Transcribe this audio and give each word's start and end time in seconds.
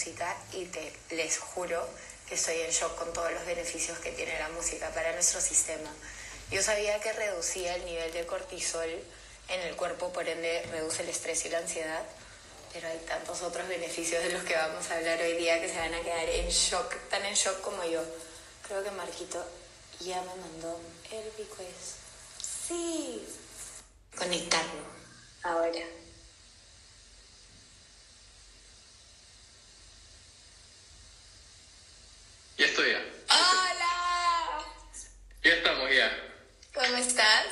música 0.00 0.34
y 0.54 0.64
te 0.64 0.92
les 1.10 1.38
juro 1.38 1.86
que 2.26 2.34
estoy 2.34 2.58
en 2.60 2.70
shock 2.70 2.96
con 2.96 3.12
todos 3.12 3.30
los 3.32 3.44
beneficios 3.44 3.98
que 3.98 4.12
tiene 4.12 4.38
la 4.38 4.48
música 4.48 4.88
para 4.94 5.12
nuestro 5.12 5.42
sistema. 5.42 5.90
Yo 6.50 6.62
sabía 6.62 6.98
que 7.00 7.12
reducía 7.12 7.74
el 7.76 7.84
nivel 7.84 8.10
de 8.14 8.24
cortisol 8.24 8.88
en 9.48 9.60
el 9.60 9.76
cuerpo, 9.76 10.10
por 10.10 10.26
ende 10.26 10.62
reduce 10.70 11.02
el 11.02 11.10
estrés 11.10 11.44
y 11.44 11.50
la 11.50 11.58
ansiedad, 11.58 12.02
pero 12.72 12.88
hay 12.88 12.96
tantos 13.06 13.42
otros 13.42 13.68
beneficios 13.68 14.22
de 14.24 14.30
los 14.30 14.42
que 14.44 14.56
vamos 14.56 14.90
a 14.90 14.96
hablar 14.96 15.20
hoy 15.20 15.36
día 15.36 15.60
que 15.60 15.68
se 15.68 15.76
van 15.78 15.92
a 15.92 16.00
quedar 16.00 16.28
en 16.30 16.48
shock, 16.48 16.96
tan 17.10 17.26
en 17.26 17.34
shock 17.34 17.60
como 17.60 17.84
yo. 17.84 18.02
Creo 18.66 18.82
que 18.82 18.90
Marquito 18.92 19.44
ya 20.00 20.22
me 20.22 20.34
mandó 20.36 20.80
el 21.10 21.24
request. 21.36 21.98
Sí. 22.68 23.22
Conectarlo. 24.16 24.82
Ahora. 25.42 25.99
Ya 32.60 32.66
estoy 32.66 32.90
ya. 32.90 33.02
¡Hola! 33.30 34.66
Ya 35.42 35.54
estamos 35.54 35.90
ya. 35.90 36.34
¿Cómo 36.74 36.96
estás? 36.98 37.46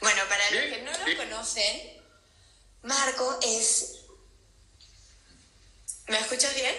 Bueno, 0.00 0.22
para 0.28 0.48
los 0.52 0.62
que 0.62 0.82
no 0.82 0.96
lo 0.96 1.04
bien. 1.04 1.16
conocen, 1.18 2.02
Marco 2.82 3.36
es... 3.42 4.04
¿Me 6.06 6.20
escuchas 6.20 6.54
bien? 6.54 6.72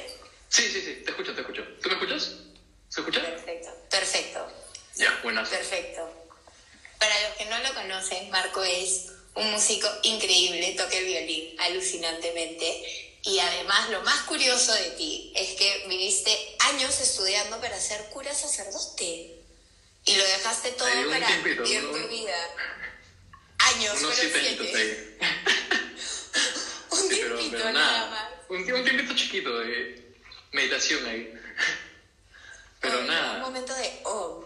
Sí, 0.47 0.71
sí, 0.71 0.81
sí, 0.81 1.01
te 1.03 1.11
escucho, 1.11 1.35
te 1.35 1.41
escucho. 1.41 1.63
¿Tú 1.81 1.89
me 1.89 1.95
escuchas? 1.95 2.31
¿Se 2.87 3.01
escucha? 3.01 3.19
Perfecto. 3.19 3.87
Perfecto. 3.89 4.53
Ya, 4.95 5.19
buenas. 5.21 5.49
Perfecto. 5.49 6.29
Para 6.97 7.27
los 7.27 7.37
que 7.37 7.45
no 7.47 7.59
lo 7.59 7.73
conocen, 7.73 8.29
Marco 8.29 8.63
es 8.63 9.11
un 9.35 9.51
músico 9.51 9.89
increíble, 10.03 10.75
toca 10.77 10.95
el 10.95 11.03
violín 11.07 11.59
alucinantemente. 11.59 13.08
Y 13.23 13.39
además, 13.39 13.89
lo 13.89 14.01
más 14.03 14.21
curioso 14.21 14.73
de 14.73 14.91
ti 14.91 15.33
es 15.35 15.57
que 15.57 15.85
viviste 15.89 16.31
años 16.59 16.99
estudiando 17.01 17.59
para 17.59 17.79
ser 17.79 18.05
cura 18.09 18.33
sacerdote. 18.33 19.35
Y 20.05 20.15
lo 20.15 20.23
dejaste 20.23 20.71
todo 20.71 20.87
para 21.09 21.27
tiempito, 21.27 21.63
vivir 21.63 21.91
tu 21.91 22.07
vida. 22.07 22.37
Años, 23.59 23.99
Unos 24.01 24.15
fueron 24.15 24.31
siete. 24.41 25.17
Un 26.91 26.97
Sí, 26.97 27.07
pero, 27.09 27.35
tiempito 27.37 27.57
pero 27.57 27.71
nada 27.73 27.91
nada. 27.97 28.09
más. 28.09 28.29
Un, 28.49 28.71
un 28.73 28.83
tiempito 28.83 29.13
chiquito 29.15 29.59
de 29.59 30.13
meditación 30.53 31.05
ahí. 31.05 31.33
Pero 32.81 32.95
Oh, 32.97 33.01
Un 33.01 33.07
nada. 33.07 33.39
momento 33.39 33.75
de 33.75 33.99
oh. 34.05 34.45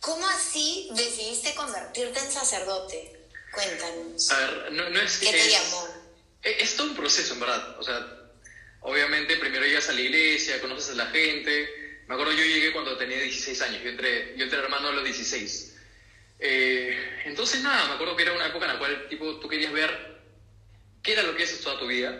¿Cómo 0.00 0.28
así 0.28 0.90
decidiste 0.92 1.54
convertirte 1.54 2.20
en 2.20 2.30
sacerdote? 2.30 3.18
Cuéntanos. 3.52 4.30
A 4.30 4.36
ver, 4.38 4.72
no, 4.72 4.90
no 4.90 5.00
es 5.00 5.16
¿Qué 5.18 5.30
te 5.30 5.40
es- 5.40 5.50
llamó? 5.50 5.88
Es, 6.42 6.62
es 6.62 6.76
todo 6.76 6.88
un 6.88 6.96
proceso, 6.96 7.34
en 7.34 7.40
verdad. 7.40 7.78
O 7.78 7.82
sea, 7.82 8.06
obviamente 8.80 9.36
primero 9.36 9.64
llegas 9.64 9.88
a 9.88 9.92
la 9.92 10.00
iglesia, 10.00 10.60
conoces 10.60 10.90
a 10.90 10.96
la 10.96 11.06
gente. 11.06 12.02
Me 12.06 12.14
acuerdo 12.14 12.32
yo 12.32 12.44
llegué 12.44 12.72
cuando 12.72 12.96
tenía 12.96 13.20
16 13.20 13.62
años. 13.62 13.82
Yo 13.82 13.90
entré, 13.90 14.34
yo 14.36 14.44
entré 14.44 14.58
hermano 14.58 14.88
a 14.88 14.92
los 14.92 15.04
16. 15.04 15.76
Eh, 16.40 17.22
entonces, 17.26 17.62
nada, 17.62 17.86
me 17.88 17.94
acuerdo 17.94 18.16
que 18.16 18.22
era 18.22 18.32
una 18.32 18.46
época 18.46 18.64
en 18.66 18.72
la 18.72 18.78
cual 18.78 19.06
tipo, 19.08 19.38
tú 19.38 19.48
querías 19.48 19.72
ver 19.72 20.20
qué 21.02 21.12
era 21.12 21.22
lo 21.22 21.36
que 21.36 21.44
haces 21.44 21.60
toda 21.60 21.78
tu 21.78 21.86
vida. 21.86 22.18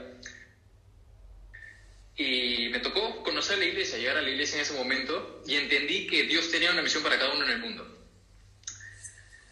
Y 2.16 2.68
me 2.68 2.80
tocó 2.80 3.22
conocer 3.22 3.58
la 3.58 3.64
iglesia, 3.64 3.98
llegar 3.98 4.18
a 4.18 4.22
la 4.22 4.28
iglesia 4.28 4.56
en 4.56 4.62
ese 4.62 4.74
momento 4.74 5.42
y 5.46 5.56
entendí 5.56 6.06
que 6.06 6.24
Dios 6.24 6.50
tenía 6.50 6.70
una 6.70 6.82
misión 6.82 7.02
para 7.02 7.18
cada 7.18 7.32
uno 7.32 7.44
en 7.46 7.50
el 7.52 7.58
mundo. 7.58 7.98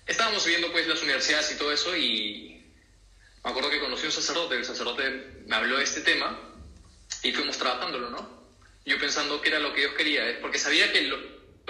Estábamos 0.06 0.46
viendo 0.46 0.70
pues 0.70 0.86
las 0.86 1.02
universidades 1.02 1.52
y 1.52 1.56
todo 1.56 1.72
eso 1.72 1.96
y 1.96 2.57
me 3.48 3.52
acuerdo 3.52 3.70
que 3.70 3.80
conocí 3.80 4.02
a 4.02 4.06
un 4.08 4.12
sacerdote, 4.12 4.56
el 4.56 4.64
sacerdote 4.66 5.08
me 5.46 5.56
habló 5.56 5.78
de 5.78 5.84
este 5.84 6.02
tema 6.02 6.38
y 7.22 7.32
fuimos 7.32 7.56
trabajándolo, 7.56 8.10
¿no? 8.10 8.46
Yo 8.84 8.98
pensando 8.98 9.40
que 9.40 9.48
era 9.48 9.58
lo 9.58 9.72
que 9.72 9.80
Dios 9.80 9.94
quería, 9.94 10.28
¿eh? 10.28 10.34
porque 10.42 10.58
sabía 10.58 10.92
que 10.92 11.00
lo, 11.00 11.18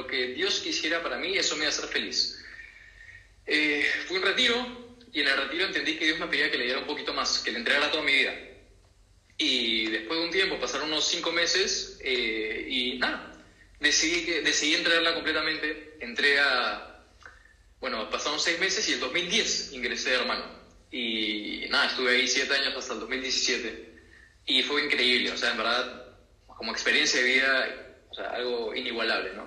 que 0.09 0.35
Dios 0.35 0.59
quisiera 0.59 1.05
para 1.05 1.19
mí, 1.19 1.39
eso 1.39 1.55
me 1.55 1.63
iba 1.63 1.71
a 1.71 1.73
hacer 1.73 1.89
feliz. 1.89 2.45
Eh, 3.47 3.89
fui 4.09 4.17
un 4.17 4.25
retiro 4.25 4.99
y 5.13 5.21
en 5.21 5.29
el 5.29 5.37
retiro 5.37 5.67
entendí 5.67 5.97
que 5.97 6.07
Dios 6.07 6.19
me 6.19 6.27
pedía 6.27 6.51
que 6.51 6.59
le 6.59 6.65
diera 6.65 6.81
un 6.81 6.87
poquito 6.89 7.15
más, 7.15 7.39
que 7.39 7.53
le 7.53 7.59
entregara 7.59 7.93
toda 7.93 8.03
mi 8.03 8.13
vida. 8.13 8.35
Y 9.37 9.87
después 9.87 10.19
de 10.19 10.27
un 10.27 10.33
tiempo, 10.33 10.59
pasaron 10.59 10.89
unos 10.89 11.07
cinco 11.07 11.31
meses 11.31 12.01
eh, 12.03 12.67
y 12.69 12.99
nada, 12.99 13.41
decidí, 13.79 14.23
decidí 14.41 14.75
entregarla 14.75 15.15
completamente. 15.15 15.97
Entré 16.01 16.41
a, 16.41 17.05
bueno, 17.79 18.11
pasaron 18.11 18.41
seis 18.41 18.59
meses 18.59 18.89
y 18.89 18.95
en 18.95 19.01
2010 19.01 19.75
ingresé 19.75 20.11
de 20.11 20.17
hermano. 20.17 20.58
Y 20.91 21.67
nada, 21.69 21.87
estuve 21.87 22.13
ahí 22.17 22.29
siete 22.29 22.55
años 22.55 22.75
hasta 22.77 22.95
el 22.95 23.01
2017. 23.01 23.89
Y 24.47 24.63
fue 24.63 24.85
increíble, 24.85 25.31
o 25.33 25.37
sea, 25.37 25.51
en 25.51 25.59
verdad, 25.59 26.07
como 26.47 26.73
experiencia 26.73 27.21
de 27.21 27.27
vida, 27.27 27.97
o 28.11 28.15
sea, 28.15 28.31
algo 28.31 28.75
inigualable, 28.75 29.35
¿no? 29.35 29.47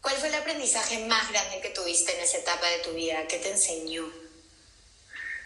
¿Cuál 0.00 0.14
fue 0.16 0.28
el 0.28 0.34
aprendizaje 0.36 1.06
más 1.06 1.28
grande 1.30 1.60
que 1.60 1.70
tuviste 1.70 2.14
en 2.16 2.20
esa 2.22 2.38
etapa 2.38 2.68
de 2.68 2.78
tu 2.78 2.92
vida? 2.92 3.26
¿Qué 3.26 3.38
te 3.38 3.50
enseñó? 3.50 4.04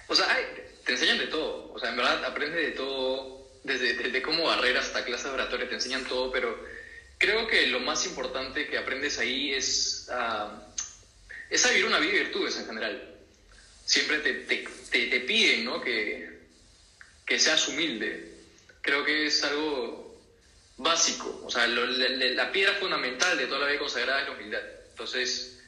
O 0.09 0.15
sea, 0.15 0.31
hay- 0.31 0.45
te 0.85 0.93
enseñan 0.93 1.19
de 1.19 1.29
todo. 1.29 1.73
O 1.73 1.79
sea, 1.79 1.89
en 1.91 1.97
verdad 1.97 2.23
aprendes 2.25 2.61
de 2.67 2.73
todo, 2.73 3.51
desde, 3.65 3.95
desde 3.95 4.21
cómo 4.23 4.45
barrer 4.45 4.77
hasta 4.77 5.05
clases 5.05 5.27
oratorias, 5.27 5.71
te 5.71 5.77
enseñan 5.77 6.05
todo, 6.05 6.31
pero 6.31 6.63
creo 7.19 7.47
que 7.47 7.67
lo 7.69 7.81
más 7.81 8.05
importante 8.05 8.69
que 8.69 8.77
aprendes 8.77 9.19
ahí 9.19 9.55
es, 9.55 10.09
ah, 10.13 10.67
es 11.49 11.65
a 11.65 11.71
vivir 11.71 11.87
una 11.87 11.99
vida 11.99 12.13
de 12.13 12.19
virtudes 12.25 12.57
en 12.59 12.67
general. 12.67 13.12
Siempre 13.93 14.21
te, 14.21 14.33
te, 14.33 14.65
te, 14.91 15.07
te 15.09 15.21
piden 15.21 15.67
¿no? 15.67 15.79
que, 15.83 16.27
que 17.27 17.39
seas 17.39 17.69
humilde. 17.69 18.27
Creo 18.81 19.05
que 19.05 19.27
es 19.27 19.45
algo 19.45 20.19
básico. 20.79 21.43
O 21.45 21.51
sea, 21.51 21.67
lo- 21.67 21.85
la, 21.85 22.09
la- 22.09 22.51
piedra 22.51 22.73
fundamental 22.77 23.37
de 23.37 23.47
toda 23.47 23.61
la 23.61 23.67
vida 23.67 23.79
consagrada 23.81 24.21
es 24.23 24.27
la 24.29 24.33
humildad. 24.33 24.63
Entonces, 24.93 25.59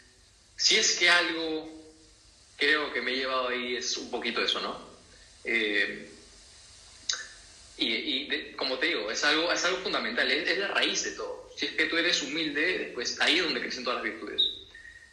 si 0.56 0.76
es 0.76 0.96
que 0.98 1.10
algo 1.10 1.70
creo 2.56 2.90
que 2.94 3.02
me 3.02 3.12
he 3.12 3.16
llevado 3.16 3.48
ahí 3.48 3.76
es 3.76 3.94
un 3.98 4.10
poquito 4.10 4.42
eso, 4.42 4.58
¿no? 4.58 4.80
Eh, 5.44 6.08
y 7.76 7.92
y 7.92 8.28
de- 8.28 8.56
como 8.56 8.78
te 8.78 8.86
digo, 8.86 9.10
es 9.10 9.22
algo, 9.22 9.52
es 9.52 9.62
algo 9.66 9.82
fundamental, 9.82 10.30
es, 10.30 10.48
es 10.48 10.56
la 10.56 10.68
raíz 10.68 11.02
de 11.02 11.10
todo. 11.12 11.46
Si 11.58 11.66
es 11.66 11.72
que 11.72 11.84
tú 11.84 11.98
eres 11.98 12.22
humilde, 12.22 12.78
después 12.78 13.20
ahí 13.20 13.36
es 13.36 13.44
donde 13.44 13.60
crecen 13.60 13.84
todas 13.84 14.02
las 14.02 14.04
virtudes. 14.14 14.42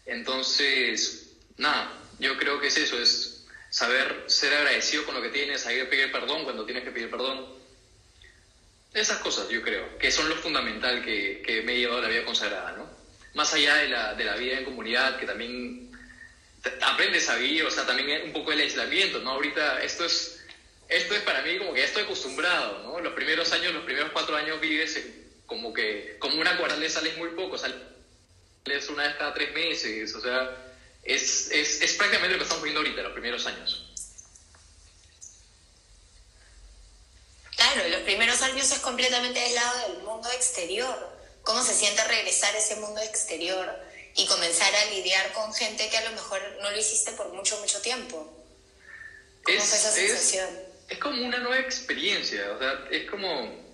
Entonces, 0.05 1.25
nada, 1.57 2.00
yo 2.21 2.37
creo 2.37 2.59
que 2.59 2.67
es 2.67 2.77
eso, 2.77 3.01
es 3.01 3.45
saber 3.71 4.25
ser 4.27 4.53
agradecido 4.53 5.05
con 5.05 5.15
lo 5.15 5.21
que 5.21 5.29
tienes, 5.29 5.61
saber 5.61 5.89
pedir 5.89 6.11
perdón 6.11 6.43
cuando 6.43 6.65
tienes 6.65 6.83
que 6.83 6.91
pedir 6.91 7.09
perdón. 7.09 7.47
Esas 8.93 9.17
cosas 9.19 9.49
yo 9.49 9.61
creo 9.63 9.97
que 9.97 10.11
son 10.11 10.29
lo 10.29 10.35
fundamental 10.35 11.03
que, 11.03 11.41
que 11.43 11.63
me 11.63 11.73
he 11.73 11.79
llevado 11.79 11.99
a 11.99 12.03
la 12.03 12.09
vida 12.09 12.23
consagrada, 12.23 12.73
¿no? 12.73 12.87
Más 13.33 13.51
allá 13.53 13.75
de 13.77 13.87
la, 13.87 14.13
de 14.13 14.23
la 14.23 14.35
vida 14.35 14.59
en 14.59 14.65
comunidad, 14.65 15.17
que 15.17 15.25
también 15.25 15.89
aprendes 16.81 17.27
a 17.29 17.37
vivir, 17.37 17.63
o 17.65 17.71
sea, 17.71 17.87
también 17.87 18.23
un 18.23 18.33
poco 18.33 18.51
el 18.51 18.59
aislamiento, 18.59 19.19
¿no? 19.19 19.31
Ahorita 19.31 19.81
esto 19.81 20.05
es, 20.05 20.43
esto 20.89 21.15
es 21.15 21.21
para 21.21 21.41
mí 21.41 21.57
como 21.57 21.73
que 21.73 21.79
ya 21.79 21.85
estoy 21.85 22.03
acostumbrado, 22.03 22.83
¿no? 22.83 22.99
Los 22.99 23.13
primeros 23.13 23.51
años, 23.51 23.73
los 23.73 23.83
primeros 23.83 24.11
cuatro 24.11 24.35
años 24.35 24.61
vives 24.61 25.01
como 25.47 25.73
que, 25.73 26.17
como 26.19 26.39
una 26.39 26.55
cuarale 26.57 26.87
sales 26.87 27.17
muy 27.17 27.29
poco, 27.29 27.57
sales 27.57 27.81
una 28.89 29.07
vez 29.07 29.15
cada 29.15 29.33
tres 29.33 29.53
meses, 29.53 30.13
o 30.13 30.21
sea, 30.21 30.70
es, 31.03 31.49
es, 31.51 31.81
es 31.81 31.93
prácticamente 31.93 32.33
lo 32.33 32.37
que 32.39 32.43
estamos 32.43 32.63
viviendo 32.63 32.79
ahorita, 32.81 33.01
los 33.03 33.13
primeros 33.13 33.45
años. 33.47 33.87
Claro, 37.55 37.87
los 37.89 38.01
primeros 38.01 38.41
años 38.41 38.71
es 38.71 38.79
completamente 38.79 39.39
aislado 39.39 39.89
del 39.89 40.03
mundo 40.03 40.29
exterior. 40.31 41.11
¿Cómo 41.43 41.63
se 41.63 41.73
siente 41.73 42.03
regresar 42.05 42.53
a 42.55 42.57
ese 42.57 42.75
mundo 42.77 43.01
exterior 43.01 43.67
y 44.15 44.25
comenzar 44.27 44.73
a 44.73 44.85
lidiar 44.85 45.31
con 45.33 45.53
gente 45.53 45.89
que 45.89 45.97
a 45.97 46.03
lo 46.05 46.11
mejor 46.11 46.41
no 46.61 46.69
lo 46.71 46.77
hiciste 46.77 47.11
por 47.13 47.29
mucho, 47.33 47.59
mucho 47.59 47.81
tiempo? 47.81 48.45
¿Cómo 49.43 49.57
Es- 49.57 49.63
fue 49.65 49.77
esa 49.77 49.89
es- 49.89 49.95
sensación? 49.95 50.59
es 50.89 50.97
como 50.99 51.25
una 51.25 51.37
nueva 51.39 51.59
experiencia, 51.59 52.51
o 52.51 52.59
sea, 52.59 52.85
es 52.91 53.09
como, 53.09 53.73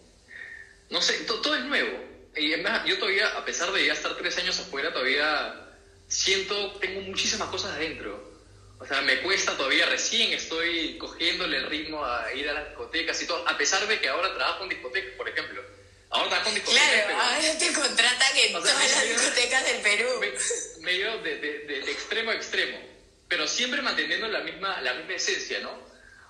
no 0.89 1.01
sé, 1.01 1.13
to- 1.25 1.41
todo 1.41 1.55
es 1.55 1.63
nuevo. 1.65 2.05
Y 2.35 2.53
es 2.53 2.61
más, 2.61 2.85
yo 2.85 2.99
todavía, 2.99 3.27
a 3.29 3.43
pesar 3.43 3.71
de 3.71 3.85
ya 3.85 3.93
estar 3.93 4.15
tres 4.15 4.37
años 4.37 4.59
afuera, 4.59 4.93
todavía 4.93 5.66
siento, 6.07 6.73
tengo 6.79 7.01
muchísimas 7.01 7.49
cosas 7.49 7.71
adentro. 7.75 8.35
O 8.79 8.85
sea, 8.85 9.01
me 9.01 9.21
cuesta 9.21 9.57
todavía, 9.57 9.87
recién 9.87 10.33
estoy 10.33 10.97
cogiéndole 10.99 11.57
el 11.57 11.65
ritmo 11.67 12.05
a 12.05 12.31
ir 12.33 12.47
a 12.49 12.53
las 12.53 12.67
discotecas 12.69 13.19
y 13.21 13.25
todo, 13.27 13.47
a 13.47 13.57
pesar 13.57 13.87
de 13.87 13.99
que 13.99 14.07
ahora 14.07 14.33
trabajo 14.35 14.63
en 14.63 14.69
discotecas, 14.69 15.13
por 15.17 15.27
ejemplo. 15.27 15.63
Ahora 16.09 16.29
trabajo 16.29 16.49
en 16.49 16.55
discotecas, 16.55 16.87
Claro, 16.89 17.03
pero 17.07 17.19
ahora 17.21 17.57
te 17.57 17.73
contratan 17.73 18.37
en 18.37 18.55
O 18.55 18.61
sea, 18.61 18.73
todas 18.73 18.91
las 18.91 19.03
discotecas 19.09 19.65
del 19.65 19.81
Perú. 19.81 20.07
me- 20.19 20.83
medio 20.85 21.17
de, 21.19 21.37
de- 21.39 21.59
de- 21.59 21.79
de 21.81 21.91
extremo 21.91 22.31
a 22.31 22.35
extremo, 22.35 22.79
pero 23.27 23.47
siempre 23.47 23.81
manteniendo 23.81 24.27
la 24.27 24.39
misma, 24.41 24.79
la 24.81 24.93
misma 24.93 25.13
esencia, 25.13 25.59
¿no? 25.59 25.71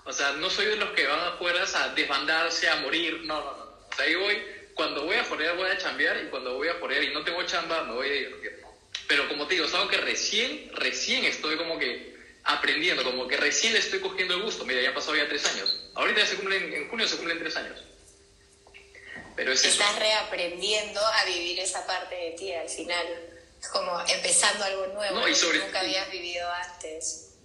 O 0.06 0.14
sea, 0.14 0.32
no 0.32 0.50
soy 0.50 0.68
de 0.68 0.78
los 0.78 0.92
que 0.92 1.06
van 1.06 1.20
afuera 1.34 1.64
a 1.76 1.90
desbandarse, 1.90 2.70
a 2.70 2.78
morir, 2.78 3.20
no, 3.26 3.42
no, 3.42 3.58
no. 3.58 3.64
O 3.92 3.96
sea, 3.96 4.06
ahí 4.06 4.16
voy, 4.16 4.42
cuando 4.74 5.04
voy 5.04 5.18
a 5.18 5.24
forear 5.26 5.58
voy 5.58 5.70
a 5.70 5.78
chambear 5.78 6.24
y 6.24 6.30
cuando 6.30 6.54
voy 6.56 6.70
a 6.70 6.76
forear 6.76 7.04
y 7.04 7.14
no 7.14 7.24
tengo 7.26 7.44
chamba 7.46 7.84
me 7.84 7.94
voy 7.94 8.08
a 8.10 8.14
divertir. 8.14 8.62
Pero 9.08 9.28
como 9.30 9.48
te 9.48 9.56
digo, 9.56 9.66
es 9.66 9.74
algo 9.74 9.90
que 9.90 9.98
recién, 9.98 10.70
recién 10.74 11.24
estoy 11.26 11.56
como 11.56 11.80
que 11.80 12.16
aprendiendo, 12.44 13.04
como 13.04 13.28
que 13.28 13.38
recién 13.38 13.74
le 13.74 13.80
estoy 13.80 14.00
cogiendo 14.00 14.36
el 14.36 14.42
gusto. 14.42 14.66
Mira, 14.66 14.82
ya 14.82 14.90
han 14.90 14.96
pasado 14.96 15.16
ya 15.16 15.28
tres 15.28 15.46
años. 15.46 15.90
Ahorita 15.96 16.22
ya 16.22 16.26
se 16.26 16.36
cumplen, 16.36 16.74
en 16.74 16.90
junio 16.90 17.08
se 17.08 17.16
cumplen 17.16 17.40
tres 17.40 17.56
años. 17.56 17.80
Pero 19.36 19.52
es 19.52 19.64
Estás 19.64 19.98
reaprendiendo 20.00 21.00
a 21.00 21.26
vivir 21.26 21.60
esa 21.60 21.86
parte 21.86 22.16
de 22.16 22.32
ti 22.32 22.54
al 22.54 22.68
final. 22.70 23.06
Es 23.62 23.68
como 23.70 24.00
empezando 24.08 24.64
algo 24.64 24.88
nuevo 24.88 25.24
que 25.24 25.60
nunca 25.60 25.80
habías 25.80 26.12
vivido 26.12 26.50
antes. 26.52 27.36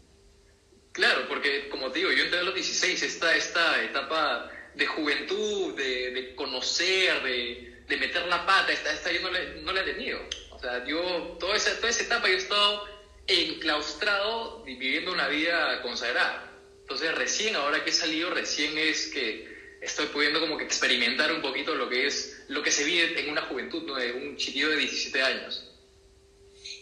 Claro, 0.93 1.26
porque 1.29 1.69
como 1.69 1.91
te 1.91 2.00
digo, 2.00 2.12
yo 2.12 2.25
entré 2.25 2.41
a 2.41 2.43
los 2.43 2.55
16, 2.55 3.03
esta, 3.03 3.35
esta 3.35 3.82
etapa 3.82 4.50
de 4.75 4.87
juventud, 4.87 5.75
de, 5.75 6.35
conocer, 6.35 7.23
de, 7.23 7.82
de, 7.87 7.97
meter 7.97 8.26
la 8.26 8.44
pata, 8.44 8.73
esta, 8.73 8.93
esta 8.93 9.11
yo 9.11 9.20
no, 9.20 9.31
no 9.62 9.73
la 9.73 9.81
he 9.81 9.85
tenido. 9.85 10.20
Sea, 10.62 10.85
yo 10.87 11.00
toda 11.41 11.56
esa, 11.56 11.75
toda 11.76 11.91
esa 11.91 12.05
etapa 12.05 12.29
yo 12.29 12.35
he 12.35 12.38
estado 12.38 12.85
enclaustrado 13.26 14.62
viviendo 14.62 15.12
una 15.12 15.26
vida 15.26 15.82
consagrada. 15.82 16.53
Entonces 16.82 17.12
recién, 17.17 17.56
ahora 17.56 17.82
que 17.82 17.91
he 17.91 17.93
salido, 17.93 18.31
recién 18.31 18.79
es 18.79 19.09
que 19.09 19.50
estoy 19.81 20.06
pudiendo 20.06 20.38
como 20.38 20.56
que 20.56 20.62
experimentar 20.62 21.32
un 21.32 21.43
poquito 21.43 21.75
lo 21.75 21.88
que 21.88 22.06
es, 22.06 22.44
lo 22.47 22.62
que 22.62 22.70
se 22.70 22.85
vive 22.85 23.20
en 23.20 23.31
una 23.31 23.43
juventud, 23.43 23.82
¿no? 23.82 23.97
de 23.97 24.12
un 24.12 24.37
chiquillo 24.37 24.70
de 24.70 24.76
17 24.76 25.20
años. 25.20 25.69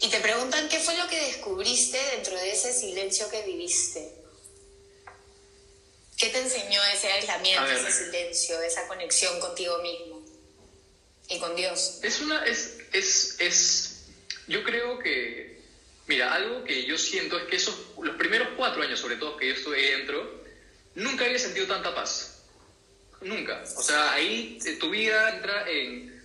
Y 0.02 0.08
te 0.08 0.20
preguntan 0.20 0.68
qué 0.68 0.78
fue 0.78 0.96
lo 0.98 1.08
que 1.08 1.18
descubriste 1.18 1.98
dentro 2.16 2.36
de 2.36 2.52
ese 2.52 2.74
silencio 2.74 3.30
que 3.30 3.42
viviste. 3.46 4.12
¿Qué 6.18 6.26
te 6.26 6.38
enseñó 6.38 6.84
ese 6.84 7.10
aislamiento, 7.12 7.64
ese 7.64 8.04
silencio, 8.04 8.60
esa 8.60 8.86
conexión 8.88 9.40
contigo 9.40 9.78
mismo 9.78 10.19
y 11.30 11.38
con 11.38 11.56
Dios? 11.56 12.00
Es 12.02 12.20
una, 12.20 12.44
es, 12.44 12.78
es, 12.92 13.36
es, 13.40 14.06
yo 14.46 14.62
creo 14.62 14.98
que, 14.98 15.60
mira, 16.06 16.34
algo 16.34 16.64
que 16.64 16.84
yo 16.84 16.98
siento 16.98 17.38
es 17.38 17.44
que 17.44 17.56
esos, 17.56 17.74
los 18.02 18.16
primeros 18.16 18.48
cuatro 18.56 18.82
años, 18.82 19.00
sobre 19.00 19.16
todo 19.16 19.36
que 19.36 19.48
yo 19.48 19.54
estuve 19.54 19.96
dentro, 19.96 20.44
nunca 20.96 21.24
había 21.24 21.38
sentido 21.38 21.66
tanta 21.66 21.94
paz. 21.94 22.42
Nunca. 23.22 23.62
O 23.76 23.82
sea, 23.82 24.12
ahí 24.12 24.58
eh, 24.64 24.76
tu 24.76 24.90
vida 24.90 25.36
entra 25.36 25.70
en 25.70 26.20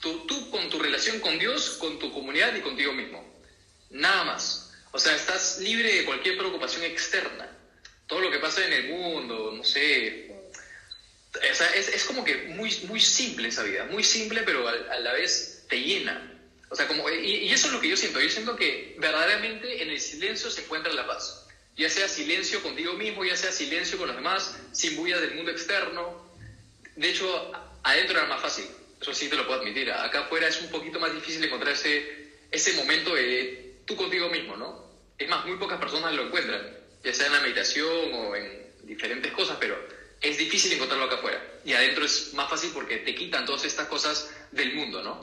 Tú, 0.00 0.50
con 0.50 0.68
tu 0.70 0.78
relación 0.78 1.20
con 1.20 1.38
Dios, 1.38 1.70
con 1.78 1.98
tu 1.98 2.12
comunidad 2.12 2.54
y 2.54 2.60
contigo 2.60 2.92
mismo. 2.92 3.24
Nada 3.90 4.24
más. 4.24 4.72
O 4.92 4.98
sea, 4.98 5.16
estás 5.16 5.58
libre 5.58 5.92
de 5.94 6.04
cualquier 6.04 6.36
preocupación 6.36 6.84
externa. 6.84 7.50
Todo 8.06 8.20
lo 8.20 8.30
que 8.30 8.38
pasa 8.38 8.64
en 8.64 8.72
el 8.72 8.88
mundo, 8.88 9.52
no 9.56 9.64
sé. 9.64 10.25
Es, 11.42 11.88
es 11.88 12.04
como 12.04 12.24
que 12.24 12.48
muy, 12.48 12.74
muy 12.88 13.00
simple 13.00 13.48
esa 13.48 13.62
vida. 13.62 13.84
Muy 13.86 14.04
simple, 14.04 14.42
pero 14.42 14.68
a, 14.68 14.98
la 15.00 15.12
vez 15.12 15.64
te 15.68 15.80
llena. 15.80 16.32
O 16.68 16.76
sea, 16.76 16.86
como, 16.88 17.08
y, 17.10 17.52
eso 17.52 17.68
es 17.68 17.72
lo 17.72 17.80
que 17.80 17.88
yo 17.88 17.96
siento. 17.96 18.20
Yo 18.20 18.30
siento 18.30 18.56
que 18.56 18.96
verdaderamente 18.98 19.82
en 19.82 19.90
el 19.90 20.00
silencio 20.00 20.50
se 20.50 20.62
encuentra 20.62 20.92
la 20.92 21.06
paz. 21.06 21.46
Ya 21.76 21.90
sea 21.90 22.08
silencio 22.08 22.62
contigo 22.62 22.94
mismo, 22.94 23.24
ya 23.24 23.36
sea 23.36 23.52
silencio 23.52 23.98
con 23.98 24.08
los 24.08 24.16
demás, 24.16 24.56
sin 24.72 24.96
bulla 24.96 25.20
del 25.20 25.34
mundo 25.34 25.50
externo. 25.50 26.26
De 26.96 27.10
hecho, 27.10 27.52
adentro 27.82 28.18
era 28.18 28.26
más 28.28 28.40
fácil 28.40 28.64
eso 29.00 29.14
sí 29.14 29.28
te 29.28 29.36
lo 29.36 29.46
puedo 29.46 29.60
admitir. 29.60 29.90
Acá 29.90 30.20
afuera 30.20 30.48
es 30.48 30.60
un 30.60 30.70
poquito 30.70 30.98
más 30.98 31.12
difícil 31.12 31.44
encontrar 31.44 31.74
ese, 31.74 32.38
ese 32.50 32.72
momento 32.74 33.14
de 33.14 33.76
tú 33.84 33.96
contigo 33.96 34.28
mismo, 34.30 34.56
¿no? 34.56 34.84
Es 35.18 35.28
más, 35.28 35.44
muy 35.46 35.56
pocas 35.56 35.78
personas 35.78 36.14
lo 36.14 36.26
encuentran, 36.26 36.76
ya 37.02 37.12
sea 37.12 37.26
en 37.26 37.32
la 37.32 37.40
meditación 37.40 38.14
o 38.14 38.36
en 38.36 38.66
diferentes 38.82 39.32
cosas, 39.32 39.56
pero 39.60 39.78
es 40.20 40.38
difícil 40.38 40.72
encontrarlo 40.72 41.06
acá 41.06 41.16
afuera. 41.16 41.42
Y 41.64 41.72
adentro 41.72 42.04
es 42.04 42.32
más 42.34 42.48
fácil 42.48 42.70
porque 42.72 42.98
te 42.98 43.14
quitan 43.14 43.46
todas 43.46 43.64
estas 43.64 43.88
cosas 43.88 44.28
del 44.52 44.74
mundo, 44.74 45.02
¿no? 45.02 45.20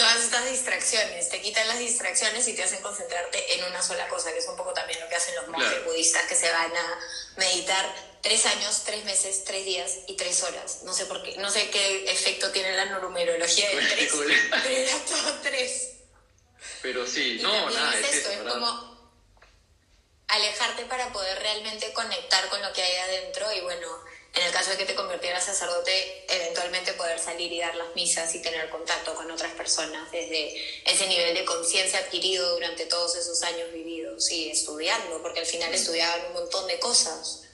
todas 0.00 0.24
estas 0.24 0.50
distracciones, 0.50 1.28
te 1.28 1.42
quitan 1.42 1.68
las 1.68 1.78
distracciones 1.78 2.48
y 2.48 2.54
te 2.54 2.62
hacen 2.62 2.80
concentrarte 2.80 3.54
en 3.54 3.64
una 3.64 3.82
sola 3.82 4.08
cosa, 4.08 4.32
que 4.32 4.38
es 4.38 4.48
un 4.48 4.56
poco 4.56 4.72
también 4.72 4.98
lo 4.98 5.06
que 5.10 5.14
hacen 5.14 5.34
los 5.36 5.48
monjes 5.48 5.84
budistas 5.84 6.26
que 6.26 6.34
se 6.34 6.50
van 6.50 6.74
a 6.74 6.98
meditar 7.36 7.94
tres 8.22 8.46
años, 8.46 8.82
tres 8.86 9.04
meses, 9.04 9.44
tres 9.44 9.66
días 9.66 9.98
y 10.08 10.16
tres 10.16 10.42
horas. 10.42 10.84
No 10.84 10.94
sé 10.94 11.04
por 11.04 11.22
qué, 11.22 11.36
no 11.36 11.50
sé 11.50 11.68
qué 11.68 12.10
efecto 12.10 12.50
tiene 12.50 12.72
la 12.72 12.86
numerología 12.86 13.68
de 13.68 13.76
tres, 13.94 14.10
pero 14.50 14.74
era 14.74 14.98
todo 15.04 15.34
tres. 15.42 15.90
Pero 16.80 17.06
sí, 17.06 17.38
no, 17.42 17.70
nada, 17.70 18.00
es, 18.00 18.14
esto, 18.14 18.30
es 18.30 18.38
como 18.38 18.89
alejarte 20.30 20.84
para 20.86 21.12
poder 21.12 21.38
realmente 21.40 21.92
conectar 21.92 22.48
con 22.48 22.62
lo 22.62 22.72
que 22.72 22.82
hay 22.82 22.96
adentro 22.96 23.46
y 23.52 23.60
bueno, 23.60 23.88
en 24.32 24.44
el 24.44 24.52
caso 24.52 24.70
de 24.70 24.76
que 24.76 24.84
te 24.84 24.94
convirtieras 24.94 25.44
sacerdote, 25.44 26.24
eventualmente 26.28 26.92
poder 26.92 27.18
salir 27.18 27.52
y 27.52 27.58
dar 27.58 27.74
las 27.74 27.94
misas 27.96 28.32
y 28.34 28.42
tener 28.42 28.68
contacto 28.70 29.14
con 29.14 29.28
otras 29.30 29.52
personas 29.52 30.10
desde 30.12 30.54
ese 30.84 31.08
nivel 31.08 31.34
de 31.34 31.44
conciencia 31.44 31.98
adquirido 31.98 32.54
durante 32.54 32.86
todos 32.86 33.16
esos 33.16 33.42
años 33.42 33.72
vividos 33.72 34.30
y 34.30 34.50
estudiando, 34.50 35.20
porque 35.20 35.40
al 35.40 35.46
final 35.46 35.74
estudiaban 35.74 36.26
un 36.28 36.34
montón 36.34 36.66
de 36.68 36.78
cosas. 36.78 37.48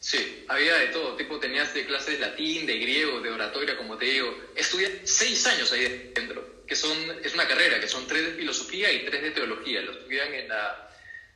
Sí, 0.00 0.44
había 0.48 0.74
de 0.76 0.88
todo, 0.88 1.16
tipo 1.16 1.38
tenías 1.38 1.72
de 1.74 1.86
clases 1.86 2.18
de 2.18 2.26
latín, 2.26 2.66
de 2.66 2.78
griego, 2.78 3.20
de 3.20 3.30
oratoria, 3.30 3.76
como 3.76 3.96
te 3.96 4.06
digo. 4.06 4.34
Estudié 4.56 5.02
seis 5.04 5.46
años 5.46 5.70
ahí 5.72 6.12
dentro, 6.14 6.64
que 6.66 6.74
son, 6.74 7.20
es 7.24 7.34
una 7.34 7.46
carrera, 7.46 7.80
que 7.80 7.88
son 7.88 8.06
tres 8.06 8.24
de 8.26 8.32
filosofía 8.32 8.90
y 8.92 9.04
tres 9.04 9.22
de 9.22 9.30
teología. 9.30 9.80
Lo 9.80 9.92
estudian 9.92 10.34
en 10.34 10.48
la 10.48 10.87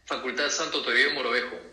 Facultad 0.06 0.50
Santo 0.50 0.82
Toribio 0.82 1.12
Morovejo 1.14 1.72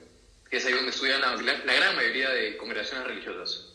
que 0.50 0.58
es 0.58 0.66
ahí 0.66 0.74
donde 0.74 0.90
estudian 0.90 1.22
la, 1.22 1.36
gran 1.36 1.96
mayoría 1.96 2.30
de 2.30 2.58
congregaciones 2.58 3.06
religiosas. 3.06 3.66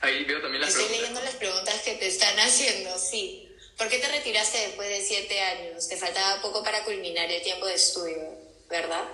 Ahí 0.00 0.24
veo 0.24 0.40
también 0.40 0.62
las 0.62 0.74
Estoy 0.74 0.96
leyendo 0.96 1.20
las 1.20 1.36
preguntas 1.36 1.80
que 1.82 1.94
te 1.94 2.08
están 2.08 2.36
haciendo, 2.38 2.98
sí. 2.98 3.48
¿Por 3.76 3.88
qué 3.88 3.98
te 3.98 4.08
retiraste 4.08 4.58
después 4.58 4.88
de 4.88 5.02
siete 5.02 5.40
años? 5.40 5.88
Te 5.88 5.96
faltaba 5.96 6.42
poco 6.42 6.64
para 6.64 6.82
culminar 6.84 7.30
el 7.30 7.42
tiempo 7.42 7.66
de 7.66 7.74
estudio, 7.74 8.38
¿verdad? 8.68 9.04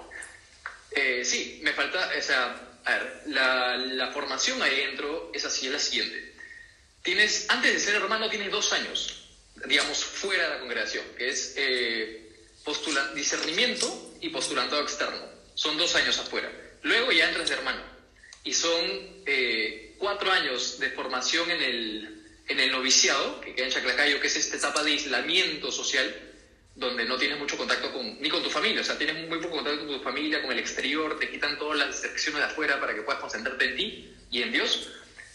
Eh, 0.93 1.25
sí, 1.25 1.61
me 1.63 1.73
falta, 1.73 2.11
o 2.17 2.23
sea, 2.23 2.79
a 2.85 2.93
ver, 2.93 3.23
la, 3.27 3.77
la, 3.77 4.13
formación 4.13 4.63
ahí 4.63 4.77
dentro 4.77 5.31
es 5.35 5.45
así, 5.45 5.67
es 5.67 5.73
la 5.73 5.79
siguiente. 5.79 6.35
Tienes, 7.03 7.47
antes 7.49 7.75
de 7.75 7.81
ser 7.81 7.97
hermano, 7.97 8.31
tienes 8.31 8.51
dos 8.51 8.73
años, 8.73 9.29
digamos, 9.67 10.03
fuera 10.03 10.45
de 10.45 10.51
la 10.51 10.61
congregación, 10.61 11.05
que 11.17 11.29
es 11.29 11.55
eh, 11.57 12.26
discernimiento 13.15 14.13
y 14.21 14.31
postulantado 14.31 14.83
externo. 14.83 15.19
Son 15.55 15.77
dos 15.77 15.95
años 15.95 16.19
afuera. 16.19 16.51
Luego 16.83 17.13
ya 17.13 17.29
entras 17.29 17.49
de 17.49 17.55
hermano. 17.55 17.83
Y 18.45 18.53
son 18.53 18.81
eh, 19.27 19.95
cuatro 19.99 20.31
años 20.31 20.79
de 20.79 20.91
formación 20.91 21.51
en 21.51 21.63
el, 21.63 22.23
en 22.49 22.61
el 22.61 22.71
noviciado, 22.71 23.41
que 23.41 23.55
queda 23.55 23.67
en 23.67 23.73
Chaclacayo, 23.73 24.21
que 24.21 24.27
es 24.27 24.37
esta 24.37 24.57
etapa 24.57 24.83
de 24.83 24.93
aislamiento 24.93 25.73
social, 25.73 26.15
donde 26.77 27.05
no 27.07 27.17
tienes 27.17 27.39
mucho 27.39 27.57
contacto 27.57 27.93
con, 27.93 28.21
ni 28.21 28.29
con 28.29 28.43
tu 28.43 28.51
familia, 28.51 28.83
o 28.83 28.85
sea, 28.85 28.99
tienes 28.99 29.27
muy 29.29 29.39
poco 29.39 29.57
contacto 29.57 29.87
con 29.87 29.97
tu 29.97 30.05
familia, 30.05 30.43
con 30.43 30.53
el 30.53 30.59
exterior, 30.59 31.19
te 31.19 31.31
quitan 31.31 31.59
todas 31.59 31.79
las 31.79 31.89
distracciones 31.89 32.41
de 32.41 32.47
afuera 32.47 32.79
para 32.79 32.95
que 32.95 33.01
puedas 33.01 33.21
concentrarte 33.21 33.65
en 33.65 33.77
ti 33.77 34.15
y 34.31 34.43
en 34.43 34.53
Dios. 34.53 34.91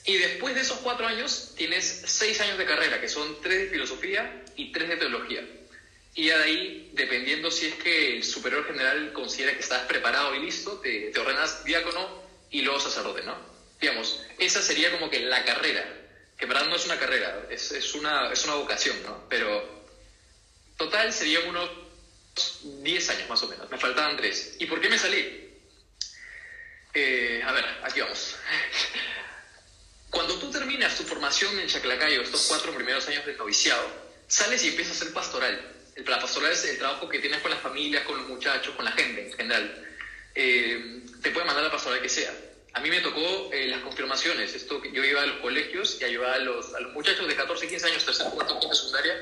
Y 0.05 0.17
después 0.17 0.53
de 0.55 0.61
esos 0.61 0.77
cuatro 0.79 1.07
años, 1.07 1.53
tienes 1.57 2.03
seis 2.05 2.39
años 2.41 2.57
de 2.57 2.65
carrera, 2.65 3.01
que 3.01 3.09
son 3.09 3.41
tres 3.41 3.63
de 3.63 3.69
filosofía 3.69 4.43
y 4.55 4.71
tres 4.71 4.89
de 4.89 4.97
teología. 4.97 5.43
Y 6.13 6.27
de 6.27 6.33
ahí, 6.33 6.91
dependiendo 6.93 7.49
si 7.49 7.67
es 7.67 7.75
que 7.75 8.17
el 8.17 8.23
superior 8.23 8.65
general 8.65 9.13
considera 9.13 9.53
que 9.53 9.61
estás 9.61 9.83
preparado 9.83 10.35
y 10.35 10.39
listo, 10.39 10.79
te, 10.79 11.11
te 11.11 11.19
ordenas 11.19 11.63
diácono 11.63 12.21
y 12.49 12.61
luego 12.63 12.79
sacerdote, 12.79 13.23
¿no? 13.23 13.35
Digamos, 13.79 14.21
esa 14.37 14.61
sería 14.61 14.91
como 14.91 15.09
que 15.09 15.21
la 15.21 15.43
carrera, 15.45 15.85
que 16.37 16.45
verdad 16.45 16.67
no 16.67 16.75
es 16.75 16.85
una 16.85 16.99
carrera, 16.99 17.47
es, 17.49 17.71
es, 17.71 17.93
una, 17.93 18.31
es 18.31 18.43
una 18.43 18.55
vocación, 18.55 19.01
¿no? 19.03 19.25
Pero 19.29 19.85
total 20.77 21.13
serían 21.13 21.47
unos 21.47 21.69
10 22.63 23.09
años 23.09 23.29
más 23.29 23.41
o 23.43 23.47
menos, 23.47 23.69
me 23.69 23.77
faltaban 23.77 24.17
3. 24.17 24.57
¿Y 24.59 24.65
por 24.65 24.81
qué 24.81 24.89
me 24.89 24.99
salí? 24.99 25.49
Eh, 26.93 27.41
a 27.45 27.51
ver, 27.53 27.65
aquí 27.83 28.01
vamos. 28.01 28.35
Cuando 30.09 30.37
tú 30.39 30.51
terminas 30.51 30.97
tu 30.97 31.03
formación 31.03 31.57
en 31.57 31.67
Chaclacayo, 31.67 32.21
estos 32.21 32.47
cuatro 32.49 32.73
primeros 32.75 33.07
años 33.07 33.25
de 33.25 33.33
noviciado, 33.35 33.87
sales 34.27 34.61
y 34.65 34.69
empiezas 34.69 34.97
a 34.97 35.05
ser 35.05 35.13
pastoral 35.13 35.80
la 36.07 36.19
pastoral 36.19 36.51
es 36.51 36.65
el 36.65 36.77
trabajo 36.77 37.07
que 37.07 37.19
tienes 37.19 37.41
con 37.41 37.51
las 37.51 37.61
familias, 37.61 38.03
con 38.03 38.17
los 38.17 38.27
muchachos, 38.27 38.75
con 38.75 38.85
la 38.85 38.91
gente 38.91 39.27
en 39.27 39.33
general. 39.33 39.87
Eh, 40.35 41.03
te 41.21 41.31
puede 41.31 41.45
mandar 41.45 41.63
la 41.63 41.71
pastoral 41.71 42.01
que 42.01 42.09
sea. 42.09 42.31
A 42.73 42.79
mí 42.79 42.89
me 42.89 43.01
tocó 43.01 43.49
eh, 43.51 43.67
las 43.67 43.81
confirmaciones. 43.81 44.53
Esto, 44.55 44.81
yo 44.83 45.03
iba 45.03 45.21
a 45.21 45.25
los 45.25 45.37
colegios 45.41 45.97
y 45.99 46.05
ayudaba 46.05 46.35
a 46.35 46.39
los, 46.39 46.73
a 46.73 46.79
los 46.79 46.93
muchachos 46.93 47.27
de 47.27 47.35
14, 47.35 47.67
15 47.67 47.87
años, 47.87 48.05
tercer, 48.05 48.27
cuarto, 48.27 48.59
quinto, 48.59 48.75
secundaria, 48.75 49.13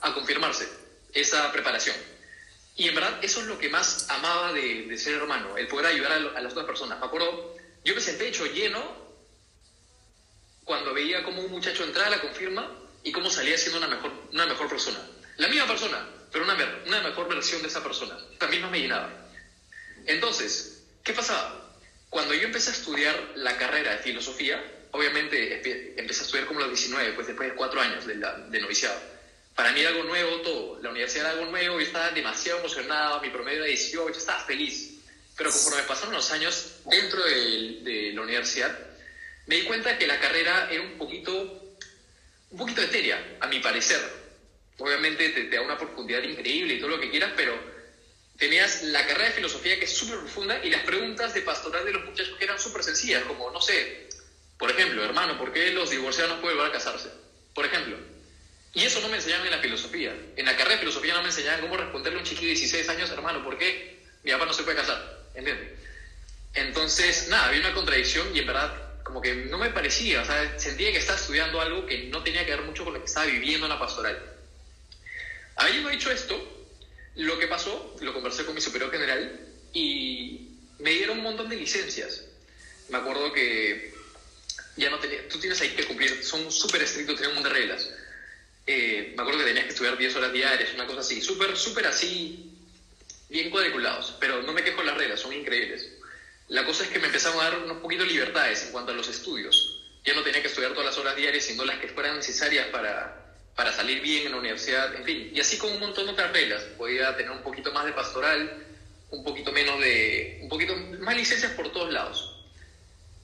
a 0.00 0.12
confirmarse 0.12 0.68
esa 1.12 1.50
preparación. 1.52 1.96
Y 2.76 2.88
en 2.88 2.94
verdad 2.94 3.18
eso 3.22 3.40
es 3.40 3.46
lo 3.46 3.58
que 3.58 3.68
más 3.68 4.06
amaba 4.10 4.52
de, 4.52 4.86
de 4.86 4.98
ser 4.98 5.14
hermano, 5.14 5.56
el 5.56 5.66
poder 5.66 5.86
ayudar 5.86 6.12
a, 6.12 6.40
las 6.40 6.52
otras 6.52 6.66
personas. 6.66 6.98
Me 6.98 7.06
acuerdo, 7.06 7.56
yo 7.84 7.94
me 7.94 8.00
senté 8.00 8.28
hecho 8.28 8.44
lleno 8.46 9.06
cuando 10.64 10.92
veía 10.92 11.22
cómo 11.22 11.42
un 11.42 11.50
muchacho 11.50 11.84
entraba 11.84 12.08
a 12.08 12.10
la 12.10 12.20
confirma 12.20 12.70
y 13.02 13.12
cómo 13.12 13.30
salía 13.30 13.56
siendo 13.56 13.78
una 13.78 13.86
mejor, 13.86 14.12
una 14.32 14.46
mejor 14.46 14.68
persona. 14.68 14.98
La 15.38 15.48
misma 15.48 15.66
persona, 15.66 16.06
pero 16.32 16.44
una, 16.44 16.54
una 16.86 17.00
mejor 17.02 17.28
versión 17.28 17.62
de 17.62 17.68
esa 17.68 17.82
persona. 17.82 18.18
También 18.38 18.62
no 18.62 18.70
me 18.70 18.80
llenaba. 18.80 19.10
Entonces, 20.06 20.84
¿qué 21.02 21.12
pasaba? 21.12 21.74
Cuando 22.10 22.34
yo 22.34 22.42
empecé 22.42 22.70
a 22.70 22.74
estudiar 22.74 23.32
la 23.34 23.56
carrera 23.56 23.92
de 23.92 23.98
filosofía, 23.98 24.62
obviamente 24.92 25.54
empecé 25.98 26.20
a 26.20 26.24
estudiar 26.24 26.46
como 26.46 26.60
los 26.60 26.68
19, 26.68 27.12
pues 27.12 27.26
después 27.26 27.50
de 27.50 27.56
cuatro 27.56 27.80
años 27.80 28.06
de, 28.06 28.14
de 28.14 28.60
noviciado. 28.60 28.98
para 29.54 29.72
mí 29.72 29.80
era 29.80 29.90
algo 29.90 30.04
nuevo 30.04 30.40
todo. 30.42 30.80
La 30.82 30.90
universidad 30.90 31.26
era 31.26 31.32
algo 31.38 31.50
nuevo, 31.50 31.80
yo 31.80 31.86
estaba 31.86 32.10
demasiado 32.10 32.60
emocionado, 32.60 33.20
mi 33.20 33.30
promedio 33.30 33.58
era 33.58 33.66
18, 33.66 34.12
yo 34.12 34.18
estaba 34.18 34.44
feliz. 34.44 34.94
Pero 35.36 35.50
conforme 35.50 35.82
pasaron 35.82 36.14
los 36.14 36.30
años 36.30 36.76
dentro 36.86 37.22
de, 37.22 37.80
de 37.82 38.12
la 38.14 38.22
universidad, 38.22 38.78
me 39.46 39.56
di 39.56 39.62
cuenta 39.62 39.98
que 39.98 40.06
la 40.06 40.18
carrera 40.18 40.68
era 40.70 40.82
un 40.82 40.96
poquito, 40.96 41.76
un 42.50 42.58
poquito 42.58 42.80
etérea, 42.82 43.36
a 43.40 43.46
mi 43.46 43.60
parecer. 43.60 44.25
Obviamente 44.78 45.30
te, 45.30 45.48
da 45.48 45.62
una 45.62 45.78
profundidad 45.78 46.22
increíble 46.22 46.74
y 46.74 46.80
todo 46.80 46.90
lo 46.90 47.00
que 47.00 47.10
quieras, 47.10 47.32
pero 47.36 47.58
tenías 48.36 48.82
la 48.84 49.06
carrera 49.06 49.30
de 49.30 49.34
filosofía 49.34 49.78
que 49.78 49.86
es 49.86 49.96
súper 49.96 50.18
profunda 50.18 50.62
y 50.62 50.70
las 50.70 50.82
preguntas 50.82 51.32
de 51.32 51.42
pastoral 51.42 51.84
de 51.84 51.92
los 51.92 52.04
muchachos 52.04 52.36
que 52.36 52.44
eran 52.44 52.58
súper 52.58 52.82
sencillas, 52.82 53.24
como, 53.24 53.50
no 53.50 53.60
sé, 53.60 54.08
por 54.58 54.70
ejemplo, 54.70 55.04
hermano, 55.04 55.38
¿por 55.38 55.52
qué 55.52 55.70
los 55.70 55.90
divorciados 55.90 56.36
no 56.36 56.40
pueden 56.40 56.58
volver 56.58 56.72
a 56.74 56.78
casarse? 56.78 57.10
Por 57.54 57.64
ejemplo. 57.64 57.96
Y 58.74 58.84
eso 58.84 59.00
no 59.00 59.08
me 59.08 59.16
enseñaban 59.16 59.46
en 59.46 59.52
la 59.52 59.58
filosofía. 59.58 60.14
En 60.36 60.44
la 60.44 60.52
carrera 60.52 60.74
de 60.74 60.80
filosofía 60.80 61.14
no 61.14 61.22
me 61.22 61.28
enseñaban 61.28 61.62
cómo 61.62 61.76
responderle 61.76 62.18
a 62.18 62.22
un 62.22 62.26
chiquillo 62.26 62.48
de 62.48 62.54
16 62.54 62.88
años, 62.90 63.10
hermano, 63.10 63.42
¿por 63.42 63.56
qué 63.56 64.00
mi 64.22 64.32
papá 64.32 64.44
no 64.44 64.52
se 64.52 64.62
puede 64.64 64.76
casar? 64.76 65.24
¿Entiendes? 65.34 65.70
Entonces, 66.54 67.28
nada, 67.28 67.46
había 67.46 67.60
una 67.60 67.74
contradicción 67.74 68.34
y 68.34 68.40
en 68.40 68.46
verdad 68.46 68.86
como 69.02 69.20
que 69.20 69.34
no 69.34 69.56
me 69.56 69.70
parecía, 69.70 70.22
o 70.22 70.24
sea, 70.24 70.58
sentía 70.58 70.90
que 70.90 70.98
estaba 70.98 71.18
estudiando 71.18 71.60
algo 71.60 71.86
que 71.86 72.08
no 72.08 72.24
tenía 72.24 72.44
que 72.44 72.50
ver 72.50 72.62
mucho 72.62 72.84
con 72.84 72.94
lo 72.94 72.98
que 72.98 73.06
estaba 73.06 73.26
viviendo 73.26 73.66
en 73.66 73.72
la 73.72 73.78
pastoral. 73.78 74.35
Habiendo 75.56 75.88
dicho 75.88 76.10
esto, 76.10 76.56
lo 77.16 77.38
que 77.38 77.46
pasó, 77.46 77.96
lo 78.00 78.12
conversé 78.12 78.44
con 78.44 78.54
mi 78.54 78.60
superior 78.60 78.90
general 78.90 79.40
y 79.72 80.50
me 80.78 80.90
dieron 80.90 81.18
un 81.18 81.24
montón 81.24 81.48
de 81.48 81.56
licencias. 81.56 82.24
Me 82.90 82.98
acuerdo 82.98 83.32
que 83.32 83.94
ya 84.76 84.90
no 84.90 84.98
tenía, 84.98 85.26
tú 85.28 85.38
tienes 85.38 85.60
ahí 85.62 85.70
que 85.70 85.86
cumplir, 85.86 86.22
son 86.22 86.52
súper 86.52 86.82
estrictos, 86.82 87.16
tienen 87.16 87.36
un 87.36 87.42
montón 87.42 87.54
de 87.54 87.58
reglas. 87.60 87.88
Eh, 88.66 89.14
me 89.16 89.22
acuerdo 89.22 89.40
que 89.40 89.46
tenías 89.46 89.64
que 89.64 89.72
estudiar 89.72 89.96
10 89.96 90.16
horas 90.16 90.32
diarias, 90.32 90.74
una 90.74 90.86
cosa 90.86 91.00
así, 91.00 91.22
súper, 91.22 91.56
súper 91.56 91.86
así, 91.86 92.50
bien 93.30 93.50
cuadriculados, 93.50 94.14
pero 94.20 94.42
no 94.42 94.52
me 94.52 94.62
quejo 94.62 94.82
las 94.82 94.98
reglas, 94.98 95.20
son 95.20 95.32
increíbles. 95.32 95.88
La 96.48 96.64
cosa 96.64 96.84
es 96.84 96.90
que 96.90 96.98
me 96.98 97.06
empezaron 97.06 97.40
a 97.40 97.44
dar 97.44 97.58
unos 97.60 97.78
poquitos 97.78 98.06
libertades 98.06 98.64
en 98.64 98.72
cuanto 98.72 98.92
a 98.92 98.94
los 98.94 99.08
estudios. 99.08 99.84
Ya 100.04 100.14
no 100.14 100.22
tenía 100.22 100.42
que 100.42 100.48
estudiar 100.48 100.72
todas 100.72 100.86
las 100.86 100.98
horas 100.98 101.16
diarias, 101.16 101.44
sino 101.44 101.64
las 101.64 101.78
que 101.80 101.88
fueran 101.88 102.16
necesarias 102.16 102.68
para, 102.68 103.25
para 103.56 103.72
salir 103.72 104.02
bien 104.02 104.26
en 104.26 104.32
la 104.32 104.38
universidad, 104.38 104.94
en 104.94 105.04
fin. 105.04 105.30
Y 105.34 105.40
así 105.40 105.56
con 105.56 105.72
un 105.72 105.80
montón 105.80 106.04
de 106.04 106.12
otras 106.12 106.30
reglas. 106.30 106.62
Podía 106.76 107.16
tener 107.16 107.32
un 107.32 107.42
poquito 107.42 107.72
más 107.72 107.86
de 107.86 107.92
pastoral, 107.92 108.66
un 109.10 109.24
poquito 109.24 109.50
menos 109.50 109.80
de... 109.80 110.40
un 110.42 110.48
poquito 110.48 110.76
más 111.00 111.16
licencias 111.16 111.52
por 111.52 111.72
todos 111.72 111.90
lados. 111.90 112.34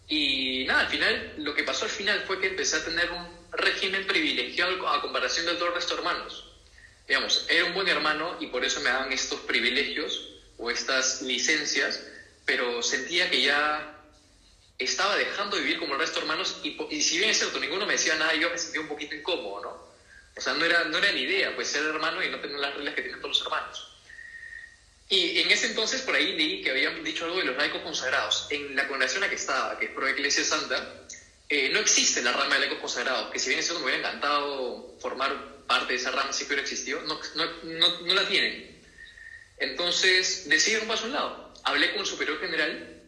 Y 0.08 0.64
nada, 0.66 0.80
al 0.80 0.88
final, 0.88 1.34
lo 1.36 1.54
que 1.54 1.62
pasó 1.64 1.84
al 1.84 1.90
final 1.90 2.24
fue 2.26 2.40
que 2.40 2.48
empecé 2.48 2.76
a 2.76 2.84
tener 2.84 3.10
un 3.10 3.28
régimen 3.52 4.06
privilegiado 4.06 4.88
a 4.88 5.02
comparación 5.02 5.44
de 5.44 5.52
todos 5.52 5.68
el 5.68 5.74
resto 5.74 5.94
hermanos. 5.94 6.44
Digamos, 7.06 7.44
era 7.50 7.66
un 7.66 7.74
buen 7.74 7.88
hermano 7.88 8.38
y 8.40 8.46
por 8.46 8.64
eso 8.64 8.80
me 8.80 8.88
daban 8.88 9.12
estos 9.12 9.40
privilegios 9.40 10.30
o 10.56 10.70
estas 10.70 11.20
licencias, 11.20 12.02
pero 12.46 12.82
sentía 12.82 13.28
que 13.28 13.42
ya 13.42 14.00
estaba 14.78 15.16
dejando 15.16 15.56
de 15.56 15.62
vivir 15.62 15.78
como 15.78 15.94
el 15.94 16.00
resto 16.00 16.20
de 16.20 16.22
hermanos 16.22 16.60
y, 16.62 16.78
y 16.90 17.02
si 17.02 17.18
bien 17.18 17.30
es 17.30 17.38
cierto, 17.38 17.60
ninguno 17.60 17.86
me 17.86 17.92
decía 17.92 18.14
nada, 18.14 18.34
yo 18.34 18.48
me 18.48 18.56
sentía 18.56 18.80
un 18.80 18.88
poquito 18.88 19.14
incómodo, 19.14 19.60
¿no? 19.60 19.91
O 20.36 20.40
sea, 20.40 20.54
no 20.54 20.64
era, 20.64 20.84
no 20.84 20.98
era 20.98 21.12
ni 21.12 21.22
idea, 21.22 21.54
pues 21.54 21.68
ser 21.68 21.84
hermano 21.84 22.22
y 22.22 22.30
no 22.30 22.40
tener 22.40 22.58
las 22.58 22.74
reglas 22.74 22.94
que 22.94 23.02
tienen 23.02 23.20
todos 23.20 23.36
los 23.36 23.46
hermanos. 23.46 23.88
Y 25.08 25.40
en 25.40 25.50
ese 25.50 25.66
entonces 25.66 26.00
por 26.02 26.14
ahí 26.14 26.36
leí 26.36 26.62
que 26.62 26.70
habían 26.70 27.04
dicho 27.04 27.26
algo 27.26 27.38
de 27.38 27.44
los 27.44 27.56
laicos 27.56 27.82
consagrados. 27.82 28.46
En 28.48 28.74
la 28.74 28.88
congregación 28.88 29.20
la 29.20 29.28
que 29.28 29.34
estaba, 29.34 29.78
que 29.78 29.86
es 29.86 29.90
Pro 29.90 30.08
Iglesia 30.08 30.42
Santa, 30.42 31.06
eh, 31.50 31.68
no 31.70 31.80
existe 31.80 32.22
la 32.22 32.32
rama 32.32 32.54
de 32.54 32.60
laicos 32.60 32.78
consagrados, 32.78 33.30
que 33.30 33.38
si 33.38 33.50
bien 33.50 33.60
eso 33.60 33.74
me 33.74 33.84
hubiera 33.84 33.98
encantado 33.98 34.96
formar 35.00 35.66
parte 35.66 35.92
de 35.92 35.98
esa 35.98 36.12
rama 36.12 36.32
si 36.32 36.44
hubiera 36.44 36.62
existido, 36.62 37.02
no, 37.02 37.20
no, 37.34 37.44
no, 37.64 38.00
no 38.00 38.14
la 38.14 38.26
tienen. 38.26 38.80
Entonces 39.58 40.48
decidí 40.48 40.76
un 40.76 40.88
paso 40.88 41.04
a 41.04 41.06
un 41.08 41.12
lado. 41.12 41.54
Hablé 41.64 41.92
con 41.92 42.00
el 42.00 42.06
superior 42.06 42.40
general 42.40 43.02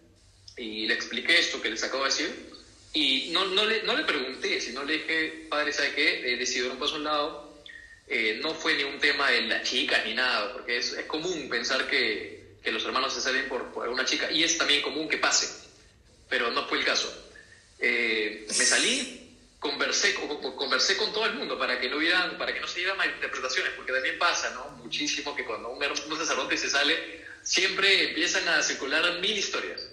y 0.56 0.86
le 0.86 0.94
expliqué 0.94 1.38
esto 1.38 1.60
que 1.62 1.70
les 1.70 1.82
acabo 1.82 2.04
de 2.04 2.10
decir. 2.10 2.52
Y 2.94 3.30
no, 3.32 3.44
no, 3.46 3.64
le, 3.64 3.82
no 3.82 3.96
le 3.96 4.04
pregunté, 4.04 4.60
sino 4.60 4.84
le 4.84 4.94
dije, 4.94 5.46
padre, 5.50 5.72
¿sabe 5.72 5.94
qué? 5.94 6.32
Eh, 6.32 6.36
decidí 6.36 6.62
dar 6.62 6.70
un 6.70 6.78
paso 6.78 6.94
a 6.94 6.98
un 6.98 7.04
lado. 7.04 7.54
Eh, 8.06 8.38
no 8.40 8.54
fue 8.54 8.74
ni 8.74 8.84
un 8.84 9.00
tema 9.00 9.30
de 9.30 9.42
la 9.42 9.62
chica 9.62 10.00
ni 10.04 10.14
nada, 10.14 10.52
porque 10.52 10.78
es, 10.78 10.92
es 10.92 11.04
común 11.06 11.48
pensar 11.48 11.88
que, 11.88 12.58
que, 12.62 12.70
los 12.70 12.84
hermanos 12.84 13.12
se 13.12 13.20
salen 13.20 13.48
por, 13.48 13.72
por 13.72 13.88
una 13.88 14.04
chica. 14.04 14.30
Y 14.30 14.44
es 14.44 14.56
también 14.56 14.80
común 14.80 15.08
que 15.08 15.18
pase, 15.18 15.48
pero 16.28 16.52
no 16.52 16.68
fue 16.68 16.78
el 16.78 16.84
caso. 16.84 17.12
Eh, 17.80 18.46
me 18.46 18.64
salí, 18.64 19.38
conversé, 19.58 20.14
conversé 20.14 20.96
con 20.96 21.12
todo 21.12 21.26
el 21.26 21.34
mundo 21.34 21.58
para 21.58 21.80
que 21.80 21.88
no 21.88 21.96
hubieran, 21.96 22.38
para 22.38 22.54
que 22.54 22.60
no 22.60 22.68
se 22.68 22.78
dieran 22.78 22.96
malinterpretaciones, 22.96 23.72
porque 23.72 23.92
también 23.92 24.18
pasa, 24.18 24.50
¿no? 24.50 24.68
Muchísimo 24.76 25.34
que 25.34 25.44
cuando 25.44 25.70
un, 25.70 25.82
un 25.82 26.18
sacerdote 26.18 26.56
se 26.56 26.70
sale, 26.70 27.24
siempre 27.42 28.10
empiezan 28.10 28.46
a 28.50 28.62
circular 28.62 29.18
mil 29.18 29.36
historias. 29.36 29.88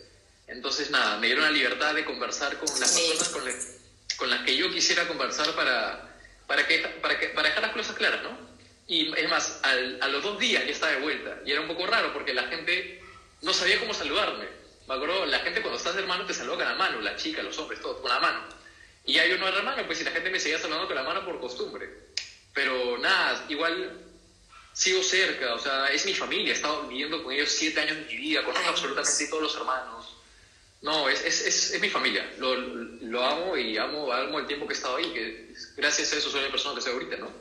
Entonces, 0.52 0.92
nada, 0.92 1.18
me 1.18 1.28
dieron 1.28 1.46
la 1.46 1.52
libertad 1.52 1.96
de 1.96 2.06
conversar 2.06 2.58
con 2.58 2.68
las 2.80 2.92
sí. 2.94 3.08
personas 3.10 3.30
con, 3.30 3.46
le, 3.46 3.56
con, 4.18 4.30
las 4.30 4.42
que 4.42 4.56
yo 4.56 4.70
quisiera 4.72 5.08
conversar 5.08 5.54
para, 5.56 6.16
para, 6.46 6.68
que, 6.68 6.80
para, 7.02 7.20
que, 7.20 7.30
para 7.30 7.48
dejar 7.48 7.64
las 7.64 7.72
cosas 7.72 7.96
claras, 7.96 8.22
¿no? 8.22 8.38
Y 8.88 9.14
es 9.18 9.30
más, 9.30 9.60
al, 9.64 9.98
a 10.02 10.08
los 10.10 10.22
dos 10.22 10.38
días 10.38 10.66
ya 10.66 10.72
estaba 10.72 10.92
de 10.92 11.00
vuelta. 11.00 11.40
Y 11.46 11.52
era 11.52 11.62
un 11.62 11.68
poco 11.68 11.88
raro 11.88 12.12
porque 12.12 12.34
la 12.34 12.44
gente 12.44 13.02
no 13.42 13.54
sabía 13.54 13.80
cómo 13.80 13.94
saludarme. 13.94 14.46
Me 14.88 14.96
acuerdo, 14.96 15.26
la 15.26 15.40
gente 15.40 15.62
cuando 15.62 15.78
estás 15.78 15.96
de 15.96 16.02
hermano 16.02 16.26
te 16.26 16.34
saluda 16.34 16.58
con 16.58 16.66
la 16.66 16.76
mano, 16.76 17.00
la 17.00 17.16
chica, 17.16 17.42
los 17.42 17.58
hombres, 17.58 17.80
todos, 17.80 18.02
con 18.02 18.10
la 18.10 18.20
mano. 18.20 18.44
Y 19.06 19.14
ya 19.14 19.26
yo 19.26 19.38
no 19.38 19.48
era 19.48 19.58
hermano, 19.58 19.86
pues 19.86 20.00
si 20.00 20.04
la 20.04 20.12
gente 20.12 20.30
me 20.30 20.40
seguía 20.40 20.60
saludando 20.60 20.88
con 20.88 20.96
la 20.96 21.04
mano 21.04 21.26
por 21.26 21.40
costumbre. 21.40 21.90
Pero 22.54 22.98
nada, 22.98 23.46
igual 23.48 24.00
sigo 24.74 25.02
cerca, 25.02 25.54
o 25.54 25.60
sea, 25.60 25.88
es 25.92 26.06
mi 26.06 26.14
familia, 26.14 26.54
he 26.54 26.56
estado 26.56 26.88
viviendo 26.88 27.24
con 27.24 27.34
ellos 27.34 27.50
siete 27.50 27.80
años 27.80 27.98
de 27.98 28.06
mi 28.06 28.18
vida, 28.18 28.44
conozco 28.44 28.70
absolutamente 28.70 29.28
todos 29.28 29.44
los 29.44 29.56
hermanos. 29.56 30.01
No, 30.82 31.08
es, 31.08 31.22
es, 31.22 31.42
es, 31.42 31.72
es 31.72 31.82
mi 31.82 31.90
familia, 31.90 32.28
lo, 32.40 32.56
lo, 32.56 33.24
amo 33.24 33.56
y 33.56 33.78
amo, 33.78 34.12
amo 34.12 34.40
el 34.40 34.48
tiempo 34.48 34.68
que 34.68 34.74
he 34.74 34.78
estado 34.78 34.98
ahí, 34.98 35.14
que 35.14 35.54
gracias 35.78 36.12
a 36.12 36.18
eso 36.18 36.32
soy 36.32 36.42
la 36.42 36.50
persona 36.50 36.76
que 36.76 36.82
soy 36.82 36.94
ahorita, 36.94 37.18
¿no? 37.18 37.32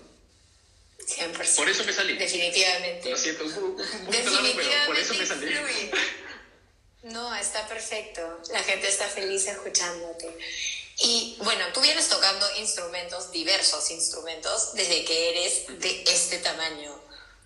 100%. 1.06 1.56
Por 1.56 1.68
eso 1.68 1.84
me 1.84 1.92
salí. 1.92 2.16
Definitivamente. 2.16 3.10
Lo 3.10 3.16
siento, 3.16 3.44
un, 3.44 3.52
un, 3.52 3.80
un 3.80 4.06
poquito 4.06 4.30
largo, 4.30 4.48
pero 4.56 4.86
por 4.86 4.98
eso 4.98 5.14
me 5.14 5.26
salí. 5.26 5.54
No, 7.02 7.34
está 7.34 7.66
perfecto. 7.66 8.42
La 8.52 8.62
gente 8.62 8.88
está 8.88 9.08
feliz 9.08 9.46
escuchándote. 9.46 10.36
Y 11.02 11.36
bueno, 11.40 11.64
tú 11.72 11.80
vienes 11.80 12.08
tocando 12.08 12.46
instrumentos, 12.58 13.30
diversos 13.32 13.90
instrumentos, 13.90 14.74
desde 14.74 15.04
que 15.06 15.30
eres 15.30 15.80
de 15.80 16.02
este 16.06 16.38
tamaño, 16.38 17.00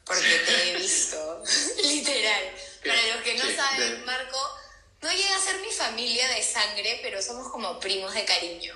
porque 0.04 0.42
te 0.44 0.70
he 0.70 0.76
visto, 0.76 1.42
literal. 1.84 2.52
Para 2.84 3.14
los 3.14 3.22
que 3.22 3.34
no 3.34 3.44
saben, 3.56 4.04
Marco 4.04 4.38
no 5.04 5.12
llega 5.12 5.36
a 5.36 5.40
ser 5.40 5.60
mi 5.60 5.70
familia 5.70 6.26
de 6.28 6.42
sangre, 6.42 6.98
pero 7.02 7.20
somos 7.20 7.52
como 7.52 7.78
primos 7.78 8.14
de 8.14 8.24
cariño. 8.24 8.74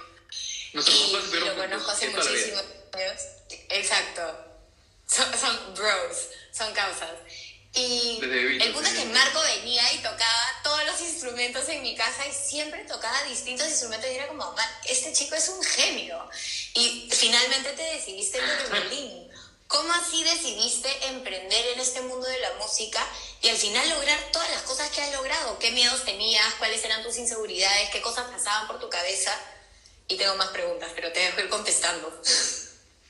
Nuestros 0.75 0.95
Y 0.95 1.13
papás 1.15 1.31
lo 1.33 1.57
conozco 1.57 1.91
hace 1.91 2.09
muchísimos 2.11 2.65
años. 2.93 3.23
Exacto. 3.71 4.45
Son, 5.07 5.27
son 5.41 5.75
bros, 5.75 6.29
son 6.53 6.71
causas. 6.75 7.13
Y 7.75 8.19
el 8.61 8.73
punto 8.75 8.91
es 8.91 8.95
que 8.95 9.05
Marco 9.07 9.41
venía 9.41 9.91
y 9.95 9.99
tocaba 9.99 10.61
todos 10.63 10.85
los 10.85 11.01
instrumentos 11.01 11.67
en 11.71 11.81
mi 11.83 11.97
casa 11.97 12.27
y 12.27 12.33
siempre 12.33 12.85
tocaba 12.85 13.23
distintos 13.25 13.67
instrumentos 13.69 14.11
y 14.11 14.15
era 14.15 14.29
como, 14.29 14.53
"Man, 14.53 14.71
este 14.85 15.15
chico 15.15 15.35
es 15.35 15.49
un 15.49 15.63
genio. 15.63 16.29
Y 16.75 17.09
finalmente 17.11 17.73
te 17.73 17.83
decidiste 17.83 18.39
por 18.39 18.77
el 18.77 18.83
violín. 18.91 19.31
¿Cómo 19.69 19.93
así 19.93 20.25
decidiste 20.25 20.89
emprender 21.09 21.67
en 21.75 21.81
este 21.81 22.01
mundo 22.01 22.27
de 22.27 22.39
la 22.41 22.55
música 22.55 23.07
y 23.43 23.49
al 23.49 23.57
final 23.57 23.87
lograr 23.91 24.19
todas 24.33 24.51
las 24.51 24.63
cosas 24.63 24.91
que 24.91 25.03
has 25.03 25.13
logrado? 25.13 25.59
¿Qué 25.59 25.71
miedos 25.73 26.05
tenías? 26.07 26.55
¿Cuáles 26.55 26.83
eran 26.85 27.03
tus 27.03 27.19
inseguridades? 27.19 27.91
¿Qué 27.91 28.01
cosas 28.01 28.31
pasaban 28.31 28.67
por 28.67 28.81
tu 28.81 28.89
cabeza? 28.89 29.31
Y 30.09 30.17
tengo 30.17 30.37
más 30.37 30.49
preguntas, 30.49 30.91
pero 30.95 31.13
te 31.13 31.21
dejo 31.21 31.41
ir 31.41 31.49
contestando. 31.51 32.23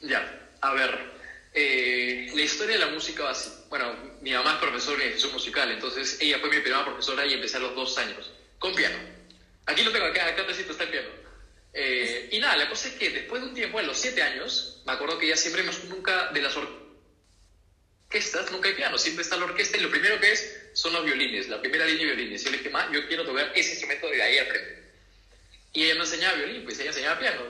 Ya, 0.01 0.51
a 0.61 0.73
ver. 0.73 1.17
eh, 1.55 2.31
la 2.35 2.43
historia 2.43 2.75
de 2.77 2.85
la 2.85 2.91
música 2.91 3.23
va 3.23 3.31
así. 3.31 3.51
Bueno, 3.69 3.97
mi 4.21 4.33
mamá 4.33 4.55
es 4.55 4.59
profesora 4.59 4.99
de 4.99 5.07
educación 5.07 5.33
musical, 5.33 5.71
entonces 5.71 6.19
ella 6.21 6.41
fue 6.41 6.51
mi 6.51 6.59
primera 6.61 6.85
profesora 6.85 7.25
y 7.25 7.35
empecé 7.35 7.59
a 7.59 7.61
los 7.61 7.75
dos 7.77 7.97
años, 7.99 8.33
con 8.59 8.75
piano. 8.75 8.99
Aquí 9.67 9.83
lo 9.83 9.93
tengo, 9.93 10.07
acá, 10.07 10.27
acá 10.27 10.43
está 10.49 10.85
el 10.85 10.91
piano. 10.91 11.09
Eh, 11.73 12.29
y 12.33 12.39
nada, 12.39 12.57
la 12.57 12.69
cosa 12.69 12.89
es 12.89 12.95
que 12.95 13.11
después 13.11 13.43
de 13.43 13.49
un 13.49 13.55
tiempo, 13.55 13.79
a 13.79 13.83
los 13.83 13.99
siete 13.99 14.23
años, 14.23 14.83
me 14.87 14.93
acuerdo 14.93 15.19
que 15.19 15.27
ella 15.27 15.37
siempre, 15.37 15.63
nunca, 15.89 16.31
de 16.33 16.43
las 16.43 16.57
orquestas, 16.57 18.51
nunca 18.51 18.69
hay 18.69 18.75
piano, 18.75 18.99
siempre 18.99 19.23
está 19.23 19.37
la 19.37 19.45
orquesta 19.45 19.77
y 19.77 19.81
lo 19.81 19.91
primero 19.91 20.19
que 20.19 20.33
es 20.33 20.71
son 20.73 20.93
los 20.93 21.05
violines, 21.05 21.49
la 21.49 21.61
primera 21.61 21.85
línea 21.85 22.07
de 22.07 22.15
violines. 22.15 22.45
Yo 22.45 22.51
le 22.51 22.59
dije, 22.59 22.71
ma, 22.71 22.91
yo 22.93 23.07
quiero 23.07 23.25
tocar 23.25 23.53
ese 23.55 23.71
instrumento 23.71 24.09
de 24.09 24.23
ahí 24.23 24.39
al 24.39 24.47
frente. 24.47 24.83
Y 25.73 25.85
ella 25.85 25.97
no 25.97 26.05
enseñaba 26.05 26.37
violín, 26.37 26.65
pues 26.65 26.79
ella 26.81 26.91
enseñaba 26.91 27.19
piano. 27.19 27.43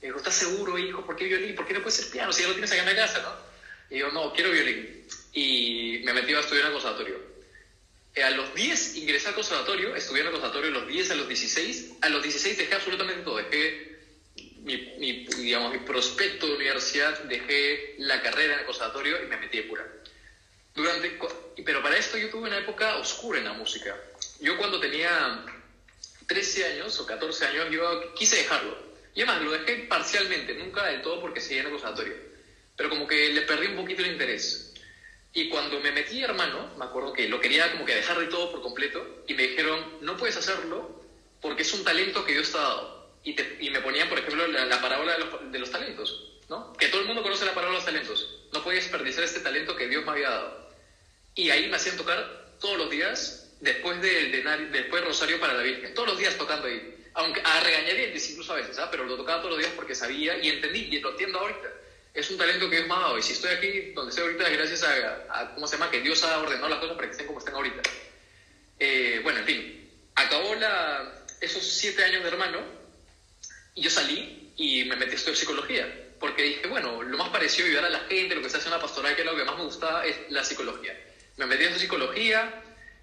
Me 0.00 0.08
dijo, 0.08 0.18
¿estás 0.18 0.34
seguro, 0.34 0.78
hijo? 0.78 1.04
¿Por 1.06 1.16
qué 1.16 1.24
violín? 1.24 1.54
¿Por 1.54 1.66
qué 1.66 1.74
no 1.74 1.82
puede 1.82 1.96
ser 1.96 2.10
piano 2.10 2.32
si 2.32 2.42
ya 2.42 2.48
lo 2.48 2.54
tienes 2.54 2.72
acá 2.72 2.82
en 2.82 2.88
la 2.88 2.96
casa, 2.96 3.22
no? 3.22 3.96
Y 3.96 4.00
yo, 4.00 4.10
no, 4.10 4.32
quiero 4.32 4.50
violín. 4.50 5.06
Y 5.32 6.00
me 6.04 6.12
metí 6.12 6.34
a 6.34 6.40
estudiar 6.40 6.66
en 6.66 6.66
el 6.68 6.72
conservatorio. 6.72 7.31
A 8.20 8.30
los 8.30 8.54
10 8.54 8.96
ingresé 8.96 9.28
al 9.28 9.34
conservatorio, 9.34 9.96
estudié 9.96 10.20
en 10.20 10.26
el 10.26 10.32
conservatorio 10.32 10.70
los 10.70 10.86
10, 10.86 11.10
a 11.12 11.14
los 11.14 11.28
16. 11.28 11.92
A 12.02 12.08
los 12.10 12.22
16 12.22 12.58
dejé 12.58 12.74
absolutamente 12.74 13.22
todo. 13.22 13.36
Dejé 13.36 13.92
mi, 14.62 15.26
digamos, 15.38 15.72
mi 15.72 15.78
prospecto 15.78 16.46
de 16.46 16.54
universidad, 16.54 17.18
dejé 17.24 17.96
la 17.98 18.22
carrera 18.22 18.54
en 18.54 18.60
el 18.60 18.66
conservatorio 18.66 19.22
y 19.22 19.26
me 19.26 19.36
metí 19.38 19.58
de 19.58 19.64
pura. 19.64 19.86
Durante, 20.74 21.18
pero 21.64 21.82
para 21.82 21.96
esto 21.96 22.16
yo 22.16 22.30
tuve 22.30 22.48
una 22.48 22.58
época 22.58 22.96
oscura 22.96 23.38
en 23.38 23.44
la 23.44 23.52
música. 23.54 23.96
Yo 24.40 24.56
cuando 24.56 24.80
tenía 24.80 25.44
13 26.26 26.66
años 26.66 26.98
o 27.00 27.06
14 27.06 27.46
años, 27.46 27.66
yo 27.70 28.14
quise 28.14 28.36
dejarlo. 28.36 28.76
Y 29.14 29.22
además 29.22 29.42
lo 29.42 29.52
dejé 29.52 29.84
parcialmente, 29.84 30.54
nunca 30.54 30.86
del 30.86 31.02
todo 31.02 31.20
porque 31.20 31.40
seguía 31.40 31.60
en 31.60 31.66
el 31.66 31.72
conservatorio. 31.72 32.14
Pero 32.76 32.88
como 32.88 33.06
que 33.06 33.30
le 33.30 33.42
perdí 33.42 33.66
un 33.66 33.76
poquito 33.76 34.02
el 34.02 34.12
interés. 34.12 34.71
Y 35.34 35.48
cuando 35.48 35.80
me 35.80 35.92
metí 35.92 36.22
hermano, 36.22 36.70
me 36.78 36.84
acuerdo 36.84 37.12
que 37.12 37.28
lo 37.28 37.40
quería 37.40 37.70
como 37.72 37.84
que 37.84 37.94
dejar 37.94 38.18
de 38.18 38.26
todo 38.26 38.50
por 38.50 38.60
completo 38.60 39.24
y 39.26 39.34
me 39.34 39.44
dijeron, 39.44 39.98
no 40.02 40.16
puedes 40.16 40.36
hacerlo 40.36 41.02
porque 41.40 41.62
es 41.62 41.72
un 41.72 41.84
talento 41.84 42.24
que 42.24 42.32
Dios 42.32 42.52
te 42.52 42.58
ha 42.58 42.62
dado. 42.62 43.02
Y, 43.24 43.36
y 43.60 43.70
me 43.70 43.80
ponían, 43.80 44.08
por 44.08 44.18
ejemplo, 44.18 44.46
la, 44.46 44.80
parábola 44.80 45.12
de 45.14 45.18
los, 45.20 45.52
de 45.52 45.58
los, 45.58 45.70
talentos, 45.70 46.40
¿no? 46.48 46.72
Que 46.74 46.88
todo 46.88 47.02
el 47.02 47.06
mundo 47.06 47.22
conoce 47.22 47.44
la 47.44 47.54
parábola 47.54 47.78
de 47.78 47.84
los 47.84 47.92
talentos. 47.92 48.40
No 48.52 48.62
puedes 48.62 48.84
desperdiciar 48.84 49.24
este 49.24 49.40
talento 49.40 49.76
que 49.76 49.88
Dios 49.88 50.04
me 50.04 50.10
había 50.10 50.30
dado. 50.30 50.70
Y 51.34 51.50
ahí 51.50 51.68
me 51.68 51.76
hacían 51.76 51.96
tocar 51.96 52.56
todos 52.60 52.76
los 52.76 52.90
días, 52.90 53.54
después 53.60 54.00
del 54.02 54.32
de, 54.32 54.42
después 54.70 55.04
Rosario 55.04 55.40
para 55.40 55.54
la 55.54 55.62
Virgen, 55.62 55.94
todos 55.94 56.10
los 56.10 56.18
días 56.18 56.36
tocando 56.36 56.66
ahí. 56.66 56.96
Aunque 57.14 57.40
a 57.44 57.60
regañadientes 57.60 58.30
incluso 58.30 58.52
a 58.52 58.56
veces, 58.56 58.78
¿ah? 58.78 58.88
pero 58.90 59.04
lo 59.04 59.16
tocaba 59.16 59.40
todos 59.40 59.56
los 59.56 59.58
días 59.58 59.72
porque 59.76 59.94
sabía 59.94 60.38
y 60.38 60.48
entendí, 60.48 60.88
y 60.90 61.00
lo 61.00 61.10
entiendo 61.10 61.38
ahorita. 61.38 61.72
Es 62.14 62.30
un 62.30 62.36
talento 62.36 62.68
que 62.68 62.76
Dios 62.76 62.88
me 62.88 62.94
ha 62.94 62.98
dado. 62.98 63.18
Y 63.18 63.22
si 63.22 63.32
estoy 63.32 63.52
aquí 63.52 63.92
donde 63.92 64.10
estoy 64.10 64.24
ahorita 64.24 64.48
es 64.48 64.58
gracias 64.58 64.82
a, 64.82 65.54
¿cómo 65.54 65.66
se 65.66 65.76
llama? 65.76 65.90
Que 65.90 66.00
Dios 66.00 66.22
ha 66.24 66.38
ordenado 66.38 66.68
las 66.68 66.78
cosas 66.78 66.96
para 66.96 67.06
que 67.06 67.12
estén 67.12 67.26
como 67.26 67.38
estén 67.38 67.54
ahorita. 67.54 67.82
Eh, 68.78 69.20
bueno, 69.22 69.40
en 69.40 69.44
fin, 69.46 69.90
acabó 70.14 70.54
la, 70.56 71.24
esos 71.40 71.62
siete 71.62 72.04
años 72.04 72.22
de 72.22 72.28
hermano 72.28 72.60
y 73.74 73.82
yo 73.82 73.90
salí 73.90 74.52
y 74.56 74.84
me 74.84 74.96
metí 74.96 75.12
a 75.12 75.14
estudiar 75.14 75.36
psicología 75.36 76.02
porque 76.22 76.44
dije, 76.44 76.68
bueno, 76.68 77.02
lo 77.02 77.18
más 77.18 77.30
parecido 77.30 77.66
a 77.66 77.68
ayudar 77.68 77.84
a 77.86 77.90
la 77.90 78.00
gente, 78.00 78.36
lo 78.36 78.42
que 78.42 78.48
se 78.48 78.58
hace 78.58 78.66
en 78.66 78.74
la 78.74 78.80
pastoral, 78.80 79.16
que 79.16 79.22
es 79.22 79.26
lo 79.26 79.36
que 79.36 79.42
más 79.44 79.56
me 79.58 79.64
gustaba, 79.64 80.06
es 80.06 80.16
la 80.30 80.44
psicología. 80.44 80.96
Me 81.36 81.46
metí 81.46 81.64
en 81.64 81.76
psicología, 81.76 82.62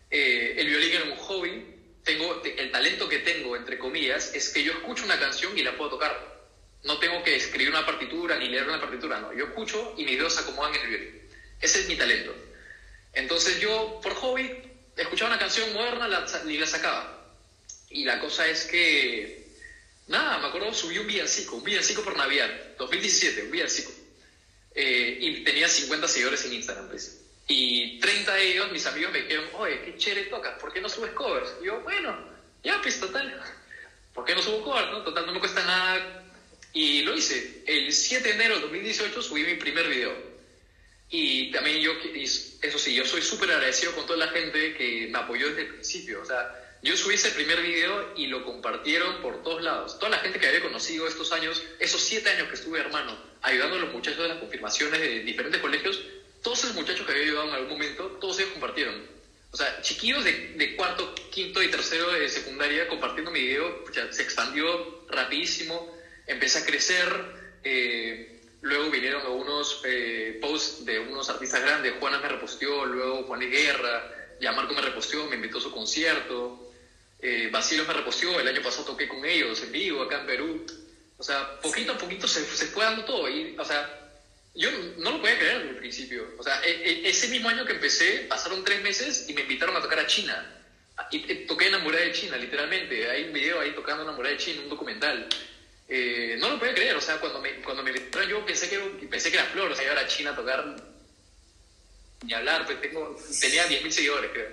eh, 0.09 0.55
el 0.57 0.67
violín 0.67 0.93
era 0.93 1.03
un 1.03 1.17
hobby, 1.17 1.65
tengo, 2.01 2.41
el 2.41 2.71
talento 2.71 3.09
que 3.09 3.19
tengo, 3.19 3.57
entre 3.57 3.77
comillas, 3.77 4.33
es 4.33 4.49
que 4.49 4.63
yo 4.63 4.71
escucho 4.71 5.03
una 5.03 5.19
canción 5.19 5.57
y 5.57 5.63
la 5.63 5.75
puedo 5.75 5.91
tocar. 5.91 6.38
No 6.83 6.97
tengo 6.97 7.21
que 7.23 7.35
escribir 7.35 7.69
una 7.69 7.85
partitura 7.85 8.37
ni 8.37 8.47
leer 8.47 8.67
una 8.67 8.79
partitura, 8.79 9.19
no. 9.19 9.33
Yo 9.33 9.45
escucho 9.45 9.95
y 9.97 10.05
mis 10.05 10.17
dedos 10.17 10.33
se 10.33 10.41
acomodan 10.41 10.75
en 10.75 10.81
el 10.81 10.87
violín. 10.87 11.21
Ese 11.61 11.81
es 11.81 11.87
mi 11.87 11.95
talento. 11.95 12.33
Entonces 13.13 13.59
yo, 13.59 13.99
por 14.01 14.13
hobby, 14.15 14.49
escuchaba 14.95 15.31
una 15.31 15.39
canción 15.39 15.73
moderna 15.73 16.07
y 16.45 16.57
la 16.57 16.67
sacaba. 16.67 17.19
Y 17.89 18.03
la 18.05 18.19
cosa 18.19 18.47
es 18.47 18.65
que, 18.65 19.47
nada, 20.07 20.37
me 20.37 20.47
acuerdo, 20.47 20.73
subí 20.73 20.97
un 20.99 21.07
villancico, 21.07 21.55
un 21.55 21.63
villancico 21.63 22.03
por 22.03 22.15
Navidad, 22.15 22.49
2017, 22.77 23.43
un 23.43 23.51
villancico. 23.51 23.91
Eh, 24.75 25.17
y 25.19 25.43
tenía 25.43 25.67
50 25.67 26.07
seguidores 26.07 26.45
en 26.45 26.53
Instagram, 26.53 26.87
pues. 26.87 27.21
Y 27.47 27.99
30 27.99 28.33
de 28.35 28.51
ellos, 28.51 28.71
mis 28.71 28.85
amigos, 28.85 29.11
me 29.11 29.23
dijeron, 29.23 29.45
oye, 29.53 29.81
qué 29.81 29.97
chévere 29.97 30.27
tocas, 30.27 30.59
¿por 30.59 30.71
qué 30.71 30.81
no 30.81 30.87
subes 30.87 31.11
covers? 31.11 31.49
Y 31.61 31.65
yo, 31.65 31.81
bueno, 31.81 32.15
ya, 32.63 32.79
pues 32.81 32.99
total, 32.99 33.41
¿por 34.13 34.23
qué 34.23 34.35
no 34.35 34.41
subo 34.41 34.63
covers? 34.63 34.91
No? 34.91 35.03
Total, 35.03 35.25
no 35.25 35.33
me 35.33 35.39
cuesta 35.39 35.63
nada. 35.63 36.25
Y 36.73 37.01
lo 37.01 37.15
hice. 37.15 37.63
El 37.65 37.91
7 37.91 38.27
de 38.27 38.35
enero 38.35 38.55
de 38.55 38.61
2018 38.61 39.21
subí 39.21 39.43
mi 39.43 39.55
primer 39.55 39.87
video. 39.87 40.29
Y 41.09 41.51
también 41.51 41.81
yo, 41.81 41.93
eso 42.61 42.79
sí, 42.79 42.93
yo 42.93 43.05
soy 43.05 43.21
súper 43.21 43.51
agradecido 43.51 43.93
con 43.93 44.05
toda 44.05 44.25
la 44.25 44.27
gente 44.27 44.75
que 44.75 45.07
me 45.09 45.17
apoyó 45.17 45.49
desde 45.49 45.61
el 45.63 45.67
principio. 45.69 46.21
O 46.21 46.25
sea, 46.25 46.77
yo 46.83 46.95
subí 46.95 47.15
ese 47.15 47.31
primer 47.31 47.61
video 47.61 48.13
y 48.15 48.27
lo 48.27 48.45
compartieron 48.45 49.21
por 49.21 49.41
todos 49.41 49.63
lados. 49.63 49.97
Toda 49.97 50.11
la 50.11 50.19
gente 50.19 50.39
que 50.39 50.47
había 50.47 50.61
conocido 50.61 51.07
estos 51.07 51.31
años, 51.31 51.63
esos 51.79 52.01
siete 52.01 52.29
años 52.29 52.47
que 52.47 52.55
estuve 52.55 52.79
hermano, 52.79 53.17
ayudando 53.41 53.77
a 53.77 53.79
los 53.79 53.93
muchachos 53.93 54.21
de 54.21 54.29
las 54.29 54.37
confirmaciones 54.37 54.99
de 54.99 55.19
diferentes 55.21 55.59
colegios, 55.59 55.99
todos 56.43 56.59
esos 56.63 56.75
muchachos 56.75 57.05
que 57.05 57.11
había 57.11 57.23
ayudado 57.23 57.47
en 57.49 57.53
algún 57.55 57.71
momento, 57.71 58.17
todos 58.21 58.39
ellos 58.39 58.51
compartieron. 58.51 59.03
O 59.51 59.57
sea, 59.57 59.81
chiquillos 59.81 60.23
de, 60.23 60.53
de 60.55 60.75
cuarto, 60.75 61.15
quinto 61.31 61.61
y 61.63 61.69
tercero 61.69 62.11
de 62.11 62.29
secundaria 62.29 62.87
compartiendo 62.87 63.31
mi 63.31 63.41
video, 63.41 63.83
se 64.11 64.21
expandió 64.21 65.05
rapidísimo, 65.09 65.98
empecé 66.29 66.59
a 66.59 66.65
crecer. 66.65 67.59
Eh, 67.63 68.41
luego 68.61 68.89
vinieron 68.89 69.21
algunos 69.21 69.81
eh, 69.85 70.37
posts 70.41 70.85
de 70.85 70.99
unos 70.99 71.29
artistas 71.29 71.61
grandes. 71.61 71.95
Juana 71.99 72.19
me 72.19 72.29
reposteó, 72.29 72.85
luego 72.85 73.23
Juan 73.23 73.41
Guerra, 73.41 74.35
ya 74.39 74.51
Marco 74.53 74.73
me 74.73 74.81
reposteó, 74.81 75.25
me 75.25 75.35
invitó 75.35 75.57
a 75.57 75.61
su 75.61 75.71
concierto. 75.71 76.71
Eh, 77.21 77.49
Basilio 77.51 77.85
me 77.85 77.93
reposteó, 77.93 78.39
el 78.39 78.47
año 78.47 78.61
pasado 78.61 78.85
toqué 78.85 79.07
con 79.07 79.25
ellos 79.25 79.61
en 79.61 79.71
vivo 79.71 80.03
acá 80.03 80.21
en 80.21 80.25
Perú. 80.25 80.65
O 81.17 81.23
sea, 81.23 81.59
poquito 81.59 81.91
a 81.91 81.97
poquito 81.97 82.27
se, 82.27 82.45
se 82.45 82.67
fue 82.67 82.85
dando 82.85 83.03
todo. 83.03 83.27
Y, 83.27 83.55
o 83.57 83.65
sea, 83.65 83.99
yo 84.55 84.69
no 84.97 85.11
lo 85.11 85.21
podía 85.21 85.37
creer 85.37 85.55
al 85.57 85.75
principio. 85.75 86.33
O 86.37 86.43
sea, 86.43 86.61
e, 86.63 86.71
e, 86.71 87.09
ese 87.09 87.27
mismo 87.27 87.49
año 87.49 87.65
que 87.65 87.73
empecé, 87.73 88.25
pasaron 88.29 88.63
tres 88.63 88.81
meses 88.81 89.25
y 89.27 89.33
me 89.33 89.41
invitaron 89.41 89.75
a 89.75 89.81
tocar 89.81 89.99
a 89.99 90.07
China. 90.07 90.55
Y 91.11 91.45
toqué 91.45 91.67
en 91.67 91.73
la 91.73 91.79
muralla 91.79 92.05
de 92.05 92.11
China, 92.11 92.37
literalmente. 92.37 93.09
Hay 93.09 93.23
un 93.23 93.33
video 93.33 93.59
ahí 93.59 93.73
tocando 93.73 94.03
en 94.03 94.07
la 94.07 94.15
muralla 94.15 94.35
de 94.35 94.43
China, 94.43 94.61
un 94.63 94.69
documental. 94.69 95.27
Eh, 95.89 96.35
no 96.39 96.49
lo 96.49 96.59
podía 96.59 96.75
creer, 96.75 96.95
o 96.95 97.01
sea, 97.01 97.19
cuando 97.19 97.41
me, 97.41 97.61
cuando 97.61 97.81
me 97.81 97.89
invitaron 97.89 98.29
yo 98.29 98.45
pensé 98.45 98.69
que, 98.69 98.77
pensé 99.07 99.31
que 99.31 99.37
era 99.37 99.47
flor, 99.47 99.71
o 99.71 99.75
sea, 99.75 99.91
iba 99.91 99.99
a 99.99 100.07
China 100.07 100.31
a 100.31 100.35
tocar 100.35 100.75
ni 102.21 102.33
hablar, 102.33 102.65
pues 102.65 102.79
tengo, 102.81 103.15
tenía 103.39 103.67
10.000 103.67 103.89
seguidores, 103.89 104.31
creo. 104.31 104.49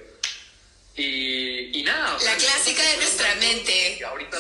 Y, 0.95 1.79
y 1.79 1.83
nada, 1.83 2.15
o 2.15 2.19
sea, 2.19 2.33
La 2.33 2.39
clásica 2.39 2.83
de 2.83 2.97
nuestra 2.97 3.35
mente. 3.35 4.03
Ahorita, 4.05 4.39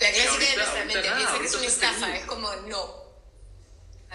la 0.00 0.12
clásica 0.12 0.50
de 0.50 0.56
nuestra 0.56 0.84
mente, 0.84 1.10
piensa 1.10 1.38
que 1.38 1.46
es 1.46 1.54
una 1.54 1.66
estafa, 1.66 2.16
es 2.16 2.24
como, 2.26 2.54
no, 2.66 3.02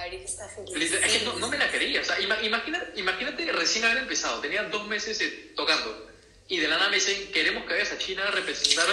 está 0.06 0.48
feliz. 0.50 0.92
Es 0.94 1.12
que 1.12 1.26
no, 1.26 1.48
me 1.48 1.58
la 1.58 1.72
quería. 1.72 2.02
O 2.02 2.04
sea, 2.04 2.20
imagínate, 2.20 3.00
imagínate 3.00 3.52
recién 3.52 3.86
haber 3.86 4.00
empezado. 4.00 4.40
Tenía 4.40 4.64
dos 4.64 4.88
meses 4.88 5.20
eh, 5.22 5.54
tocando. 5.56 6.07
Y 6.48 6.58
de 6.60 6.68
la 6.68 6.78
nada 6.78 6.90
me 6.90 6.96
dicen, 6.96 7.32
queremos 7.32 7.66
que 7.66 7.74
vayas 7.74 7.92
a 7.92 7.98
China 7.98 8.24
a 8.28 8.32
representar 8.32 8.86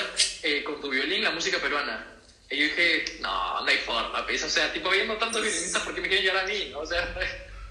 eh, 0.42 0.64
con 0.64 0.80
tu 0.80 0.90
violín 0.90 1.22
la 1.22 1.30
música 1.30 1.58
peruana. 1.58 2.06
Y 2.50 2.56
yo 2.56 2.64
dije, 2.64 3.04
no, 3.20 3.60
no 3.60 3.66
hay 3.66 3.78
forma. 3.78 4.24
Pues". 4.26 4.42
O 4.42 4.50
sea, 4.50 4.72
tipo, 4.72 4.88
habiendo 4.88 5.16
tantos 5.16 5.42
violinistas, 5.42 5.82
¿por 5.82 5.94
qué 5.94 6.00
me 6.00 6.08
quieren 6.08 6.26
llevar 6.26 6.44
a 6.44 6.48
mí? 6.48 6.68
¿no? 6.70 6.80
O 6.80 6.86
sea, 6.86 7.14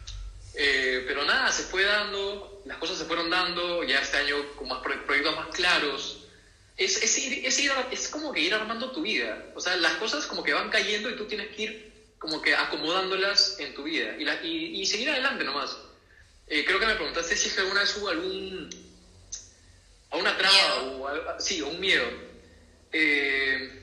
eh, 0.55 1.03
pero 1.07 1.25
nada, 1.25 1.51
se 1.51 1.63
fue 1.63 1.83
dando, 1.83 2.61
las 2.65 2.77
cosas 2.77 2.97
se 2.97 3.05
fueron 3.05 3.29
dando. 3.29 3.83
Ya 3.83 3.99
este 3.99 4.17
año 4.17 4.55
con 4.55 4.69
más 4.69 4.79
proyectos 4.79 5.35
más 5.35 5.47
claros. 5.55 6.19
Es, 6.75 6.97
es, 7.03 7.17
es, 7.17 7.59
ir, 7.59 7.71
es 7.91 8.07
como 8.07 8.31
que 8.33 8.39
ir 8.39 8.53
armando 8.53 8.91
tu 8.91 9.01
vida. 9.01 9.51
O 9.55 9.59
sea, 9.59 9.75
las 9.77 9.93
cosas 9.95 10.25
como 10.25 10.43
que 10.43 10.53
van 10.53 10.69
cayendo 10.69 11.09
y 11.09 11.15
tú 11.15 11.25
tienes 11.25 11.55
que 11.55 11.61
ir 11.61 11.93
como 12.23 12.41
que 12.41 12.55
acomodándolas 12.55 13.59
en 13.59 13.73
tu 13.73 13.83
vida 13.83 14.15
y, 14.17 14.23
la, 14.23 14.41
y, 14.41 14.85
seguir 14.85 15.09
adelante 15.09 15.43
nomás. 15.43 15.77
Eh, 16.47 16.63
creo 16.63 16.79
que 16.79 16.85
me 16.85 16.95
preguntaste 16.95 17.35
si 17.35 17.49
es 17.49 17.53
que 17.53 17.61
alguna 17.61 17.81
vez 17.81 17.97
hubo 17.97 18.07
algún. 18.07 18.69
A 20.13 20.17
una 20.17 20.37
traba 20.37 20.83
o 20.83 21.07
algo, 21.07 21.39
sí, 21.39 21.61
un 21.61 21.79
miedo. 21.79 22.05
Eh, 22.91 23.81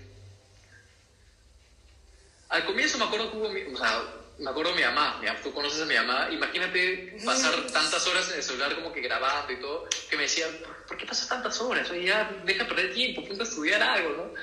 al 2.49 2.65
comienzo 2.65 2.99
me 2.99 3.05
acuerdo 3.05 3.31
que 3.31 3.37
hubo. 3.37 3.75
O 3.75 3.77
sea, 3.77 4.03
me 4.39 4.51
acuerdo 4.51 4.71
de 4.71 4.77
mi 4.77 4.83
mamá, 4.83 5.21
tú 5.43 5.53
conoces 5.53 5.83
a 5.83 5.85
mi 5.85 5.95
mamá, 5.95 6.29
imagínate 6.31 7.19
pasar 7.25 7.55
tantas 7.73 8.07
horas 8.07 8.31
en 8.31 8.37
el 8.37 8.43
celular 8.43 8.75
como 8.75 8.91
que 8.91 9.03
grabando 9.03 9.53
y 9.53 9.57
todo, 9.57 9.87
que 10.09 10.17
me 10.17 10.23
decía, 10.23 10.47
¿por, 10.89 10.97
qué 10.97 11.05
pasas 11.05 11.29
tantas 11.29 11.61
horas? 11.61 11.91
Oye, 11.91 12.07
ya 12.07 12.31
deja 12.45 12.67
perder 12.67 12.95
tiempo, 12.95 13.23
ponte 13.27 13.43
a 13.43 13.47
estudiar 13.47 13.83
algo, 13.83 14.11
¿no? 14.17 14.35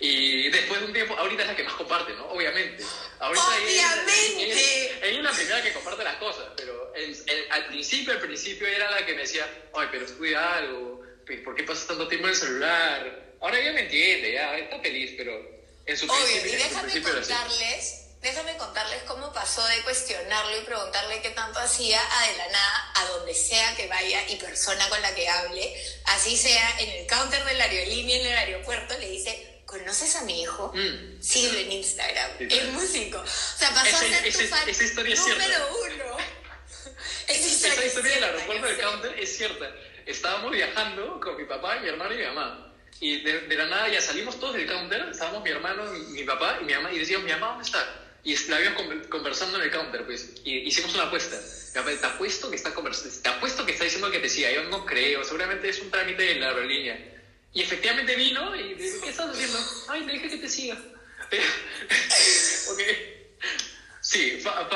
Y 0.00 0.48
después 0.50 0.80
de 0.80 0.86
un 0.86 0.92
tiempo, 0.94 1.14
ahorita 1.18 1.42
es 1.42 1.48
la 1.48 1.56
que 1.56 1.62
más 1.62 1.74
comparte, 1.74 2.14
¿no? 2.14 2.26
Obviamente. 2.28 2.82
Ahorita 3.20 3.44
Obviamente. 3.46 5.08
Ella, 5.08 5.18
es 5.18 5.22
la 5.22 5.32
primera 5.32 5.62
que 5.62 5.72
comparte 5.74 6.04
las 6.04 6.16
cosas, 6.16 6.46
pero 6.56 6.92
al 7.50 7.66
principio, 7.66 8.14
al 8.14 8.20
principio 8.20 8.66
era 8.66 8.90
la 8.90 9.04
que 9.04 9.12
me 9.12 9.22
decía, 9.22 9.46
ay, 9.74 9.88
pero 9.92 10.06
estudia 10.06 10.56
algo, 10.56 11.03
¿por 11.44 11.54
qué 11.54 11.62
pasas 11.64 11.86
tanto 11.86 12.08
tiempo 12.08 12.26
en 12.28 12.34
el 12.34 12.38
celular? 12.38 13.24
Ahora 13.40 13.62
ya 13.62 13.72
me 13.72 13.82
entiende, 13.82 14.32
ya 14.32 14.56
está 14.56 14.80
feliz, 14.80 15.14
pero 15.16 15.32
en 15.86 15.96
su 15.96 16.06
Obvio, 16.06 16.46
y 16.46 16.50
déjame 16.50 17.02
contarles... 17.02 18.00
Déjame 18.24 18.56
contarles 18.56 19.02
cómo 19.02 19.30
pasó 19.34 19.62
de 19.66 19.82
cuestionarlo 19.82 20.58
y 20.58 20.64
preguntarle 20.64 21.20
qué 21.20 21.28
tanto 21.28 21.58
hacía 21.58 22.00
a 22.00 22.26
de 22.26 22.36
la 22.38 22.48
nada, 22.48 22.92
a 22.94 23.04
donde 23.08 23.34
sea 23.34 23.76
que 23.76 23.86
vaya 23.86 24.26
y 24.30 24.36
persona 24.36 24.88
con 24.88 25.02
la 25.02 25.14
que 25.14 25.28
hable, 25.28 25.76
así 26.06 26.34
sea 26.34 26.80
en 26.80 26.88
el 26.88 27.06
counter 27.06 27.44
de 27.44 27.52
la 27.52 27.64
aerolínea 27.64 28.16
en 28.16 28.26
el 28.28 28.38
aeropuerto, 28.38 28.98
le 28.98 29.10
dice, 29.10 29.60
¿conoces 29.66 30.16
a 30.16 30.22
mi 30.22 30.40
hijo? 30.40 30.72
Mm. 30.74 31.20
Síguelo 31.20 31.58
en 31.58 31.72
Instagram. 31.72 32.30
es 32.38 32.64
músico. 32.68 33.18
O 33.18 33.58
sea, 33.58 33.68
pasó 33.74 33.96
a 33.96 34.00
ser 34.00 34.32
tu 34.32 34.38
fan 34.46 34.68
esa 34.70 34.84
historia 34.84 35.12
es 35.12 35.20
número 35.20 35.68
uno. 35.84 36.16
esa 37.28 37.46
historia, 37.46 37.74
esa 37.74 37.84
historia 37.84 38.14
del 38.14 38.24
aeropuerto 38.24 38.66
del 38.68 38.78
counter 38.78 39.18
es 39.18 39.36
cierta. 39.36 39.70
Estábamos 40.06 40.52
viajando 40.52 41.20
con 41.20 41.36
mi 41.36 41.44
papá, 41.44 41.78
mi 41.80 41.88
hermano 41.88 42.14
y 42.14 42.18
mi 42.18 42.24
mamá. 42.24 42.72
Y 43.00 43.20
de, 43.22 43.56
la 43.56 43.66
nada 43.66 43.88
ya 43.88 44.00
salimos 44.00 44.38
todos 44.38 44.54
del 44.54 44.66
counter, 44.66 45.08
estábamos 45.10 45.42
mi 45.42 45.50
hermano, 45.50 45.84
mi, 45.92 46.22
papá 46.24 46.58
y 46.60 46.64
mi 46.64 46.74
mamá, 46.74 46.92
y 46.92 46.98
decíamos, 46.98 47.24
mi 47.24 47.32
mamá, 47.32 47.48
¿dónde 47.48 47.64
está? 47.64 48.00
Y 48.22 48.36
la 48.48 48.56
habíamos 48.56 48.82
conversando 49.08 49.58
en 49.58 49.64
el 49.64 49.70
counter, 49.70 50.06
pues, 50.06 50.32
y 50.44 50.58
hicimos 50.60 50.94
una 50.94 51.04
apuesta. 51.04 51.38
Te 51.72 52.06
apuesto 52.06 52.48
que 52.48 52.56
está 52.56 52.72
conversando, 52.72 53.14
te 53.20 53.28
apuesto 53.28 53.66
que 53.66 53.72
está 53.72 53.84
diciendo 53.84 54.10
que 54.10 54.18
te 54.18 54.24
decía, 54.24 54.52
yo 54.52 54.62
no 54.64 54.86
creo, 54.86 55.24
seguramente 55.24 55.68
es 55.68 55.80
un 55.80 55.90
trámite 55.90 56.32
en 56.32 56.40
la 56.40 56.48
aerolínea. 56.48 56.98
Y 57.52 57.62
efectivamente 57.62 58.16
vino 58.16 58.54
y 58.56 58.74
dice, 58.74 59.00
¿qué 59.02 59.10
estás 59.10 59.30
haciendo? 59.30 59.58
Ay, 59.88 60.04
me 60.04 60.12
dije 60.14 60.30
que 60.30 60.38
te 60.38 60.48
siga. 60.48 60.76
ok. 62.70 62.80
Sí, 64.00 64.38
fan, 64.42 64.68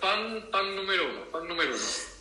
fan, 0.00 0.48
fan 0.50 0.76
número 0.76 1.08
uno, 1.08 1.26
fan 1.30 1.48
número 1.48 1.74
uno. 1.74 2.11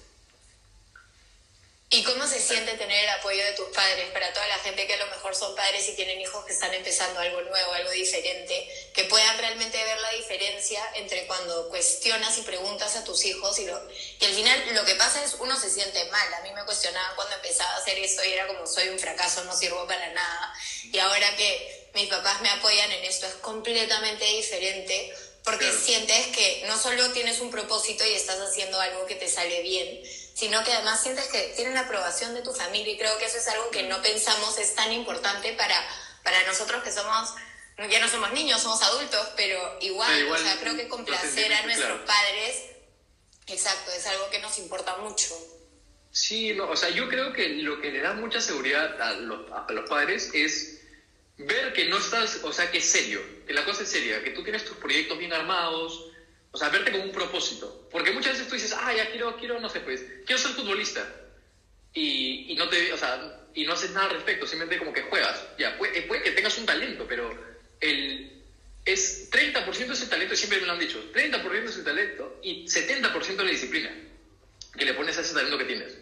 ¿Y 1.93 2.03
cómo 2.03 2.25
se 2.25 2.39
siente 2.39 2.71
tener 2.75 3.03
el 3.03 3.09
apoyo 3.09 3.43
de 3.43 3.51
tus 3.51 3.67
padres 3.67 4.09
para 4.11 4.31
toda 4.31 4.47
la 4.47 4.59
gente 4.59 4.87
que 4.87 4.93
a 4.93 5.05
lo 5.05 5.07
mejor 5.07 5.35
son 5.35 5.53
padres 5.57 5.89
y 5.89 5.95
tienen 5.97 6.21
hijos 6.21 6.45
que 6.45 6.53
están 6.53 6.73
empezando 6.73 7.19
algo 7.19 7.41
nuevo, 7.41 7.73
algo 7.73 7.91
diferente, 7.91 8.65
que 8.93 9.03
puedan 9.03 9.37
realmente 9.37 9.77
ver 9.83 9.99
la 9.99 10.11
diferencia 10.11 10.81
entre 10.95 11.27
cuando 11.27 11.67
cuestionas 11.67 12.37
y 12.37 12.43
preguntas 12.43 12.95
a 12.95 13.03
tus 13.03 13.25
hijos 13.25 13.59
y, 13.59 13.65
lo, 13.65 13.77
y 14.21 14.23
al 14.23 14.33
final 14.33 14.73
lo 14.73 14.85
que 14.85 14.95
pasa 14.95 15.21
es 15.21 15.35
uno 15.39 15.59
se 15.59 15.69
siente 15.69 16.05
mal. 16.05 16.33
A 16.35 16.39
mí 16.43 16.53
me 16.53 16.63
cuestionaban 16.63 17.13
cuando 17.17 17.35
empezaba 17.35 17.71
a 17.73 17.77
hacer 17.79 17.99
esto 17.99 18.23
y 18.23 18.31
era 18.31 18.47
como 18.47 18.65
soy 18.65 18.87
un 18.87 18.97
fracaso, 18.97 19.43
no 19.43 19.53
sirvo 19.53 19.85
para 19.85 20.13
nada. 20.13 20.53
Y 20.93 20.97
ahora 20.97 21.35
que 21.35 21.89
mis 21.93 22.07
papás 22.07 22.39
me 22.39 22.51
apoyan 22.51 22.89
en 22.89 23.03
esto 23.03 23.27
es 23.27 23.33
completamente 23.35 24.23
diferente 24.23 25.13
porque 25.43 25.71
sientes 25.71 26.27
que 26.27 26.63
no 26.67 26.77
solo 26.79 27.11
tienes 27.11 27.39
un 27.39 27.49
propósito 27.49 28.05
y 28.05 28.13
estás 28.13 28.39
haciendo 28.39 28.79
algo 28.79 29.05
que 29.07 29.15
te 29.15 29.27
sale 29.27 29.61
bien, 29.63 30.01
sino 30.33 30.63
que 30.63 30.73
además 30.73 31.01
sientes 31.01 31.27
que 31.27 31.53
tienen 31.55 31.73
la 31.73 31.81
aprobación 31.81 32.33
de 32.33 32.41
tu 32.41 32.53
familia 32.53 32.93
y 32.93 32.97
creo 32.97 33.17
que 33.17 33.25
eso 33.25 33.37
es 33.37 33.47
algo 33.47 33.69
que 33.69 33.83
no 33.83 34.01
pensamos 34.01 34.57
es 34.57 34.75
tan 34.75 34.91
importante 34.91 35.53
para, 35.53 35.75
para 36.23 36.43
nosotros 36.43 36.83
que 36.83 36.91
somos, 36.91 37.33
ya 37.89 37.99
no 37.99 38.07
somos 38.07 38.31
niños, 38.33 38.61
somos 38.61 38.81
adultos, 38.81 39.27
pero 39.35 39.77
igual, 39.81 40.31
o 40.31 40.37
sea, 40.37 40.59
creo 40.59 40.75
que 40.75 40.87
complacer 40.87 41.53
a 41.53 41.63
nuestros 41.63 42.01
padres, 42.01 42.63
exacto, 43.47 43.91
es 43.91 44.05
algo 44.07 44.29
que 44.29 44.39
nos 44.39 44.57
importa 44.57 44.97
mucho. 44.97 45.35
Sí, 46.11 46.53
no, 46.53 46.69
o 46.69 46.75
sea, 46.75 46.89
yo 46.89 47.07
creo 47.07 47.31
que 47.31 47.47
lo 47.49 47.79
que 47.79 47.91
le 47.91 48.01
da 48.01 48.13
mucha 48.13 48.41
seguridad 48.41 49.01
a 49.01 49.13
los, 49.13 49.49
a 49.51 49.65
los 49.71 49.89
padres 49.89 50.29
es 50.33 50.81
ver 51.37 51.73
que 51.73 51.85
no 51.85 51.97
estás, 51.97 52.39
o 52.43 52.51
sea, 52.51 52.69
que 52.69 52.79
es 52.79 52.89
serio, 52.89 53.21
que 53.47 53.53
la 53.53 53.63
cosa 53.65 53.83
es 53.83 53.89
seria, 53.89 54.23
que 54.23 54.31
tú 54.31 54.43
tienes 54.43 54.65
tus 54.65 54.77
proyectos 54.77 55.17
bien 55.17 55.33
armados, 55.33 56.10
o 56.51 56.57
sea, 56.57 56.69
verte 56.69 56.91
como 56.91 57.03
un 57.03 57.11
propósito. 57.11 57.87
Porque 57.91 58.11
muchas 58.11 58.33
veces 58.33 58.47
tú 58.47 58.55
dices, 58.55 58.75
ah, 58.77 58.93
ya 58.93 59.09
quiero, 59.09 59.37
quiero, 59.37 59.59
no 59.59 59.69
sé, 59.69 59.79
pues, 59.81 60.03
quiero 60.25 60.41
ser 60.41 60.51
futbolista. 60.51 61.07
Y, 61.93 62.51
y 62.51 62.55
no 62.55 62.69
te, 62.69 62.93
o 62.93 62.97
sea, 62.97 63.41
y 63.53 63.65
no 63.65 63.73
haces 63.73 63.91
nada 63.91 64.07
al 64.07 64.15
respecto, 64.15 64.45
simplemente 64.45 64.79
como 64.79 64.93
que 64.93 65.01
juegas. 65.03 65.43
Ya, 65.57 65.77
puede, 65.77 66.01
puede 66.03 66.23
que 66.23 66.31
tengas 66.31 66.57
un 66.57 66.65
talento, 66.65 67.05
pero 67.07 67.29
el, 67.79 68.41
es 68.85 69.29
30% 69.31 69.87
de 69.87 69.93
ese 69.93 70.07
talento, 70.07 70.35
siempre 70.35 70.59
me 70.59 70.67
lo 70.67 70.73
han 70.73 70.79
dicho, 70.79 71.03
30% 71.13 71.41
de 71.41 71.65
ese 71.65 71.83
talento 71.83 72.39
y 72.41 72.65
70% 72.65 73.35
de 73.35 73.43
la 73.43 73.51
disciplina 73.51 73.91
que 74.77 74.85
le 74.85 74.93
pones 74.93 75.17
a 75.17 75.21
ese 75.21 75.33
talento 75.33 75.57
que 75.57 75.65
tienes. 75.65 75.97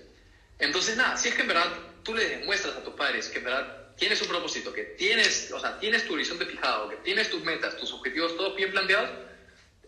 Entonces, 0.60 0.96
nada, 0.96 1.18
si 1.18 1.30
es 1.30 1.36
que 1.36 1.42
en 1.42 1.48
verdad 1.48 1.72
tú 2.04 2.14
le 2.14 2.28
demuestras 2.28 2.76
a 2.76 2.84
tus 2.84 2.94
padres 2.94 3.28
que 3.28 3.40
en 3.40 3.46
verdad 3.46 3.96
tienes 3.98 4.22
un 4.22 4.28
propósito, 4.28 4.72
que 4.72 4.84
tienes, 4.84 5.52
o 5.52 5.60
sea, 5.60 5.80
tienes 5.80 6.06
tu 6.06 6.14
horizonte 6.14 6.46
fijado, 6.46 6.90
que 6.90 6.96
tienes 6.98 7.30
tus 7.30 7.44
metas, 7.44 7.76
tus 7.78 7.92
objetivos 7.92 8.36
todos 8.38 8.56
bien 8.56 8.72
planteados, 8.72 9.10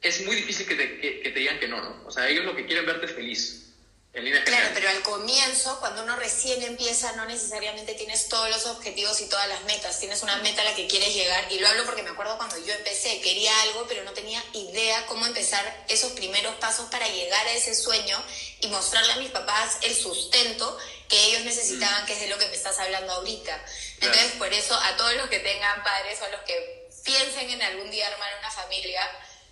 es 0.02 0.26
muy 0.26 0.36
difícil 0.36 0.68
que 0.68 0.76
te, 0.76 1.00
que, 1.00 1.30
te 1.30 1.40
digan 1.40 1.60
que 1.60 1.68
no, 1.68 1.80
¿no? 1.80 2.04
O 2.08 2.12
sea, 2.12 2.28
ellos 2.28 2.46
lo 2.46 2.56
que 2.56 2.66
quieren 2.66 2.86
verte 2.86 3.08
feliz. 3.08 3.68
En 4.14 4.26
línea 4.26 4.44
claro, 4.44 4.72
pero 4.74 4.90
al 4.90 5.02
comienzo, 5.04 5.80
cuando 5.80 6.04
uno 6.04 6.18
recién 6.18 6.62
empieza, 6.64 7.14
no 7.14 7.24
necesariamente 7.26 7.94
tienes 7.94 8.28
todos 8.28 8.50
los 8.50 8.66
objetivos 8.66 9.22
y 9.22 9.30
todas 9.30 9.48
las 9.48 9.64
metas. 9.64 10.02
Tienes 10.02 10.22
una 10.22 10.36
meta 10.38 10.64
a 10.64 10.66
la 10.66 10.76
que 10.76 10.86
quieres 10.86 11.14
llegar. 11.14 11.50
Y 11.50 11.60
lo 11.60 11.68
hablo 11.70 11.86
porque 11.86 12.04
me 12.04 12.10
acuerdo 12.10 12.36
cuando 12.36 12.58
yo 12.58 12.74
empecé, 12.74 13.22
quería 13.22 13.54
algo, 13.62 13.86
pero 13.88 14.04
no 14.04 14.12
tenía 14.12 14.44
idea 14.52 15.06
cómo 15.06 15.26
empezar 15.26 15.86
esos 15.88 16.12
primeros 16.12 16.56
pasos 16.56 16.90
para 16.90 17.08
llegar 17.08 17.48
a 17.48 17.54
ese 17.54 17.74
sueño 17.74 18.22
y 18.60 18.68
mostrarle 18.68 19.14
a 19.14 19.18
mis 19.18 19.30
papás 19.30 19.78
el 19.82 19.96
sustento 19.96 20.78
que 21.08 21.28
ellos 21.28 21.46
necesitaban, 21.46 22.06
que 22.06 22.12
es 22.12 22.20
de 22.20 22.28
lo 22.28 22.38
que 22.38 22.48
me 22.48 22.56
estás 22.56 22.80
hablando 22.80 23.14
ahorita. 23.14 23.66
Entonces, 24.02 24.34
por 24.34 24.52
eso, 24.52 24.76
a 24.76 24.98
todos 24.98 25.16
los 25.16 25.30
que 25.30 25.40
tengan 25.40 25.84
padres 25.84 26.20
o 26.22 26.26
a 26.26 26.30
los 26.30 26.42
que 26.42 26.90
piensen 27.06 27.50
en 27.50 27.62
algún 27.62 27.90
día 27.90 28.08
armar 28.08 28.32
una 28.40 28.52
familia, 28.52 29.10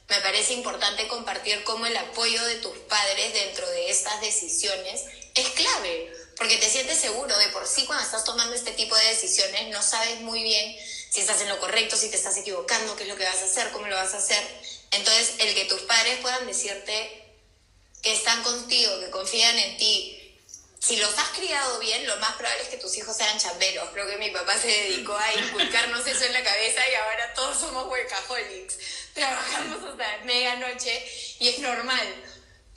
me 0.10 0.20
parece 0.22 0.54
importante 0.54 1.08
compartir 1.08 1.64
cómo 1.64 1.86
el 1.86 1.96
apoyo 1.96 2.44
de 2.46 2.56
tus 2.56 2.78
padres 2.80 3.34
dentro 3.34 3.70
de 3.70 3.92
estas 3.92 4.20
decisiones 4.22 5.04
es 5.36 5.48
clave, 5.50 6.12
porque 6.36 6.58
te 6.58 6.70
sientes 6.70 6.98
seguro 6.98 7.38
de 7.38 7.50
por 7.50 7.68
sí 7.68 7.86
cuando 7.86 8.04
estás 8.04 8.24
tomando 8.24 8.56
este 8.56 8.72
tipo 8.72 8.96
de 8.96 9.06
decisiones, 9.06 9.68
no 9.70 9.82
sabes 9.82 10.22
muy 10.22 10.42
bien 10.42 10.76
si 11.10 11.22
estás 11.22 11.42
en 11.42 11.50
lo 11.50 11.60
correcto, 11.60 11.96
si 11.96 12.10
te 12.10 12.18
estás 12.18 12.38
equivocando, 12.38 12.96
qué 12.96 13.04
es 13.04 13.10
lo 13.10 13.16
que 13.16 13.24
vas 13.24 13.42
a 13.42 13.46
hacer, 13.46 13.72
cómo 13.72 13.88
lo 13.88 13.96
vas 13.96 14.14
a 14.14 14.18
hacer. 14.18 14.44
Entonces, 14.92 15.36
el 15.40 15.54
que 15.54 15.66
tus 15.66 15.82
padres 15.82 16.20
puedan 16.22 16.48
decirte 16.48 17.26
que 18.02 18.14
están 18.14 18.42
contigo, 18.44 19.00
que 19.00 19.10
confían 19.10 19.58
en 19.58 19.78
ti, 19.78 20.20
si 20.80 20.96
los 20.96 21.18
has 21.18 21.30
criado 21.30 21.78
bien, 21.80 22.08
lo 22.08 22.16
más 22.18 22.36
probable 22.36 22.64
es 22.64 22.70
que 22.70 22.78
tus 22.78 22.96
hijos 22.98 23.16
sean 23.16 23.38
chamberos. 23.38 23.90
Creo 23.92 24.08
que 24.08 24.18
mi 24.18 24.30
papá 24.32 24.58
se 24.58 24.68
dedicó 24.68 25.16
a 25.16 25.34
inculcarnos 25.34 26.08
eso 26.08 26.24
en 26.24 26.34
la 26.34 26.44
cabeza 26.44 26.82
y 26.90 26.96
ahora 26.96 27.34
todos 27.34 27.60
somos 27.60 27.88
workaholics. 27.88 28.76
Trabajamos 29.14 29.84
hasta 29.90 30.18
medianoche 30.26 31.06
y 31.40 31.50
es 31.50 31.60
normal. 31.60 32.24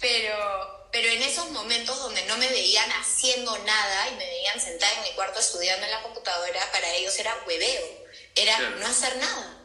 Pero, 0.01 0.89
pero 0.91 1.09
en 1.09 1.23
esos 1.23 1.51
momentos 1.51 1.99
donde 1.99 2.25
no 2.27 2.37
me 2.39 2.49
veían 2.49 2.91
haciendo 2.93 3.57
nada 3.59 4.09
y 4.09 4.17
me 4.17 4.27
veían 4.27 4.61
sentada 4.61 4.93
en 4.95 5.03
mi 5.03 5.11
cuarto 5.13 5.39
estudiando 5.39 5.85
en 5.87 5.93
la 5.93 6.03
computadora, 6.03 6.73
para 6.73 6.93
ellos 6.95 7.17
era 7.19 7.37
hueveo, 7.47 8.07
era 8.35 8.59
no 8.59 8.87
hacer 8.87 9.17
nada. 9.17 9.59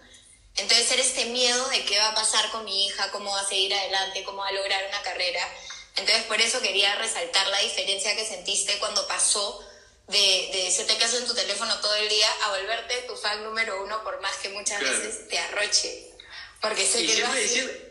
Entonces 0.57 0.91
era 0.91 1.01
este 1.01 1.25
miedo 1.25 1.69
de 1.69 1.85
qué 1.85 1.97
va 1.99 2.09
a 2.09 2.15
pasar 2.15 2.49
con 2.51 2.65
mi 2.65 2.87
hija, 2.87 3.11
cómo 3.11 3.31
va 3.31 3.41
a 3.41 3.47
seguir 3.47 3.73
adelante, 3.73 4.23
cómo 4.23 4.39
va 4.39 4.47
a 4.47 4.51
lograr 4.51 4.85
una 4.87 5.01
carrera. 5.03 5.47
Entonces, 5.95 6.25
por 6.25 6.39
eso 6.41 6.61
quería 6.61 6.95
resaltar 6.95 7.47
la 7.47 7.59
diferencia 7.59 8.15
que 8.15 8.25
sentiste 8.25 8.77
cuando 8.79 9.07
pasó 9.07 9.63
de, 10.07 10.49
de 10.53 10.63
decirte 10.65 10.97
caso 10.97 11.17
en 11.17 11.25
tu 11.25 11.33
teléfono 11.33 11.79
todo 11.79 11.95
el 11.95 12.09
día 12.09 12.27
a 12.43 12.49
volverte 12.49 13.01
tu 13.07 13.15
fan 13.15 13.43
número 13.43 13.83
uno, 13.83 14.03
por 14.03 14.19
más 14.21 14.35
que 14.37 14.49
muchas 14.49 14.79
veces 14.79 15.27
te 15.27 15.37
arroche. 15.37 16.16
Porque 16.61 16.85
sé 16.85 17.05
que 17.05 17.21
lo 17.21 17.87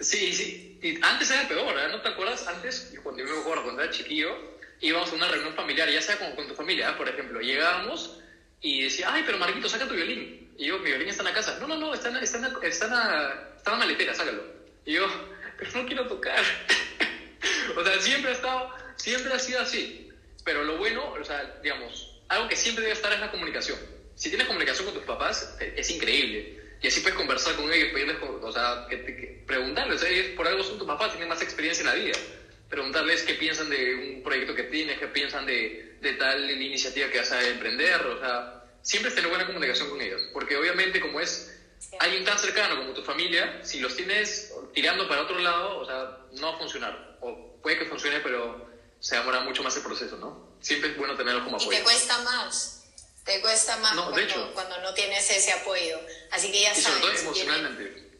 Sí, 0.00 0.32
sí. 0.32 0.78
Y 0.82 0.98
antes 1.02 1.30
era 1.30 1.46
peor, 1.46 1.78
¿eh? 1.78 1.88
¿no 1.90 2.00
te 2.00 2.08
acuerdas? 2.08 2.46
Antes, 2.46 2.92
cuando 3.02 3.22
yo 3.22 3.30
me 3.30 3.40
acuerdo, 3.40 3.64
cuando 3.64 3.82
era 3.82 3.92
chiquillo, 3.92 4.34
íbamos 4.80 5.10
a 5.12 5.14
una 5.14 5.28
reunión 5.28 5.54
familiar, 5.54 5.90
ya 5.90 6.00
sea 6.00 6.18
con, 6.18 6.34
con 6.34 6.48
tu 6.48 6.54
familia, 6.54 6.90
¿eh? 6.90 6.94
por 6.96 7.06
ejemplo, 7.06 7.40
llegábamos 7.40 8.18
y 8.62 8.84
decía, 8.84 9.12
ay, 9.12 9.22
pero 9.26 9.38
Marquito, 9.38 9.68
saca 9.68 9.86
tu 9.86 9.94
violín. 9.94 10.52
Y 10.56 10.66
yo, 10.66 10.78
mi 10.78 10.86
violín 10.86 11.08
está 11.08 11.22
en 11.22 11.28
la 11.28 11.34
casa. 11.34 11.58
No, 11.60 11.66
no, 11.66 11.76
no, 11.76 11.94
está 11.94 12.08
en, 12.08 12.16
está 12.16 12.38
en, 12.38 12.44
está 12.62 12.86
en, 12.86 12.90
la, 12.92 13.52
está 13.56 13.72
en 13.72 13.78
la 13.78 13.84
maletera, 13.84 14.14
sácalo. 14.14 14.42
Y 14.84 14.94
yo, 14.94 15.06
pero 15.58 15.70
no 15.74 15.86
quiero 15.86 16.06
tocar. 16.06 16.42
o 17.76 17.84
sea, 17.84 18.00
siempre 18.00 18.30
ha 18.30 18.34
estado, 18.34 18.70
siempre 18.96 19.32
ha 19.32 19.38
sido 19.38 19.60
así. 19.60 20.10
Pero 20.44 20.64
lo 20.64 20.78
bueno, 20.78 21.12
o 21.12 21.24
sea, 21.24 21.58
digamos, 21.62 22.20
algo 22.28 22.48
que 22.48 22.56
siempre 22.56 22.82
debe 22.82 22.94
estar 22.94 23.12
es 23.12 23.20
la 23.20 23.30
comunicación. 23.30 23.78
Si 24.14 24.28
tienes 24.28 24.46
comunicación 24.46 24.86
con 24.86 24.94
tus 24.94 25.04
papás, 25.04 25.56
es 25.60 25.90
increíble. 25.90 26.59
Y 26.82 26.88
así 26.88 27.00
puedes 27.00 27.18
conversar 27.18 27.56
con 27.56 27.70
ellos, 27.72 27.88
pedirles, 27.92 28.16
o 28.22 28.52
sea, 28.52 28.86
que, 28.88 29.42
preguntarles, 29.46 30.02
ellos 30.02 30.26
por 30.36 30.48
algo 30.48 30.62
son 30.62 30.78
tus 30.78 30.86
papás, 30.86 31.10
tienen 31.10 31.28
más 31.28 31.42
experiencia 31.42 31.82
en 31.82 31.88
la 31.88 31.94
vida. 31.94 32.18
Preguntarles 32.68 33.22
qué 33.22 33.34
piensan 33.34 33.68
de 33.68 34.14
un 34.16 34.22
proyecto 34.22 34.54
que 34.54 34.64
tienes, 34.64 34.98
qué 34.98 35.08
piensan 35.08 35.44
de, 35.44 35.96
de 36.00 36.12
tal 36.14 36.50
iniciativa 36.50 37.08
que 37.10 37.18
vas 37.18 37.32
a 37.32 37.48
emprender, 37.48 38.00
o 38.06 38.18
sea, 38.18 38.64
siempre 38.82 39.10
tener 39.10 39.28
buena 39.28 39.46
comunicación 39.46 39.90
con 39.90 40.00
ellos. 40.00 40.22
Porque 40.32 40.56
obviamente 40.56 41.00
como 41.00 41.20
es 41.20 41.54
alguien 41.98 42.24
tan 42.24 42.38
cercano 42.38 42.76
como 42.76 42.92
tu 42.92 43.02
familia, 43.02 43.60
si 43.62 43.80
los 43.80 43.96
tienes 43.96 44.52
tirando 44.72 45.08
para 45.08 45.22
otro 45.22 45.38
lado, 45.38 45.78
o 45.78 45.84
sea, 45.84 46.18
no 46.32 46.48
va 46.48 46.54
a 46.56 46.58
funcionar. 46.58 47.18
O 47.20 47.58
puede 47.62 47.78
que 47.78 47.84
funcione, 47.86 48.20
pero 48.20 48.70
se 49.00 49.16
demora 49.16 49.40
mucho 49.40 49.62
más 49.62 49.76
el 49.76 49.82
proceso, 49.82 50.16
¿no? 50.16 50.56
Siempre 50.60 50.90
es 50.90 50.96
bueno 50.96 51.16
tenerlos 51.16 51.44
como 51.44 51.56
apoyo. 51.56 51.72
Y 51.72 51.76
te 51.76 51.82
cuesta 51.82 52.18
más. 52.22 52.79
Te 53.24 53.40
cuesta 53.40 53.76
más 53.76 53.94
cuando, 54.54 54.78
no 54.78 54.94
tienes 54.94 55.28
ese 55.30 55.52
apoyo. 55.52 56.00
Así 56.30 56.50
que 56.50 56.60
ya 56.62 56.72
y 56.72 56.80
Sobre 56.80 57.00
todo 57.00 57.12
emocionalmente. 57.12 58.10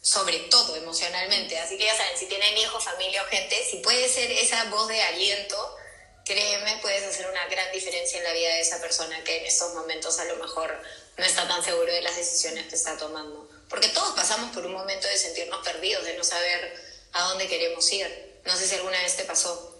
Sobre 0.00 0.38
todo 0.50 0.76
emocionalmente. 0.76 1.58
Así 1.58 1.76
que 1.76 1.84
ya 1.84 1.96
saben, 1.96 2.16
si 2.16 2.26
tienen 2.26 2.56
hijos, 2.56 2.82
familia 2.82 3.22
o 3.22 3.26
gente, 3.26 3.56
si 3.68 3.78
puede 3.78 4.08
ser 4.08 4.30
esa 4.30 4.64
voz 4.64 4.88
de 4.88 5.02
aliento, 5.02 5.76
créeme, 6.24 6.78
puedes 6.80 7.04
hacer 7.04 7.28
una 7.28 7.46
gran 7.46 7.70
diferencia 7.72 8.18
en 8.18 8.24
la 8.24 8.32
vida 8.32 8.48
de 8.48 8.60
esa 8.60 8.80
persona 8.80 9.22
que 9.24 9.38
en 9.38 9.46
estos 9.46 9.74
momentos 9.74 10.18
a 10.18 10.24
lo 10.24 10.36
mejor 10.36 10.80
no 11.16 11.24
está 11.24 11.46
tan 11.46 11.62
seguro 11.62 11.92
de 11.92 12.02
las 12.02 12.16
decisiones 12.16 12.66
que 12.66 12.76
está 12.76 12.96
tomando. 12.96 13.48
Porque 13.68 13.88
todos 13.88 14.14
pasamos 14.14 14.54
por 14.54 14.64
un 14.64 14.72
momento 14.72 15.06
de 15.08 15.16
sentirnos 15.16 15.64
perdidos, 15.64 16.04
de 16.04 16.16
no 16.16 16.24
saber 16.24 16.74
a 17.12 17.22
dónde 17.28 17.48
queremos 17.48 17.90
ir. 17.92 18.40
No 18.44 18.56
sé 18.56 18.66
si 18.66 18.74
alguna 18.76 19.00
vez 19.02 19.16
te 19.16 19.24
pasó. 19.24 19.72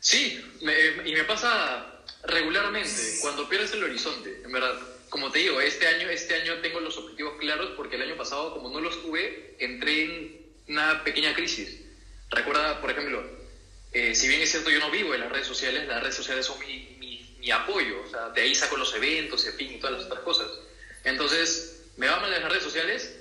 Sí, 0.00 0.40
y 0.60 1.12
me 1.12 1.24
pasa 1.24 1.95
regularmente 2.26 3.18
cuando 3.20 3.48
pierdes 3.48 3.72
el 3.72 3.84
horizonte, 3.84 4.42
en 4.44 4.52
verdad. 4.52 4.74
Como 5.08 5.30
te 5.30 5.38
digo, 5.38 5.60
este 5.60 5.86
año, 5.86 6.08
este 6.10 6.34
año 6.34 6.60
tengo 6.60 6.80
los 6.80 6.96
objetivos 6.98 7.34
claros 7.38 7.70
porque 7.76 7.96
el 7.96 8.02
año 8.02 8.16
pasado, 8.16 8.52
como 8.52 8.70
no 8.70 8.80
los 8.80 9.02
tuve, 9.02 9.54
entré 9.58 10.02
en 10.02 10.46
una 10.68 11.04
pequeña 11.04 11.32
crisis. 11.34 11.80
Recuerda, 12.30 12.80
por 12.80 12.90
ejemplo, 12.90 13.24
eh, 13.92 14.14
si 14.14 14.28
bien 14.28 14.42
es 14.42 14.50
cierto, 14.50 14.68
yo 14.68 14.80
no 14.80 14.90
vivo 14.90 15.14
en 15.14 15.20
las 15.20 15.30
redes 15.30 15.46
sociales, 15.46 15.86
las 15.86 16.02
redes 16.02 16.16
sociales 16.16 16.44
son 16.44 16.58
mi, 16.60 16.96
mi, 16.98 17.50
apoyo, 17.50 18.02
o 18.04 18.10
sea, 18.10 18.30
de 18.30 18.42
ahí 18.42 18.54
saco 18.56 18.76
los 18.76 18.92
eventos, 18.94 19.46
en 19.46 19.54
fin, 19.54 19.72
y 19.72 19.78
todas 19.78 19.98
las 19.98 20.06
otras 20.06 20.20
cosas. 20.24 20.48
Entonces, 21.04 21.84
me 21.96 22.08
va 22.08 22.18
mal 22.18 22.34
en 22.34 22.42
las 22.42 22.50
redes 22.50 22.64
sociales, 22.64 23.20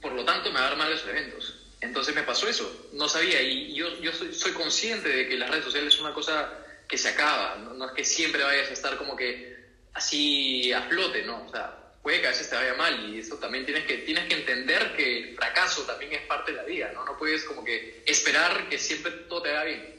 por 0.00 0.12
lo 0.12 0.24
tanto 0.24 0.52
me 0.52 0.60
va 0.60 0.66
a 0.66 0.68
dar 0.70 0.78
mal 0.78 0.90
los 0.92 1.04
eventos. 1.04 1.54
Entonces 1.80 2.14
me 2.14 2.22
pasó 2.22 2.48
eso, 2.48 2.88
no 2.92 3.08
sabía, 3.08 3.42
y 3.42 3.74
yo, 3.74 4.00
yo 4.00 4.12
soy, 4.12 4.52
consciente 4.52 5.08
de 5.08 5.28
que 5.28 5.36
las 5.36 5.50
redes 5.50 5.64
sociales 5.64 5.94
es 5.94 6.00
una 6.00 6.12
cosa 6.12 6.52
que 6.88 6.96
se 6.96 7.10
acaba, 7.10 7.56
no, 7.56 7.86
es 7.86 7.92
que 7.92 8.04
siempre 8.04 8.42
vayas 8.42 8.70
a 8.70 8.72
estar 8.72 8.96
como 8.96 9.14
que 9.14 9.56
así 9.92 10.72
a 10.72 10.82
flote, 10.82 11.22
¿no? 11.22 11.44
O 11.44 11.50
sea, 11.50 11.76
puede 12.02 12.20
que 12.20 12.28
a 12.28 12.30
veces 12.30 12.48
te 12.48 12.56
vaya 12.56 12.74
mal 12.74 13.10
y 13.10 13.18
eso 13.18 13.36
también 13.36 13.66
tienes 13.66 13.84
que, 13.84 13.98
tienes 13.98 14.26
que 14.26 14.34
entender 14.34 14.96
que 14.96 15.18
el 15.18 15.36
fracaso 15.36 15.82
también 15.82 16.14
es 16.14 16.22
parte 16.22 16.52
de 16.52 16.56
la 16.56 16.64
vida, 16.64 16.90
¿no? 16.94 17.04
No 17.04 17.18
puedes 17.18 17.44
como 17.44 17.62
que 17.62 18.02
esperar 18.06 18.68
que 18.70 18.78
siempre 18.78 19.12
todo 19.28 19.42
te 19.42 19.50
vaya 19.50 19.64
bien. 19.64 19.98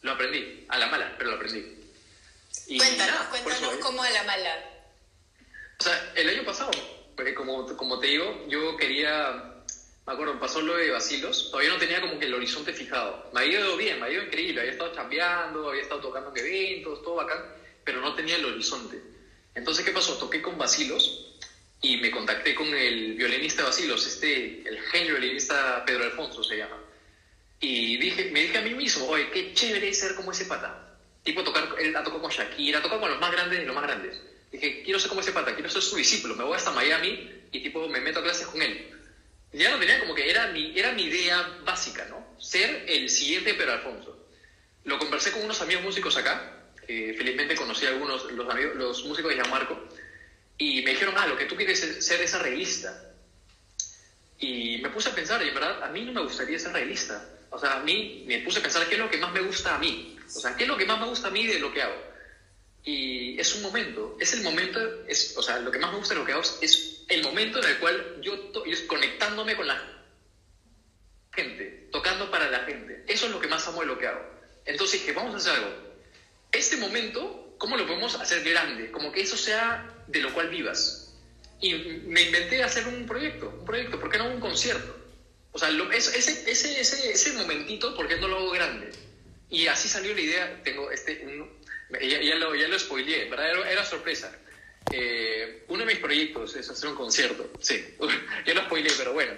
Lo 0.00 0.12
aprendí, 0.12 0.64
a 0.68 0.78
la 0.78 0.86
mala, 0.86 1.14
pero 1.18 1.30
lo 1.30 1.36
aprendí. 1.36 1.82
Y 2.68 2.78
cuéntanos, 2.78 3.26
cuéntanos 3.26 3.76
cómo 3.76 4.02
a 4.02 4.10
la 4.10 4.22
mala. 4.24 4.70
O 5.78 5.82
sea, 5.82 6.12
el 6.14 6.28
año 6.28 6.44
pasado, 6.44 6.70
como, 7.36 7.76
como 7.76 8.00
te 8.00 8.06
digo, 8.06 8.46
yo 8.48 8.76
quería 8.76 9.51
me 10.04 10.14
acuerdo, 10.14 10.38
pasó 10.40 10.60
lo 10.60 10.76
de 10.76 10.90
Basilos, 10.90 11.50
todavía 11.50 11.72
no 11.72 11.78
tenía 11.78 12.00
como 12.00 12.18
que 12.18 12.26
el 12.26 12.34
horizonte 12.34 12.72
fijado. 12.72 13.30
Me 13.32 13.42
había 13.42 13.60
ido 13.60 13.76
bien, 13.76 14.00
me 14.00 14.06
había 14.06 14.18
ido 14.18 14.26
increíble, 14.26 14.60
había 14.60 14.72
estado 14.72 14.94
chambeando, 14.94 15.70
había 15.70 15.82
estado 15.82 16.00
tocando 16.00 16.32
en 16.34 16.38
eventos, 16.38 17.02
todo 17.02 17.16
bacán, 17.16 17.38
pero 17.84 18.00
no 18.00 18.12
tenía 18.14 18.36
el 18.36 18.44
horizonte. 18.44 19.00
Entonces, 19.54 19.84
¿qué 19.84 19.92
pasó? 19.92 20.18
Toqué 20.18 20.42
con 20.42 20.58
Basilos 20.58 21.36
y 21.80 21.98
me 21.98 22.10
contacté 22.10 22.54
con 22.54 22.66
el 22.66 23.14
violinista 23.14 23.62
Basilos, 23.62 24.04
este, 24.04 24.68
el 24.68 24.80
genio 24.90 25.12
violinista 25.12 25.84
Pedro 25.84 26.04
Alfonso 26.04 26.42
se 26.42 26.56
llama. 26.56 26.78
Y 27.60 27.96
dije, 27.98 28.30
me 28.32 28.40
dije 28.42 28.58
a 28.58 28.62
mí 28.62 28.74
mismo, 28.74 29.06
oye, 29.06 29.30
qué 29.30 29.54
chévere 29.54 29.94
ser 29.94 30.16
como 30.16 30.32
ese 30.32 30.46
pata. 30.46 30.98
Tipo, 31.22 31.44
tocar, 31.44 31.76
él 31.78 31.94
ha 31.94 32.02
tocado 32.02 32.22
con 32.22 32.30
Shakira, 32.32 32.80
ha 32.80 32.82
tocado 32.82 33.02
con 33.02 33.10
los 33.12 33.20
más 33.20 33.30
grandes 33.30 33.60
de 33.60 33.66
los 33.66 33.74
más 33.74 33.84
grandes. 33.84 34.20
Dije, 34.50 34.82
quiero 34.82 34.98
ser 34.98 35.10
como 35.10 35.20
ese 35.20 35.30
pata, 35.30 35.54
quiero 35.54 35.70
ser 35.70 35.80
su 35.80 35.94
discípulo, 35.94 36.34
me 36.34 36.42
voy 36.42 36.56
hasta 36.56 36.72
Miami 36.72 37.30
y 37.52 37.62
tipo, 37.62 37.86
me 37.88 38.00
meto 38.00 38.18
a 38.18 38.24
clases 38.24 38.48
con 38.48 38.60
él 38.60 39.01
ya 39.52 39.70
no 39.70 39.78
tenía 39.78 40.00
como 40.00 40.14
que 40.14 40.30
era 40.30 40.48
mi, 40.48 40.78
era 40.78 40.92
mi 40.92 41.04
idea 41.04 41.58
básica, 41.64 42.06
¿no? 42.06 42.36
Ser 42.38 42.84
el 42.88 43.10
siguiente 43.10 43.54
Pedro 43.54 43.72
Alfonso. 43.72 44.26
Lo 44.84 44.98
conversé 44.98 45.30
con 45.32 45.42
unos 45.42 45.60
amigos 45.60 45.84
músicos 45.84 46.16
acá, 46.16 46.70
que 46.86 47.14
felizmente 47.16 47.54
conocí 47.54 47.86
a 47.86 47.90
algunos, 47.90 48.30
los, 48.32 48.50
amigos, 48.50 48.76
los 48.76 49.04
músicos 49.04 49.30
de 49.30 49.36
Gianmarco, 49.36 49.78
y 50.58 50.82
me 50.82 50.92
dijeron, 50.92 51.14
ah, 51.18 51.26
lo 51.26 51.36
que 51.36 51.44
tú 51.44 51.56
quieres 51.56 51.82
es 51.82 52.04
ser 52.04 52.20
esa 52.22 52.38
realista. 52.38 53.10
Y 54.38 54.78
me 54.78 54.90
puse 54.90 55.10
a 55.10 55.14
pensar, 55.14 55.42
y 55.44 55.48
en 55.48 55.54
verdad, 55.54 55.82
a 55.84 55.88
mí 55.88 56.04
no 56.04 56.12
me 56.12 56.22
gustaría 56.22 56.58
ser 56.58 56.72
realista. 56.72 57.28
O 57.50 57.58
sea, 57.58 57.74
a 57.74 57.82
mí 57.82 58.24
me 58.26 58.38
puse 58.40 58.58
a 58.58 58.62
pensar 58.62 58.86
qué 58.88 58.94
es 58.94 59.00
lo 59.00 59.10
que 59.10 59.18
más 59.18 59.32
me 59.32 59.40
gusta 59.40 59.74
a 59.74 59.78
mí. 59.78 60.16
O 60.34 60.40
sea, 60.40 60.56
qué 60.56 60.64
es 60.64 60.68
lo 60.68 60.76
que 60.76 60.86
más 60.86 60.98
me 60.98 61.06
gusta 61.06 61.28
a 61.28 61.30
mí 61.30 61.46
de 61.46 61.58
lo 61.58 61.72
que 61.72 61.82
hago. 61.82 62.02
Y 62.84 63.38
es 63.38 63.54
un 63.54 63.62
momento, 63.62 64.16
es 64.18 64.32
el 64.32 64.42
momento, 64.42 64.80
es, 65.06 65.36
o 65.36 65.42
sea, 65.42 65.58
lo 65.60 65.70
que 65.70 65.78
más 65.78 65.92
me 65.92 65.98
gusta 65.98 66.14
de 66.14 66.20
lo 66.20 66.26
que 66.26 66.32
hago 66.32 66.42
es 66.60 66.91
el 67.08 67.22
momento 67.22 67.58
en 67.58 67.68
el 67.68 67.78
cual 67.78 68.20
yo 68.20 68.34
estoy 68.34 68.86
conectándome 68.86 69.56
con 69.56 69.66
la 69.66 69.80
gente, 71.32 71.88
tocando 71.90 72.30
para 72.30 72.50
la 72.50 72.60
gente. 72.60 73.04
Eso 73.06 73.26
es 73.26 73.32
lo 73.32 73.40
que 73.40 73.48
más 73.48 73.66
amo 73.66 73.80
de 73.80 73.86
lo 73.86 73.98
que 73.98 74.06
hago. 74.06 74.22
Entonces 74.64 75.00
dije, 75.00 75.12
vamos 75.12 75.34
a 75.34 75.36
hacer 75.38 75.52
algo. 75.52 75.74
Este 76.52 76.76
momento, 76.76 77.54
¿cómo 77.58 77.76
lo 77.76 77.86
podemos 77.86 78.14
hacer 78.14 78.42
grande? 78.44 78.90
Como 78.90 79.12
que 79.12 79.22
eso 79.22 79.36
sea 79.36 80.04
de 80.06 80.20
lo 80.20 80.32
cual 80.32 80.48
vivas. 80.48 81.14
Y 81.60 81.74
me 81.74 82.22
inventé 82.22 82.62
hacer 82.62 82.86
un 82.88 83.06
proyecto, 83.06 83.48
un 83.48 83.64
proyecto, 83.64 83.98
¿por 83.98 84.10
qué 84.10 84.18
no 84.18 84.28
un 84.28 84.40
concierto? 84.40 84.98
O 85.52 85.58
sea, 85.58 85.68
ese, 85.92 86.18
ese, 86.18 86.50
ese, 86.80 87.12
ese 87.12 87.32
momentito, 87.34 87.94
¿por 87.94 88.08
qué 88.08 88.16
no 88.16 88.28
lo 88.28 88.38
hago 88.38 88.50
grande? 88.50 88.90
Y 89.48 89.66
así 89.66 89.88
salió 89.88 90.14
la 90.14 90.20
idea, 90.20 90.62
tengo 90.64 90.90
este, 90.90 91.24
un, 91.26 91.62
ya, 92.00 92.34
lo, 92.36 92.54
ya 92.54 92.68
lo 92.68 92.78
spoileé, 92.78 93.28
¿verdad? 93.28 93.70
Era, 93.70 93.84
sorpresa. 93.84 94.34
Eh, 94.90 95.64
uno 95.68 95.80
de 95.80 95.86
mis 95.86 95.98
proyectos 95.98 96.56
es 96.56 96.68
hacer 96.68 96.88
un 96.88 96.96
concierto, 96.96 97.50
sí, 97.60 97.84
ya 98.46 98.54
lo 98.54 98.62
spoileé, 98.62 98.92
pero 98.98 99.12
bueno, 99.12 99.32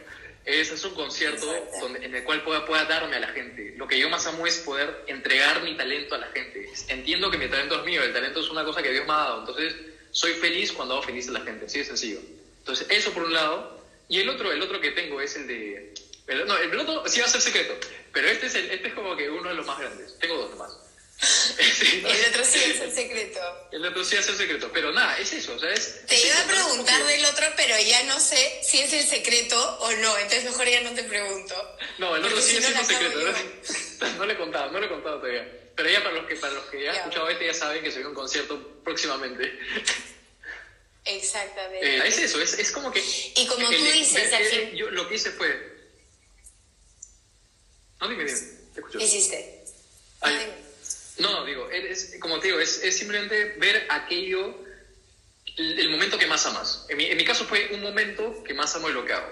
es 0.45 0.73
hacer 0.73 0.91
un 0.91 0.97
concierto 0.97 1.47
donde, 1.81 2.05
en 2.05 2.15
el 2.15 2.25
cual 2.25 2.43
pueda, 2.43 2.67
pueda 2.67 2.85
darme 2.85 3.17
a 3.17 3.21
la 3.21 3.29
gente. 3.29 3.75
Lo 3.77 3.87
que 3.87 3.99
yo 3.99 4.11
más 4.11 4.27
amo 4.27 4.47
es 4.47 4.59
poder 4.59 5.05
entregar 5.07 5.63
mi 5.63 5.77
talento 5.77 6.15
a 6.15 6.19
la 6.19 6.27
gente. 6.29 6.69
Entiendo 6.89 7.31
que 7.31 7.39
mi 7.39 7.49
talento 7.49 7.79
es 7.79 7.85
mío, 7.85 8.03
el 8.03 8.13
talento 8.13 8.41
es 8.41 8.51
una 8.51 8.65
cosa 8.65 8.83
que 8.83 8.91
Dios 8.91 9.07
me 9.07 9.13
ha 9.13 9.17
dado, 9.17 9.41
entonces 9.41 9.75
soy 10.11 10.33
feliz 10.35 10.73
cuando 10.73 10.95
hago 10.95 11.03
feliz 11.03 11.29
a 11.29 11.33
la 11.33 11.41
gente, 11.41 11.67
así 11.67 11.79
de 11.79 11.85
sencillo. 11.85 12.21
Entonces, 12.59 12.87
eso 12.91 13.13
por 13.13 13.25
un 13.25 13.33
lado, 13.33 13.83
y 14.09 14.21
el 14.21 14.29
otro, 14.29 14.53
el 14.53 14.63
otro 14.63 14.81
que 14.81 14.91
tengo 14.91 15.21
es 15.21 15.37
el 15.37 15.47
de... 15.47 15.95
no, 16.47 16.57
el 16.59 16.79
otro 16.79 17.05
sí 17.07 17.21
va 17.21 17.27
a 17.27 17.29
ser 17.29 17.41
secreto, 17.41 17.75
pero 18.13 18.29
este 18.29 18.47
es, 18.47 18.55
el, 18.55 18.71
este 18.71 18.89
es 18.89 18.95
como 18.95 19.17
que 19.17 19.31
uno 19.31 19.49
de 19.49 19.55
los 19.55 19.67
más 19.67 19.79
grandes. 19.79 20.19
Tengo 20.19 20.37
dos 20.37 20.57
más. 20.57 20.84
El 21.21 22.25
otro 22.31 22.45
sí 22.45 22.59
es 22.59 22.81
el 22.81 22.93
secreto. 22.95 23.69
El 23.73 23.87
otro 23.87 24.05
sí 24.05 24.17
es 24.17 24.29
el 24.29 24.37
secreto, 24.37 24.71
pero 24.73 24.93
nada, 24.93 25.19
es 25.19 25.33
eso. 25.33 25.57
te 25.57 26.27
iba 26.27 26.41
a 26.41 26.47
preguntar 26.47 27.05
del 27.05 27.25
otro, 27.27 27.47
pero 27.57 27.79
ya 27.79 28.03
no 28.05 28.19
sé 28.21 28.61
si 28.63 28.81
es 28.81 28.93
el 28.93 29.07
secreto 29.07 29.79
o 29.81 29.93
no, 29.93 30.19
entonces 30.19 30.45
mejor 30.45 30.69
ya 30.69 30.81
no 30.83 30.93
te 30.93 31.05
pregunto. 31.05 31.55
No, 31.99 32.17
el 32.17 32.25
otro 32.25 32.41
sí 32.41 32.57
es 32.57 32.69
el 32.69 32.85
secreto. 32.85 33.21
¿no? 34.19 34.27
le 34.27 34.35
he 34.35 34.37
contado, 34.37 34.71
no 34.71 34.81
le 34.81 34.87
he 34.87 34.89
contado 34.89 35.19
todavía. 35.21 35.61
Pero 35.77 35.91
ya 35.91 36.03
para 36.05 36.15
los 36.15 36.27
que, 36.27 36.37
para 36.37 36.55
los 36.55 36.65
que 36.67 36.83
ya 36.83 36.91
han 36.91 36.97
escuchado 36.97 37.29
este 37.29 37.47
ya 37.47 37.55
saben 37.55 37.83
que 37.83 37.91
se 37.91 37.97
viene 37.97 38.11
un 38.11 38.15
concierto 38.15 38.83
próximamente. 38.85 39.59
Exactamente. 41.05 41.97
Eh, 41.97 42.03
es 42.07 42.19
eso, 42.19 42.41
es, 42.41 42.55
es, 42.55 42.71
como 42.71 42.91
que... 42.91 43.01
Y 43.37 43.47
como 43.47 43.69
tú 43.69 43.85
dices, 43.93 44.33
al 44.33 44.73
yo 44.73 44.91
lo 44.91 45.09
que 45.09 45.17
hice 45.17 45.31
fue... 45.33 45.75
No, 48.01 48.09
dime, 48.09 48.25
dime, 48.25 48.39
te 48.73 48.81
escucho. 48.81 48.99
¿Qué 48.99 49.05
hiciste? 49.05 49.65
No, 51.19 51.45
digo, 51.45 51.71
es, 51.71 52.17
como 52.21 52.41
te 52.41 52.49
digo, 52.49 52.61
es, 52.61 52.83
es 52.83 52.97
simplemente 52.97 53.55
ver 53.59 53.87
aquello, 53.89 54.59
el, 55.57 55.89
momento 55.91 56.19
que 56.19 56.27
más 56.27 56.45
amas. 56.47 56.87
En 56.89 56.97
mi, 56.97 57.25
caso 57.25 57.45
fue 57.45 57.71
un 57.73 57.83
momento 57.83 58.43
que 58.45 58.55
más 58.55 58.75
amo 58.75 58.89
de 58.89 58.95
lo 58.95 59.05
que 59.05 59.13
hago. 59.13 59.31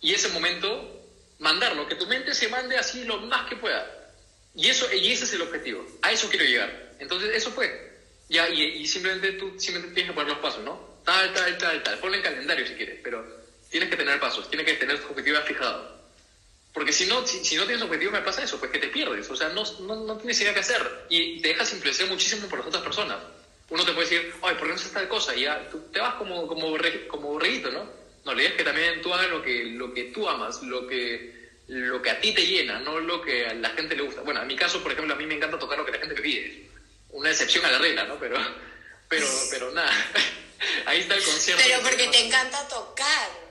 Y 0.00 0.12
ese 0.12 0.28
momento, 0.28 1.04
mandarlo, 1.38 1.88
que 1.88 1.94
tu 1.94 2.06
mente 2.06 2.34
se 2.34 2.48
mande 2.48 2.76
así 2.76 3.04
lo 3.04 3.18
más 3.18 3.48
que 3.48 3.56
pueda. 3.56 4.12
Y, 4.54 4.68
eso, 4.68 4.92
y 4.92 5.10
ese 5.10 5.24
es 5.24 5.32
el 5.32 5.42
objetivo. 5.42 5.86
A 6.02 6.12
eso 6.12 6.28
quiero 6.28 6.44
llegar. 6.44 6.94
Entonces, 6.98 7.34
eso 7.34 7.50
fue. 7.50 7.94
Ya, 8.28 8.48
y, 8.48 8.86
simplemente 8.86 9.32
tú 9.32 9.58
simplemente 9.58 9.94
tienes 9.94 10.10
que 10.10 10.14
poner 10.14 10.32
los 10.32 10.42
pasos, 10.42 10.64
¿no? 10.64 11.00
Tal, 11.04 11.32
tal, 11.32 11.56
tal, 11.56 11.82
tal. 11.82 11.98
Ponlo 11.98 12.16
en 12.16 12.22
calendario 12.22 12.66
si 12.66 12.74
quieres, 12.74 13.00
pero 13.02 13.24
tienes 13.70 13.88
que 13.88 13.96
tener 13.96 14.18
pasos, 14.20 14.50
tienes 14.50 14.66
que 14.66 14.74
tener 14.74 15.00
tu 15.00 15.08
objetivo 15.08 15.40
fijado. 15.42 15.95
Porque 16.76 16.92
si 16.92 17.06
no, 17.06 17.26
si, 17.26 17.56
no 17.56 17.64
tienes 17.64 17.82
objetivo, 17.82 18.12
me 18.12 18.20
pasa 18.20 18.44
eso, 18.44 18.58
pues 18.58 18.70
que 18.70 18.78
te 18.78 18.88
pierdes. 18.88 19.30
O 19.30 19.34
sea, 19.34 19.48
no, 19.48 19.64
no, 19.80 19.96
no, 19.96 20.18
tienes 20.18 20.38
idea 20.42 20.52
qué 20.52 20.60
hacer. 20.60 21.06
Y 21.08 21.40
te 21.40 21.48
dejas 21.48 21.72
influenciar 21.72 22.10
muchísimo 22.10 22.46
por 22.48 22.58
las 22.58 22.68
otras 22.68 22.82
personas. 22.82 23.16
Uno 23.70 23.82
te 23.82 23.92
puede 23.92 24.06
decir, 24.06 24.34
ay, 24.42 24.56
¿por 24.56 24.64
qué 24.64 24.68
no 24.68 24.74
haces 24.74 24.92
tal 24.92 25.08
cosa? 25.08 25.34
Y 25.34 25.44
ya 25.44 25.66
tú 25.70 25.80
te 25.90 26.00
vas 26.00 26.16
como, 26.16 26.46
como, 26.46 26.76
como 27.08 27.28
borreguito, 27.32 27.70
¿no? 27.70 27.90
No, 28.26 28.34
la 28.34 28.42
idea 28.42 28.50
es 28.50 28.56
que 28.58 28.64
también 28.64 29.00
tú 29.00 29.14
hagas 29.14 29.30
lo 29.30 29.42
que, 29.42 29.64
lo 29.64 29.94
que 29.94 30.04
tú 30.12 30.28
amas, 30.28 30.62
lo 30.64 30.86
que, 30.86 31.48
lo 31.68 32.02
que 32.02 32.10
a 32.10 32.20
ti 32.20 32.34
te 32.34 32.46
llena, 32.46 32.78
no 32.80 33.00
lo 33.00 33.22
que 33.22 33.46
a 33.46 33.54
la 33.54 33.70
gente 33.70 33.96
le 33.96 34.02
gusta. 34.02 34.20
Bueno, 34.20 34.42
en 34.42 34.46
mi 34.46 34.56
caso, 34.56 34.82
por 34.82 34.92
ejemplo, 34.92 35.14
a 35.14 35.16
mí 35.16 35.24
me 35.24 35.36
encanta 35.36 35.58
tocar 35.58 35.78
lo 35.78 35.86
que 35.86 35.92
la 35.92 35.98
gente 35.98 36.14
me 36.14 36.20
pide. 36.20 36.68
Una 37.08 37.30
excepción 37.30 37.64
a 37.64 37.72
la 37.72 37.78
regla, 37.78 38.04
¿no? 38.04 38.18
Pero, 38.18 38.36
pero, 39.08 39.26
pero 39.50 39.72
nada. 39.72 39.90
Ahí 40.84 41.00
está 41.00 41.14
el 41.14 41.24
concierto. 41.24 41.62
Pero 41.64 41.80
porque 41.80 42.08
te 42.08 42.26
encanta 42.26 42.68
tocar. 42.68 43.45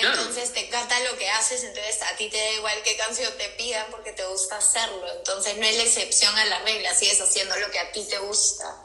Entonces 0.00 0.52
te 0.52 0.66
encanta 0.66 0.98
lo 1.00 1.16
que 1.16 1.28
haces, 1.28 1.64
entonces 1.64 2.02
a 2.02 2.16
ti 2.16 2.28
te 2.28 2.36
da 2.36 2.52
igual 2.52 2.82
qué 2.84 2.96
canción 2.96 3.32
te 3.36 3.48
pidan 3.50 3.86
porque 3.90 4.12
te 4.12 4.24
gusta 4.26 4.56
hacerlo. 4.56 5.06
Entonces 5.16 5.56
no 5.56 5.64
es 5.64 5.76
la 5.76 5.82
excepción 5.82 6.36
a 6.36 6.44
la 6.46 6.60
regla, 6.60 6.94
sigues 6.94 7.20
haciendo 7.20 7.56
lo 7.58 7.70
que 7.70 7.78
a 7.78 7.92
ti 7.92 8.04
te 8.04 8.18
gusta. 8.18 8.76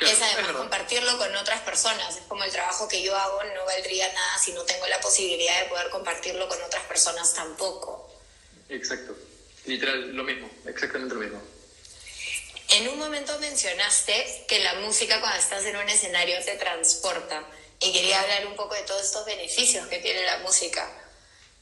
es 0.00 0.22
además 0.22 0.52
compartirlo 0.52 1.16
con 1.18 1.34
otras 1.36 1.60
personas. 1.62 2.16
Es 2.16 2.22
como 2.28 2.44
el 2.44 2.52
trabajo 2.52 2.86
que 2.88 3.02
yo 3.02 3.16
hago 3.16 3.42
no 3.42 3.64
valdría 3.64 4.12
nada 4.12 4.38
si 4.38 4.52
no 4.52 4.62
tengo 4.62 4.86
la 4.86 5.00
posibilidad 5.00 5.62
de 5.62 5.68
poder 5.68 5.90
compartirlo 5.90 6.48
con 6.48 6.60
otras 6.62 6.84
personas 6.84 7.32
tampoco. 7.32 8.10
Exacto. 8.68 9.16
Literal, 9.66 10.14
lo 10.14 10.24
mismo, 10.24 10.50
exactamente 10.66 11.14
lo 11.14 11.20
mismo. 11.20 11.42
En 12.70 12.88
un 12.88 12.98
momento 12.98 13.38
mencionaste 13.38 14.44
que 14.48 14.58
la 14.58 14.74
música 14.74 15.20
cuando 15.20 15.38
estás 15.38 15.64
en 15.64 15.76
un 15.76 15.88
escenario 15.88 16.42
te 16.44 16.56
transporta 16.56 17.46
y 17.84 17.92
quería 17.92 18.20
hablar 18.20 18.46
un 18.46 18.56
poco 18.56 18.74
de 18.74 18.82
todos 18.82 19.04
estos 19.04 19.24
beneficios 19.26 19.86
que 19.88 19.98
tiene 19.98 20.24
la 20.24 20.38
música. 20.38 20.90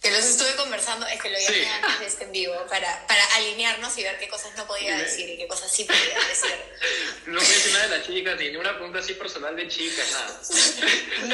Que 0.00 0.10
los 0.10 0.24
estuve 0.24 0.54
conversando, 0.56 1.06
es 1.06 1.20
que 1.20 1.30
lo 1.30 1.38
llamé 1.38 1.68
antes 1.68 2.00
de 2.00 2.06
este 2.06 2.24
en 2.24 2.32
vivo, 2.32 2.54
para, 2.68 3.06
para 3.06 3.24
alinearnos 3.36 3.96
y 3.98 4.02
ver 4.02 4.18
qué 4.18 4.28
cosas 4.28 4.52
no 4.56 4.66
podía 4.66 4.96
decir 4.96 5.28
y 5.28 5.36
qué 5.36 5.46
cosas 5.46 5.70
sí 5.70 5.84
podía 5.84 6.18
decir. 6.28 6.54
No 7.26 7.38
voy 7.38 7.46
a 7.46 7.48
decir 7.48 7.72
nada 7.72 7.86
de 7.86 7.98
las 7.98 8.06
chicas, 8.06 8.36
ni 8.36 8.56
una 8.56 8.74
pregunta 8.74 8.98
así 8.98 9.14
personal 9.14 9.54
de 9.54 9.68
chicas, 9.68 10.10
nada. 10.10 10.40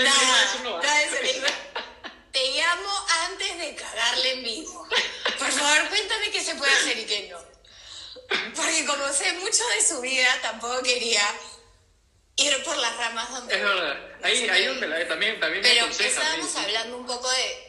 nada, 0.02 0.80
nada 0.82 0.98
de 0.98 1.30
eso. 1.30 1.46
Te 2.30 2.50
llamo 2.50 3.06
antes 3.26 3.58
de 3.58 3.74
cagarle 3.74 4.32
en 4.32 4.44
vivo. 4.44 4.86
Por 5.38 5.50
favor, 5.50 5.88
cuéntame 5.88 6.30
qué 6.30 6.44
se 6.44 6.54
puede 6.56 6.72
hacer 6.72 6.98
y 6.98 7.06
qué 7.06 7.30
no. 7.30 7.38
Porque 8.54 8.84
como 8.84 9.10
sé 9.14 9.32
mucho 9.34 9.66
de 9.66 9.86
su 9.86 10.00
vida, 10.02 10.28
tampoco 10.42 10.82
quería 10.82 11.22
ir 12.38 12.62
por 12.62 12.76
las 12.76 12.96
ramas 12.96 13.30
donde... 13.30 13.54
Es 13.54 13.62
verdad, 13.62 13.96
ahí, 14.22 14.48
ahí 14.48 14.66
donde 14.66 14.88
la, 14.88 15.08
también, 15.08 15.38
también 15.40 15.62
Pero 15.62 15.86
me 15.86 15.94
Pero 15.94 16.08
estábamos 16.08 16.56
hablando 16.56 16.96
un 16.96 17.06
poco 17.06 17.30
de... 17.30 17.68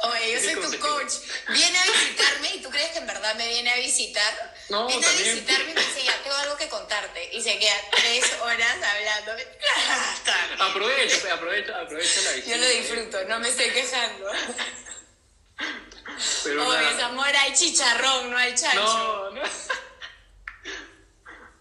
Oye, 0.00 0.32
yo 0.32 0.40
soy 0.40 0.70
tu 0.70 0.78
coach. 0.78 1.12
Viene 1.48 1.78
a 1.78 1.82
visitarme 1.92 2.54
y 2.54 2.62
tú 2.62 2.70
crees 2.70 2.90
que 2.90 2.98
en 2.98 3.06
verdad 3.06 3.34
me 3.34 3.48
viene 3.48 3.70
a 3.70 3.76
visitar. 3.76 4.54
No, 4.68 4.86
viene 4.86 5.04
a 5.04 5.10
visitarme 5.10 5.70
y 5.70 5.74
me 5.74 5.80
dice, 5.80 6.04
ya 6.04 6.22
tengo 6.22 6.36
algo 6.36 6.56
que 6.56 6.68
contarte. 6.68 7.34
Y 7.34 7.42
se 7.42 7.58
queda 7.58 7.74
tres 7.90 8.32
horas 8.40 8.76
hablando. 8.82 9.32
aprovecha, 10.64 11.34
aprovecha, 11.34 11.80
aprovecha 11.80 12.20
la 12.22 12.32
visita. 12.32 12.56
Yo 12.56 12.62
lo 12.62 12.68
disfruto, 12.68 13.24
no 13.24 13.40
me 13.40 13.48
estoy 13.48 13.70
quejando. 13.70 14.30
Pero 16.44 16.68
Oye, 16.68 17.02
amor, 17.02 17.36
hay 17.36 17.52
chicharrón, 17.52 18.30
no 18.30 18.38
hay 18.38 18.54
chancho. 18.54 18.80
No, 18.80 19.30
no. 19.30 19.42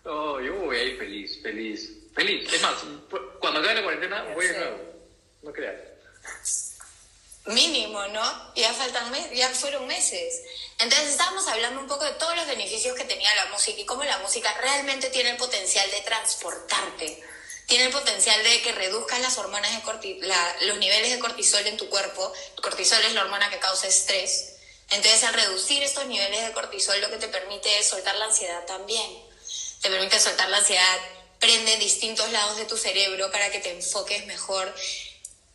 Oh, 0.10 0.40
yo 0.40 0.56
voy 0.56 0.78
ahí 0.78 0.96
feliz, 0.96 1.42
feliz. 1.42 1.90
Feliz. 2.16 2.52
Es 2.52 2.62
más, 2.62 2.76
cuando 3.40 3.60
acabe 3.60 3.76
la 3.76 3.84
cuarentena, 3.84 4.24
voy 4.34 4.48
de 4.48 4.58
nuevo. 4.58 4.78
No 5.44 5.52
creas. 5.52 5.76
Mínimo, 7.46 8.06
¿no? 8.08 8.56
Ya 8.56 8.74
faltan 8.74 9.14
ya 9.34 9.50
fueron 9.50 9.86
meses. 9.86 10.42
Entonces 10.80 11.10
estábamos 11.10 11.48
hablando 11.48 11.82
un 11.82 11.88
poco 11.88 12.06
de 12.06 12.14
todos 12.14 12.36
los 12.36 12.48
beneficios 12.48 12.96
que 12.96 13.04
tenía 13.04 13.34
la 13.36 13.46
música 13.48 13.80
y 13.80 13.86
cómo 13.86 14.04
la 14.04 14.18
música 14.20 14.54
realmente 14.62 15.10
tiene 15.10 15.32
el 15.32 15.38
potencial 15.38 15.90
de 15.92 16.02
transportarte. 16.02 17.24
Tiene 17.66 17.86
el 17.86 17.92
potencial 17.92 18.42
de 18.44 18.62
que 18.62 18.72
reduzcas 18.72 19.20
las 19.20 19.38
hormonas 19.38 19.72
de 19.72 20.68
los 20.68 20.78
niveles 20.78 21.12
de 21.12 21.20
cortisol 21.20 21.68
en 21.68 21.76
tu 21.76 21.90
cuerpo. 21.90 22.32
El 22.56 22.62
cortisol 22.62 23.04
es 23.04 23.14
la 23.14 23.24
hormona 23.24 23.50
que 23.50 23.60
causa 23.60 23.88
estrés. 23.88 24.56
Entonces, 24.90 25.24
al 25.26 25.34
reducir 25.34 25.84
estos 25.84 26.06
niveles 26.06 26.48
de 26.48 26.54
cortisol, 26.54 27.00
lo 27.02 27.10
que 27.10 27.18
te 27.18 27.28
permite 27.28 27.78
es 27.78 27.88
soltar 27.90 28.16
la 28.16 28.26
ansiedad 28.26 28.66
también. 28.66 29.27
Te 29.82 29.90
permite 29.90 30.20
soltar 30.20 30.50
la 30.50 30.58
ansiedad, 30.58 31.00
prende 31.40 31.78
distintos 31.78 32.32
lados 32.32 32.58
de 32.58 32.66
tu 32.66 32.78
cerebro 32.78 33.32
para 33.32 33.52
que 33.52 33.60
te 33.60 33.72
enfoques 33.72 34.26
mejor 34.26 34.74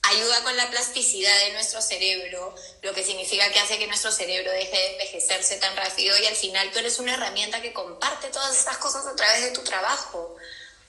ayuda 0.02 0.42
con 0.42 0.56
la 0.56 0.68
plasticidad 0.70 1.36
de 1.46 1.52
nuestro 1.52 1.80
cerebro, 1.80 2.54
lo 2.82 2.92
que 2.92 3.04
significa 3.04 3.50
que 3.52 3.60
hace 3.60 3.78
que 3.78 3.86
nuestro 3.86 4.10
cerebro 4.10 4.50
deje 4.50 4.76
de 4.76 4.92
envejecerse 4.92 5.56
tan 5.56 5.76
rápido 5.76 6.16
y 6.18 6.26
al 6.26 6.34
final 6.34 6.70
tú 6.72 6.80
eres 6.80 6.98
una 6.98 7.14
herramienta 7.14 7.62
que 7.62 7.72
comparte 7.72 8.28
todas 8.28 8.56
estas 8.56 8.78
cosas 8.78 9.06
a 9.06 9.14
través 9.14 9.42
de 9.42 9.50
tu 9.52 9.62
trabajo. 9.62 10.36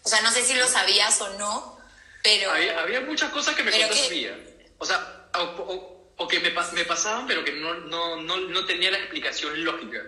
O 0.01 0.09
sea, 0.09 0.21
no 0.21 0.31
sé 0.31 0.43
si 0.43 0.55
lo 0.55 0.67
sabías 0.67 1.21
o 1.21 1.29
no, 1.37 1.77
pero... 2.23 2.51
Había, 2.51 3.01
muchas 3.01 3.31
cosas 3.31 3.55
que 3.55 3.63
me 3.63 3.71
contaste 3.71 4.33
O 4.79 4.85
sea, 4.85 5.27
o, 5.35 6.27
que 6.27 6.39
me, 6.39 6.49
me, 6.49 6.85
pasaban, 6.85 7.27
pero 7.27 7.43
que 7.43 7.51
no, 7.51 7.73
no, 7.75 8.15
no, 8.15 8.37
no 8.37 8.65
tenía 8.65 8.91
la 8.91 8.97
explicación 8.97 9.63
lógica. 9.63 9.99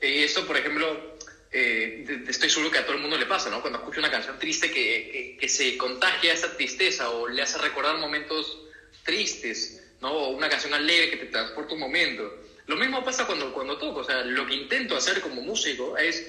Eh, 0.00 0.24
esto, 0.24 0.46
por 0.46 0.56
ejemplo, 0.56 1.11
eh, 1.52 2.24
estoy 2.28 2.48
seguro 2.48 2.70
que 2.70 2.78
a 2.78 2.86
todo 2.86 2.96
el 2.96 3.02
mundo 3.02 3.18
le 3.18 3.26
pasa, 3.26 3.50
¿no? 3.50 3.60
Cuando 3.60 3.78
escucha 3.78 3.98
una 3.98 4.10
canción 4.10 4.38
triste 4.38 4.70
que, 4.70 5.36
que, 5.38 5.48
se 5.48 5.76
contagia 5.76 6.32
esa 6.32 6.56
tristeza 6.56 7.10
o 7.10 7.28
le 7.28 7.42
hace 7.42 7.58
recordar 7.58 7.98
momentos 7.98 8.58
tristes, 9.04 9.82
¿no? 10.00 10.12
O 10.12 10.28
una 10.30 10.48
canción 10.48 10.72
alegre 10.72 11.10
que 11.10 11.18
te 11.18 11.26
transporta 11.26 11.74
un 11.74 11.80
momento. 11.80 12.38
Lo 12.66 12.76
mismo 12.76 13.04
pasa 13.04 13.26
cuando, 13.26 13.52
cuando 13.52 13.76
toco, 13.76 14.00
o 14.00 14.04
sea, 14.04 14.22
lo 14.24 14.46
que 14.46 14.54
intento 14.54 14.96
hacer 14.96 15.20
como 15.20 15.42
músico 15.42 15.98
es 15.98 16.26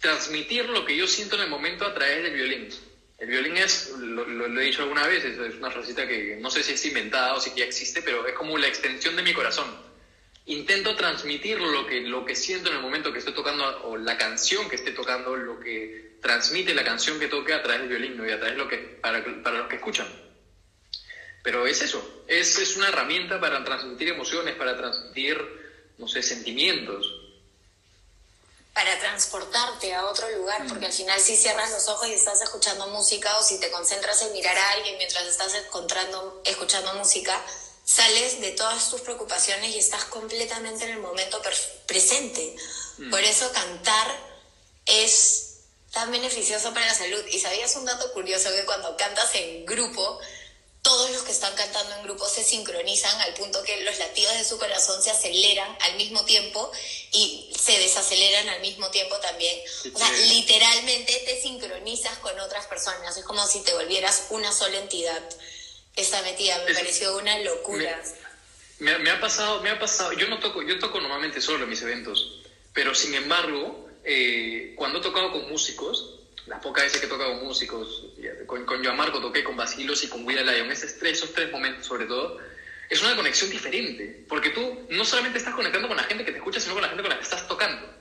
transmitir 0.00 0.68
lo 0.68 0.84
que 0.84 0.96
yo 0.96 1.06
siento 1.06 1.36
en 1.36 1.42
el 1.42 1.50
momento 1.50 1.84
a 1.84 1.94
través 1.94 2.24
del 2.24 2.34
violín. 2.34 2.68
El 3.18 3.28
violín 3.28 3.56
es, 3.56 3.90
lo, 3.96 4.26
lo, 4.26 4.60
he 4.60 4.64
dicho 4.64 4.82
alguna 4.82 5.06
vez, 5.06 5.24
es 5.24 5.54
una 5.54 5.70
frasita 5.70 6.08
que 6.08 6.36
no 6.40 6.50
sé 6.50 6.64
si 6.64 6.72
es 6.72 6.84
inventada 6.84 7.34
o 7.34 7.40
si 7.40 7.52
ya 7.54 7.64
existe, 7.64 8.02
pero 8.02 8.26
es 8.26 8.34
como 8.34 8.58
la 8.58 8.66
extensión 8.66 9.14
de 9.14 9.22
mi 9.22 9.32
corazón 9.32 9.83
intento 10.46 10.94
transmitir 10.96 11.60
lo 11.60 11.86
que, 11.86 12.00
lo 12.02 12.24
que 12.24 12.36
siento 12.36 12.70
en 12.70 12.76
el 12.76 12.82
momento 12.82 13.12
que 13.12 13.18
estoy 13.18 13.34
tocando, 13.34 13.64
o 13.84 13.96
la 13.96 14.18
canción 14.18 14.68
que 14.68 14.76
esté 14.76 14.92
tocando, 14.92 15.36
lo 15.36 15.58
que 15.58 16.18
transmite 16.20 16.74
la 16.74 16.84
canción 16.84 17.18
que 17.18 17.28
toque 17.28 17.52
a 17.52 17.62
través 17.62 17.82
del 17.82 17.90
violín 17.90 18.28
y 18.28 18.32
a 18.32 18.38
través 18.38 18.56
de 18.56 18.62
lo 18.62 18.68
que, 18.68 18.78
para, 18.78 19.22
para 19.42 19.58
los 19.58 19.68
que 19.68 19.76
escuchan. 19.76 20.08
Pero 21.42 21.66
es 21.66 21.82
eso, 21.82 22.24
es, 22.26 22.58
es 22.58 22.76
una 22.76 22.88
herramienta 22.88 23.38
para 23.38 23.62
transmitir 23.62 24.08
emociones, 24.08 24.56
para 24.56 24.76
transmitir, 24.76 25.38
no 25.98 26.08
sé, 26.08 26.22
sentimientos. 26.22 27.06
Para 28.72 28.98
transportarte 28.98 29.94
a 29.94 30.06
otro 30.06 30.28
lugar, 30.30 30.64
mm. 30.64 30.68
porque 30.68 30.86
al 30.86 30.92
final 30.92 31.20
si 31.20 31.36
cierras 31.36 31.70
los 31.70 31.86
ojos 31.88 32.08
y 32.08 32.14
estás 32.14 32.40
escuchando 32.40 32.88
música 32.88 33.36
o 33.38 33.42
si 33.42 33.60
te 33.60 33.70
concentras 33.70 34.22
en 34.22 34.32
mirar 34.32 34.56
a 34.56 34.70
alguien 34.70 34.96
mientras 34.96 35.26
estás 35.26 35.54
encontrando, 35.54 36.40
escuchando 36.44 36.94
música, 36.94 37.38
sales 37.84 38.40
de 38.40 38.52
todas 38.52 38.90
tus 38.90 39.02
preocupaciones 39.02 39.74
y 39.74 39.78
estás 39.78 40.04
completamente 40.06 40.84
en 40.84 40.92
el 40.92 40.98
momento 40.98 41.40
presente. 41.86 42.56
Mm. 42.98 43.10
Por 43.10 43.20
eso 43.20 43.50
cantar 43.52 44.34
es 44.86 45.54
tan 45.92 46.10
beneficioso 46.10 46.72
para 46.74 46.86
la 46.86 46.94
salud. 46.94 47.24
Y 47.30 47.38
sabías 47.38 47.76
un 47.76 47.84
dato 47.84 48.12
curioso 48.12 48.50
que 48.50 48.64
cuando 48.64 48.96
cantas 48.96 49.34
en 49.34 49.64
grupo, 49.64 50.18
todos 50.82 51.10
los 51.10 51.22
que 51.22 51.32
están 51.32 51.54
cantando 51.54 51.94
en 51.96 52.02
grupo 52.02 52.28
se 52.28 52.44
sincronizan 52.44 53.18
al 53.22 53.32
punto 53.34 53.62
que 53.62 53.82
los 53.84 53.98
latidos 53.98 54.34
de 54.34 54.44
su 54.44 54.58
corazón 54.58 55.02
se 55.02 55.10
aceleran 55.10 55.78
al 55.80 55.96
mismo 55.96 56.24
tiempo 56.26 56.70
y 57.10 57.50
se 57.58 57.78
desaceleran 57.78 58.48
al 58.50 58.60
mismo 58.60 58.90
tiempo 58.90 59.16
también. 59.18 59.58
O 59.94 59.98
sea, 59.98 60.10
literalmente 60.10 61.22
te 61.24 61.40
sincronizas 61.40 62.18
con 62.18 62.38
otras 62.40 62.66
personas. 62.66 63.16
Es 63.16 63.24
como 63.24 63.46
si 63.46 63.60
te 63.60 63.72
volvieras 63.72 64.24
una 64.30 64.52
sola 64.52 64.78
entidad 64.78 65.22
esta 65.96 66.22
metida, 66.22 66.58
me 66.66 66.74
pareció 66.74 67.16
una 67.16 67.38
locura. 67.40 68.02
Me, 68.80 69.10
ha 69.10 69.20
pasado, 69.20 69.62
me 69.62 69.70
ha 69.70 69.78
pasado, 69.78 70.12
yo 70.12 70.28
no 70.28 70.38
toco, 70.40 70.62
yo 70.62 70.78
toco 70.78 71.00
normalmente 71.00 71.40
solo 71.40 71.64
en 71.64 71.70
mis 71.70 71.82
eventos, 71.82 72.42
pero 72.72 72.94
sin 72.94 73.14
embargo, 73.14 73.88
eh, 74.02 74.72
cuando 74.76 74.98
he 74.98 75.02
tocado 75.02 75.30
con 75.30 75.48
músicos, 75.48 76.20
las 76.46 76.60
pocas 76.60 76.84
veces 76.84 77.00
que 77.00 77.06
he 77.06 77.08
tocado 77.08 77.38
con 77.38 77.46
músicos, 77.46 78.06
con, 78.46 78.66
con 78.66 78.84
Joan 78.84 78.96
Marco 78.96 79.20
toqué 79.20 79.44
con 79.44 79.56
Basilos 79.56 80.02
y 80.02 80.08
con 80.08 80.26
Willa 80.26 80.42
Lion, 80.42 80.70
esos 80.70 80.98
tres, 80.98 81.18
esos 81.18 81.32
tres 81.32 81.50
momentos 81.52 81.86
sobre 81.86 82.06
todo, 82.06 82.38
es 82.90 83.00
una 83.00 83.14
conexión 83.14 83.48
diferente, 83.48 84.24
porque 84.28 84.50
tú 84.50 84.86
no 84.90 85.04
solamente 85.04 85.38
estás 85.38 85.54
conectando 85.54 85.86
con 85.88 85.96
la 85.96 86.02
gente 86.02 86.24
que 86.24 86.32
te 86.32 86.38
escucha, 86.38 86.60
sino 86.60 86.74
con 86.74 86.82
la 86.82 86.88
gente 86.88 87.02
con 87.02 87.10
la 87.10 87.16
que 87.16 87.24
estás 87.24 87.46
tocando. 87.46 87.94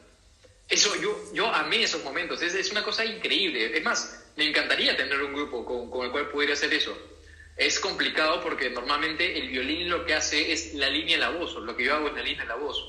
Eso, 0.67 0.95
yo, 0.99 1.31
yo 1.33 1.47
amé 1.53 1.83
esos 1.83 2.03
momentos, 2.03 2.41
es, 2.41 2.55
es 2.55 2.71
una 2.71 2.83
cosa 2.83 3.05
increíble. 3.05 3.77
Es 3.77 3.83
más, 3.83 4.23
me 4.35 4.49
encantaría 4.49 4.97
tener 4.97 5.21
un 5.21 5.33
grupo 5.33 5.63
con, 5.63 5.89
con 5.91 6.05
el 6.05 6.11
cual 6.11 6.29
pudiera 6.29 6.53
hacer 6.53 6.73
eso 6.73 7.12
es 7.55 7.79
complicado 7.79 8.41
porque 8.41 8.69
normalmente 8.69 9.37
el 9.37 9.49
violín 9.49 9.89
lo 9.89 10.05
que 10.05 10.13
hace 10.13 10.51
es 10.51 10.73
la 10.73 10.89
línea 10.89 11.17
la 11.17 11.29
voz, 11.29 11.55
o 11.55 11.59
lo 11.59 11.75
que 11.75 11.85
yo 11.85 11.95
hago 11.95 12.07
es 12.07 12.13
la 12.13 12.23
línea 12.23 12.43
de 12.43 12.49
la 12.49 12.55
voz. 12.55 12.83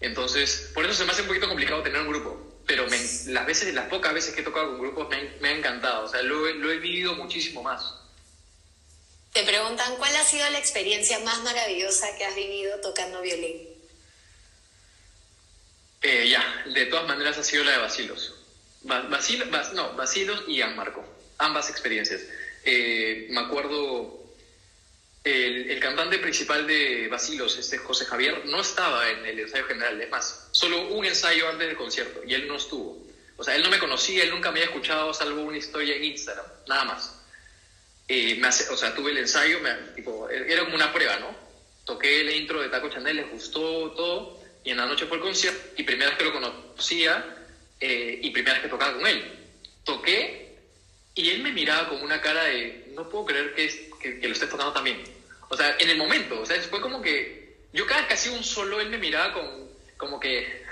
Entonces, 0.00 0.70
por 0.74 0.84
eso 0.84 0.94
se 0.94 1.04
me 1.04 1.12
hace 1.12 1.22
un 1.22 1.28
poquito 1.28 1.48
complicado 1.48 1.82
tener 1.82 2.00
un 2.00 2.08
grupo. 2.08 2.62
Pero 2.66 2.86
las, 2.86 3.46
veces, 3.46 3.74
las 3.74 3.88
pocas 3.88 4.14
veces 4.14 4.34
que 4.34 4.40
he 4.40 4.44
tocado 4.44 4.70
con 4.70 4.80
grupos 4.80 5.08
me, 5.40 5.48
ha 5.48 5.52
encantado. 5.52 6.04
O 6.04 6.08
sea, 6.08 6.22
lo, 6.22 6.48
lo 6.54 6.70
he 6.70 6.78
vivido 6.78 7.14
muchísimo 7.14 7.62
más. 7.62 7.94
Te 9.32 9.42
preguntan, 9.42 9.96
¿cuál 9.96 10.14
ha 10.16 10.24
sido 10.24 10.48
la 10.50 10.58
experiencia 10.58 11.18
más 11.20 11.42
maravillosa 11.42 12.06
que 12.16 12.24
has 12.24 12.34
vivido 12.34 12.80
tocando 12.80 13.20
violín? 13.20 13.68
Eh, 16.02 16.28
ya, 16.28 16.64
de 16.66 16.86
todas 16.86 17.06
maneras 17.08 17.36
ha 17.38 17.42
sido 17.42 17.64
la 17.64 17.72
de 17.72 17.78
Basilos. 17.78 18.34
Basilos, 18.82 19.48
no, 19.72 19.94
Basilos 19.94 20.44
y 20.46 20.62
Marco. 20.62 21.04
Ambas 21.38 21.68
experiencias. 21.68 22.20
Eh, 22.64 23.26
me 23.30 23.40
acuerdo, 23.40 24.24
el, 25.24 25.80
cantante 25.80 26.18
principal 26.18 26.66
de 26.66 27.08
Basilos, 27.08 27.58
este 27.58 27.78
José 27.78 28.04
Javier, 28.04 28.44
no 28.46 28.60
estaba 28.60 29.08
en 29.10 29.24
el 29.26 29.40
ensayo 29.40 29.64
general, 29.64 30.00
es 30.00 30.10
más, 30.10 30.48
solo 30.52 30.88
un 30.88 31.04
ensayo 31.04 31.48
antes 31.48 31.66
del 31.66 31.76
concierto 31.76 32.22
y 32.26 32.34
él 32.34 32.46
no 32.48 32.56
estuvo. 32.56 33.04
O 33.36 33.42
sea, 33.42 33.56
él 33.56 33.62
no 33.62 33.70
me 33.70 33.78
conocía, 33.78 34.22
él 34.22 34.30
nunca 34.30 34.50
me 34.50 34.60
había 34.60 34.70
escuchado 34.70 35.12
salvo 35.12 35.42
una 35.42 35.56
historia 35.56 35.96
en 35.96 36.04
Instagram, 36.04 36.46
nada 36.68 36.84
más. 36.84 37.20
Eh, 38.06 38.36
me 38.38 38.48
hace, 38.48 38.70
o 38.72 38.76
sea, 38.76 38.94
tuve 38.94 39.10
el 39.10 39.18
ensayo, 39.18 39.60
me, 39.60 39.72
tipo, 39.94 40.28
era 40.28 40.62
como 40.64 40.76
una 40.76 40.92
prueba, 40.92 41.18
¿no? 41.18 41.34
Toqué 41.84 42.20
el 42.20 42.30
intro 42.30 42.60
de 42.60 42.68
Taco 42.68 42.88
Chanel, 42.90 43.16
les 43.16 43.30
gustó 43.30 43.92
todo, 43.92 44.40
y 44.62 44.70
en 44.70 44.76
la 44.76 44.86
noche 44.86 45.06
fue 45.06 45.16
el 45.16 45.22
concierto, 45.22 45.60
y 45.76 45.82
primera 45.82 46.10
vez 46.10 46.18
que 46.18 46.24
lo 46.24 46.32
conocía, 46.32 47.44
eh, 47.80 48.20
y 48.22 48.30
primera 48.30 48.54
vez 48.54 48.62
que 48.62 48.68
tocaba 48.68 48.94
con 48.94 49.06
él. 49.06 49.24
Toqué 49.84 50.43
y 51.14 51.30
él 51.30 51.42
me 51.42 51.52
miraba 51.52 51.88
con 51.88 52.02
una 52.02 52.20
cara 52.20 52.44
de, 52.44 52.92
no 52.94 53.08
puedo 53.08 53.26
creer 53.26 53.54
que, 53.54 53.90
que, 54.00 54.26
lo 54.26 54.32
estés 54.32 54.50
tocando 54.50 54.72
también. 54.72 55.02
O 55.48 55.56
sea, 55.56 55.76
en 55.78 55.90
el 55.90 55.96
momento, 55.96 56.40
o 56.40 56.46
sea, 56.46 56.60
fue 56.62 56.80
como 56.80 57.00
que, 57.00 57.56
yo 57.72 57.86
cada 57.86 58.00
vez 58.00 58.08
que 58.08 58.14
hacía 58.14 58.32
un 58.32 58.44
solo, 58.44 58.80
él 58.80 58.90
me 58.90 58.98
miraba 58.98 59.32
con, 59.32 59.70
como 59.96 60.18
que, 60.18 60.62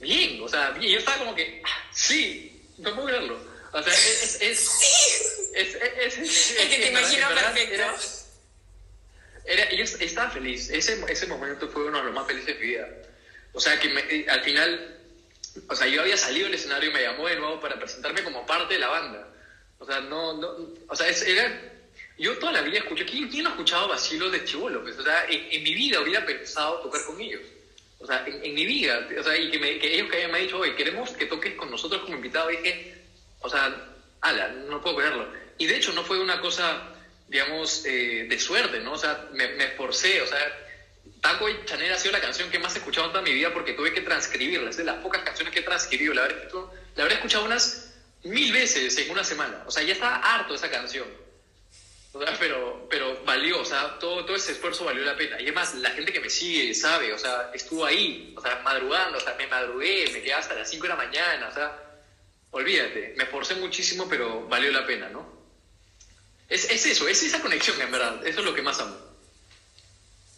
bien, 0.00 0.42
o 0.42 0.48
sea, 0.48 0.70
bien. 0.70 0.88
Y 0.88 0.92
yo 0.92 0.98
estaba 0.98 1.18
como 1.18 1.34
que, 1.34 1.62
ah, 1.64 1.88
sí, 1.92 2.62
no 2.78 2.94
puedo 2.94 3.08
creerlo. 3.08 3.38
O 3.72 3.82
sea, 3.82 3.92
es... 3.92 4.40
es, 4.40 4.58
sí. 4.80 5.54
es, 5.54 5.74
es, 5.74 6.18
es 6.18 6.68
que 6.68 6.76
te 6.78 6.90
imagino 6.90 7.28
perfecto. 7.28 7.84
Era, 9.44 9.70
yo 9.72 9.82
estaba 9.82 10.30
feliz. 10.30 10.70
Ese, 10.70 11.02
ese 11.08 11.26
momento 11.26 11.68
fue 11.68 11.84
uno 11.84 11.98
de 11.98 12.04
los 12.04 12.14
más 12.14 12.26
felices 12.26 12.46
de 12.46 12.60
mi 12.60 12.66
vida. 12.68 12.88
O 13.52 13.60
sea, 13.60 13.78
que 13.78 13.88
eh, 13.88 14.26
al 14.28 14.42
final, 14.42 14.98
o 15.68 15.74
sea, 15.74 15.86
yo 15.86 16.00
había 16.00 16.16
salido 16.16 16.46
del 16.46 16.54
escenario 16.54 16.90
y 16.90 16.92
me 16.92 17.02
llamó 17.02 17.26
de 17.28 17.36
nuevo 17.36 17.60
para 17.60 17.78
presentarme 17.78 18.22
como 18.22 18.46
parte 18.46 18.74
de 18.74 18.80
la 18.80 18.88
banda. 18.88 19.28
O 19.82 19.84
sea, 19.84 19.98
no, 19.98 20.34
no, 20.34 20.48
o 20.86 20.94
sea, 20.94 21.08
era, 21.08 21.60
yo 22.16 22.38
toda 22.38 22.52
la 22.52 22.62
vida 22.62 22.78
escuché, 22.78 23.04
¿quién, 23.04 23.28
quién 23.28 23.44
ha 23.48 23.50
escuchado 23.50 23.88
vacilos 23.88 24.30
de 24.30 24.44
Chivolo? 24.44 24.80
Pues, 24.80 24.96
o 24.96 25.02
sea, 25.02 25.26
en, 25.28 25.60
mi 25.64 25.74
vida 25.74 26.00
hubiera 26.00 26.24
pensado 26.24 26.76
tocar 26.82 27.04
con 27.04 27.20
ellos. 27.20 27.40
O 27.98 28.06
sea, 28.06 28.24
en, 28.24 28.54
mi 28.54 28.64
vida, 28.64 29.08
o 29.18 29.22
sea, 29.24 29.36
y 29.36 29.50
que, 29.50 29.58
me, 29.58 29.80
que 29.80 29.92
ellos 29.92 30.08
que 30.08 30.28
me 30.28 30.38
han 30.38 30.44
dicho, 30.44 30.60
oye, 30.60 30.76
queremos 30.76 31.10
que 31.10 31.26
toques 31.26 31.54
con 31.54 31.68
nosotros 31.68 32.02
como 32.02 32.14
invitado, 32.14 32.48
dije, 32.50 32.94
o 33.40 33.50
sea, 33.50 33.74
ala, 34.20 34.48
no 34.68 34.80
puedo 34.80 34.98
creerlo. 34.98 35.26
Y 35.58 35.66
de 35.66 35.76
hecho 35.78 35.92
no 35.94 36.04
fue 36.04 36.20
una 36.20 36.40
cosa, 36.40 36.94
digamos, 37.26 37.84
eh, 37.84 38.26
de 38.28 38.38
suerte, 38.38 38.78
¿no? 38.78 38.92
O 38.92 38.98
sea, 38.98 39.30
me, 39.32 39.48
me 39.54 39.64
esforcé, 39.64 40.22
o 40.22 40.26
sea, 40.28 40.38
Taco 41.20 41.48
y 41.48 41.64
Chanel 41.64 41.92
ha 41.92 41.98
sido 41.98 42.12
la 42.12 42.20
canción 42.20 42.48
que 42.50 42.60
más 42.60 42.76
he 42.76 42.78
escuchado 42.78 43.06
en 43.06 43.12
toda 43.14 43.24
mi 43.24 43.34
vida 43.34 43.52
porque 43.52 43.72
tuve 43.72 43.92
que 43.92 44.02
transcribirla. 44.02 44.70
Es 44.70 44.76
de 44.76 44.84
las 44.84 44.98
pocas 44.98 45.22
canciones 45.22 45.52
que 45.52 45.58
he 45.58 45.64
transcribido. 45.64 46.14
La 46.14 46.22
habré, 46.22 46.36
la 46.94 47.02
habré 47.02 47.14
escuchado 47.16 47.44
unas 47.44 47.91
mil 48.24 48.52
veces 48.52 48.96
en 48.98 49.10
una 49.10 49.24
semana. 49.24 49.64
O 49.66 49.70
sea, 49.70 49.82
ya 49.82 49.92
estaba 49.92 50.16
harto 50.16 50.54
esa 50.54 50.70
canción. 50.70 51.06
O 52.12 52.22
sea, 52.22 52.36
pero, 52.38 52.86
pero 52.90 53.24
valió, 53.24 53.60
o 53.60 53.64
sea, 53.64 53.98
todo, 53.98 54.24
todo 54.24 54.36
ese 54.36 54.52
esfuerzo 54.52 54.84
valió 54.84 55.02
la 55.02 55.16
pena. 55.16 55.40
Y 55.40 55.44
además, 55.44 55.74
la 55.76 55.90
gente 55.90 56.12
que 56.12 56.20
me 56.20 56.28
sigue 56.28 56.74
sabe, 56.74 57.12
o 57.12 57.18
sea, 57.18 57.50
estuvo 57.54 57.86
ahí, 57.86 58.34
o 58.36 58.40
sea, 58.40 58.60
madrugando, 58.62 59.16
o 59.16 59.20
sea, 59.20 59.34
me 59.34 59.46
madrugué, 59.46 60.10
me 60.12 60.20
quedé 60.20 60.34
hasta 60.34 60.54
las 60.54 60.68
5 60.68 60.82
de 60.82 60.88
la 60.90 60.96
mañana, 60.96 61.48
o 61.48 61.54
sea, 61.54 62.02
olvídate, 62.50 63.14
me 63.16 63.24
esforcé 63.24 63.54
muchísimo, 63.54 64.06
pero 64.10 64.46
valió 64.46 64.70
la 64.70 64.86
pena, 64.86 65.08
¿no? 65.08 65.26
Es, 66.50 66.70
es 66.70 66.84
eso, 66.84 67.08
es 67.08 67.22
esa 67.22 67.40
conexión, 67.40 67.80
en 67.80 67.90
verdad, 67.90 68.26
eso 68.26 68.40
es 68.40 68.44
lo 68.44 68.54
que 68.54 68.60
más 68.60 68.78
amo. 68.78 69.11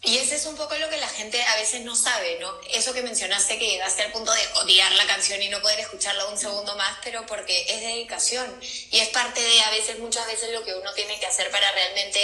Y 0.05 0.17
ese 0.17 0.35
es 0.35 0.45
un 0.45 0.55
poco 0.55 0.77
lo 0.77 0.87
que 0.89 0.97
la 0.97 1.07
gente 1.07 1.41
a 1.41 1.55
veces 1.57 1.81
no 1.81 1.95
sabe, 1.95 2.37
¿no? 2.39 2.53
Eso 2.71 2.93
que 2.93 3.01
mencionaste 3.01 3.57
que 3.57 3.71
llegaste 3.71 4.03
al 4.03 4.11
punto 4.11 4.31
de 4.31 4.41
odiar 4.61 4.91
la 4.93 5.07
canción 5.07 5.41
y 5.41 5.49
no 5.49 5.59
poder 5.61 5.79
escucharla 5.79 6.27
un 6.27 6.37
segundo 6.37 6.75
más, 6.75 6.99
pero 7.03 7.25
porque 7.25 7.65
es 7.67 7.81
dedicación 7.81 8.45
y 8.61 8.99
es 8.99 9.09
parte 9.09 9.41
de 9.41 9.61
a 9.61 9.71
veces, 9.71 9.97
muchas 9.97 10.27
veces 10.27 10.53
lo 10.53 10.63
que 10.63 10.75
uno 10.75 10.93
tiene 10.93 11.19
que 11.19 11.25
hacer 11.25 11.49
para 11.49 11.71
realmente 11.71 12.19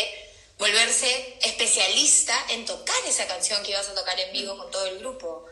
volverse 0.59 1.39
especialista 1.41 2.37
en 2.51 2.65
tocar 2.65 2.95
esa 3.07 3.27
canción 3.27 3.63
que 3.63 3.71
ibas 3.71 3.89
a 3.89 3.95
tocar 3.95 4.19
en 4.19 4.31
vivo 4.31 4.55
con 4.57 4.69
todo 4.69 4.85
el 4.85 4.99
grupo. 4.99 5.49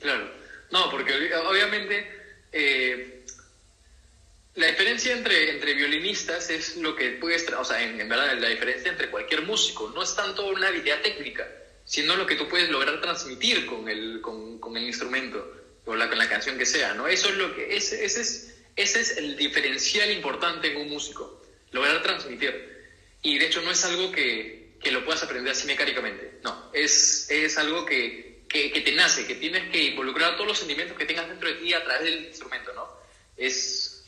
Claro, 0.00 0.32
no, 0.70 0.90
porque 0.90 1.34
obviamente 1.36 2.10
eh, 2.50 3.26
la 4.54 4.68
diferencia 4.68 5.12
entre, 5.12 5.50
entre 5.50 5.74
violinistas 5.74 6.48
es 6.48 6.76
lo 6.78 6.96
que 6.96 7.10
puedes, 7.10 7.46
o 7.52 7.64
sea, 7.64 7.82
en, 7.82 8.00
en, 8.00 8.08
verdad 8.08 8.38
la 8.38 8.48
diferencia 8.48 8.90
entre 8.90 9.10
cualquier 9.10 9.42
músico, 9.42 9.92
no 9.94 10.02
es 10.02 10.16
tanto 10.16 10.46
una 10.46 10.68
habilidad 10.68 11.02
técnica, 11.02 11.46
sino 11.88 12.16
lo 12.16 12.26
que 12.26 12.36
tú 12.36 12.46
puedes 12.46 12.68
lograr 12.68 13.00
transmitir 13.00 13.64
con 13.64 13.88
el, 13.88 14.20
con, 14.20 14.58
con 14.58 14.76
el 14.76 14.84
instrumento 14.84 15.56
o 15.86 15.96
la, 15.96 16.06
con 16.06 16.18
la 16.18 16.28
canción 16.28 16.58
que 16.58 16.66
sea, 16.66 16.92
¿no? 16.92 17.08
Eso 17.08 17.30
es 17.30 17.36
lo 17.36 17.56
que, 17.56 17.74
ese, 17.74 18.04
ese, 18.04 18.20
es, 18.20 18.54
ese 18.76 19.00
es 19.00 19.16
el 19.16 19.38
diferencial 19.38 20.10
importante 20.10 20.70
en 20.70 20.76
un 20.76 20.90
músico, 20.90 21.42
lograr 21.72 22.02
transmitir. 22.02 22.76
Y 23.22 23.38
de 23.38 23.46
hecho 23.46 23.62
no 23.62 23.70
es 23.70 23.82
algo 23.86 24.12
que, 24.12 24.74
que 24.82 24.90
lo 24.90 25.02
puedas 25.02 25.22
aprender 25.22 25.50
así 25.50 25.66
mecánicamente, 25.66 26.40
no, 26.44 26.70
es, 26.74 27.30
es 27.30 27.56
algo 27.56 27.86
que, 27.86 28.42
que, 28.50 28.70
que, 28.70 28.82
te 28.82 28.92
nace, 28.92 29.26
que 29.26 29.36
tienes 29.36 29.70
que 29.70 29.84
involucrar 29.84 30.34
todos 30.34 30.48
los 30.48 30.58
sentimientos 30.58 30.94
que 30.98 31.06
tengas 31.06 31.26
dentro 31.26 31.48
de 31.48 31.54
ti 31.54 31.72
a 31.72 31.82
través 31.82 32.04
del 32.04 32.26
instrumento, 32.26 32.70
¿no? 32.74 32.86
Es, 33.34 34.04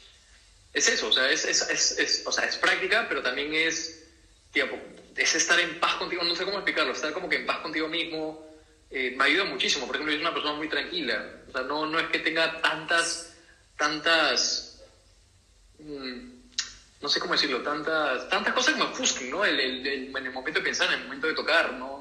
es 0.74 0.86
eso, 0.86 1.08
o 1.08 1.12
sea 1.12 1.30
es, 1.30 1.46
es, 1.46 1.62
es, 1.98 2.22
o 2.26 2.30
sea, 2.30 2.44
es 2.44 2.56
práctica, 2.56 3.06
pero 3.08 3.22
también 3.22 3.54
es, 3.54 4.04
tipo, 4.52 4.78
es 5.20 5.34
estar 5.34 5.60
en 5.60 5.78
paz 5.78 5.96
contigo, 5.96 6.22
no 6.24 6.34
sé 6.34 6.44
cómo 6.44 6.56
explicarlo, 6.56 6.92
estar 6.92 7.12
como 7.12 7.28
que 7.28 7.36
en 7.36 7.46
paz 7.46 7.58
contigo 7.58 7.88
mismo, 7.88 8.46
eh, 8.90 9.12
me 9.16 9.24
ayuda 9.24 9.44
muchísimo, 9.44 9.86
por 9.86 9.94
ejemplo, 9.94 10.12
yo 10.12 10.18
soy 10.18 10.26
una 10.26 10.32
persona 10.34 10.54
muy 10.54 10.68
tranquila, 10.68 11.42
o 11.46 11.52
sea, 11.52 11.62
no, 11.62 11.84
no 11.84 11.98
es 11.98 12.08
que 12.08 12.20
tenga 12.20 12.60
tantas, 12.62 13.34
tantas, 13.76 14.82
mmm, 15.78 16.40
no 17.02 17.08
sé 17.08 17.20
cómo 17.20 17.34
decirlo, 17.34 17.60
tantas, 17.62 18.30
tantas 18.30 18.54
cosas 18.54 18.74
que 18.74 18.80
me 18.80 18.86
ofusquen, 18.86 19.30
¿no? 19.30 19.44
El, 19.44 19.60
el, 19.60 19.86
el, 19.86 20.16
en 20.16 20.26
el 20.26 20.32
momento 20.32 20.60
de 20.60 20.64
pensar, 20.64 20.88
en 20.88 21.00
el 21.00 21.04
momento 21.04 21.26
de 21.26 21.34
tocar, 21.34 21.74
no, 21.74 22.00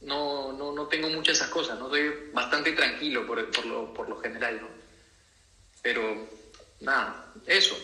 no, 0.00 0.52
no, 0.52 0.72
no 0.72 0.86
tengo 0.88 1.08
muchas 1.08 1.36
esas 1.36 1.48
cosas, 1.48 1.78
¿no? 1.78 1.88
Soy 1.88 2.30
bastante 2.32 2.72
tranquilo 2.72 3.24
por, 3.24 3.48
por, 3.52 3.66
lo, 3.66 3.94
por 3.94 4.08
lo 4.08 4.18
general, 4.18 4.60
¿no? 4.60 4.68
Pero, 5.80 6.28
nada, 6.80 7.32
eso, 7.46 7.76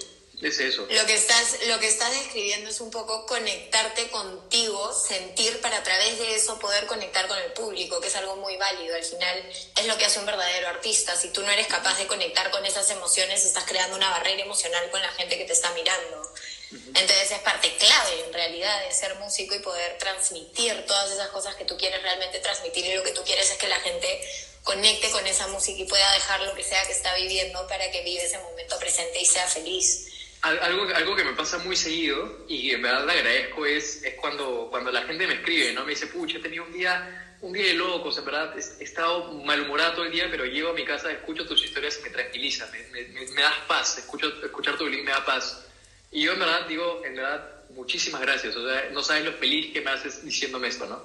es 0.43 0.59
eso. 0.59 0.87
Lo 0.91 1.07
que, 1.07 1.15
estás, 1.15 1.59
lo 1.67 1.79
que 1.79 1.87
estás 1.87 2.11
describiendo 2.11 2.69
es 2.69 2.81
un 2.81 2.91
poco 2.91 3.27
conectarte 3.27 4.11
contigo, 4.11 4.93
sentir 4.93 5.61
para 5.61 5.79
a 5.79 5.83
través 5.83 6.19
de 6.19 6.35
eso 6.35 6.59
poder 6.59 6.87
conectar 6.87 7.29
con 7.29 7.39
el 7.39 7.53
público, 7.53 8.01
que 8.01 8.09
es 8.09 8.17
algo 8.17 8.37
muy 8.37 8.57
válido. 8.57 8.97
Al 8.97 9.05
final 9.05 9.53
es 9.77 9.87
lo 9.87 9.97
que 9.97 10.05
hace 10.05 10.19
un 10.19 10.27
verdadero 10.27 10.69
artista. 10.69 11.17
Si 11.17 11.29
tú 11.29 11.43
no 11.43 11.51
eres 11.51 11.67
capaz 11.67 11.97
de 11.99 12.07
conectar 12.07 12.51
con 12.51 12.65
esas 12.67 12.91
emociones, 12.91 13.45
estás 13.45 13.65
creando 13.65 13.97
una 13.97 14.11
barrera 14.11 14.43
emocional 14.43 14.91
con 14.91 15.01
la 15.01 15.13
gente 15.13 15.39
que 15.39 15.45
te 15.45 15.53
está 15.53 15.71
mirando. 15.73 16.33
Entonces 16.73 17.31
es 17.31 17.39
parte 17.41 17.75
clave 17.77 18.25
en 18.27 18.33
realidad 18.33 18.87
de 18.87 18.95
ser 18.95 19.15
músico 19.17 19.55
y 19.55 19.59
poder 19.59 19.99
transmitir 19.99 20.87
todas 20.87 21.11
esas 21.11 21.29
cosas 21.29 21.55
que 21.57 21.65
tú 21.65 21.77
quieres 21.77 22.03
realmente 22.03 22.39
transmitir 22.41 22.87
y 22.87 22.95
lo 22.95 23.03
que 23.03 23.13
tú 23.13 23.23
quieres 23.25 23.51
es 23.51 23.59
que 23.59 23.69
la 23.69 23.79
gente 23.81 24.21
conecte 24.63 25.11
con 25.11 25.27
esa 25.27 25.49
música 25.49 25.83
y 25.83 25.85
pueda 25.85 26.11
dejar 26.13 26.41
lo 26.41 26.55
que 26.55 26.63
sea 26.63 26.85
que 26.87 26.93
está 26.93 27.15
viviendo 27.15 27.67
para 27.67 27.91
que 27.91 28.03
vive 28.03 28.25
ese 28.25 28.39
momento 28.39 28.79
presente 28.79 29.21
y 29.21 29.27
sea 29.27 29.47
feliz. 29.49 30.12
Algo, 30.43 30.89
algo 30.93 31.15
que 31.15 31.23
me 31.23 31.35
pasa 31.35 31.59
muy 31.59 31.77
seguido 31.77 32.45
y 32.49 32.73
en 32.73 32.83
verdad 32.83 33.07
le 33.07 33.13
agradezco 33.13 33.65
es, 33.65 34.03
es 34.03 34.15
cuando, 34.15 34.67
cuando 34.71 34.91
la 34.91 35.03
gente 35.03 35.25
me 35.29 35.35
escribe, 35.35 35.73
¿no? 35.73 35.85
Me 35.85 35.91
dice, 35.91 36.09
pucha, 36.09 36.39
he 36.39 36.41
tenido 36.41 36.65
un 36.65 36.73
día, 36.73 37.37
un 37.43 37.53
día 37.53 37.67
de 37.67 37.75
locos, 37.75 38.19
en 38.19 38.25
verdad, 38.25 38.53
he 38.59 38.83
estado 38.83 39.33
malhumorado 39.35 39.93
todo 39.93 40.05
el 40.05 40.11
día, 40.11 40.27
pero 40.29 40.45
llego 40.45 40.71
a 40.71 40.73
mi 40.73 40.85
casa, 40.85 41.13
escucho 41.13 41.47
tus 41.47 41.65
historias 41.65 42.01
y 42.01 42.03
me 42.03 42.11
tranquiliza, 42.11 42.69
me, 42.73 42.83
me, 42.89 43.31
me, 43.31 43.41
das 43.41 43.55
paz, 43.69 43.99
escucho, 43.99 44.33
escuchar 44.45 44.77
tu 44.77 44.85
violín 44.85 45.05
me 45.05 45.13
da 45.13 45.25
paz. 45.25 45.65
Y 46.11 46.23
yo 46.23 46.33
en 46.33 46.41
verdad 46.41 46.67
digo, 46.67 47.03
en 47.05 47.15
verdad, 47.15 47.63
muchísimas 47.71 48.21
gracias. 48.21 48.57
O 48.57 48.69
sea, 48.69 48.91
no 48.91 49.01
sabes 49.01 49.25
lo 49.25 49.33
feliz 49.35 49.73
que 49.73 49.81
me 49.81 49.93
haces 49.93 50.25
diciéndome 50.25 50.67
esto, 50.67 50.87
¿no? 50.87 51.01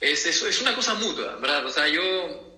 Es, 0.00 0.24
es, 0.24 0.42
es 0.42 0.60
una 0.62 0.74
cosa 0.74 0.94
mutua, 0.94 1.36
¿verdad? 1.36 1.66
O 1.66 1.70
sea, 1.70 1.88
yo, 1.88 2.55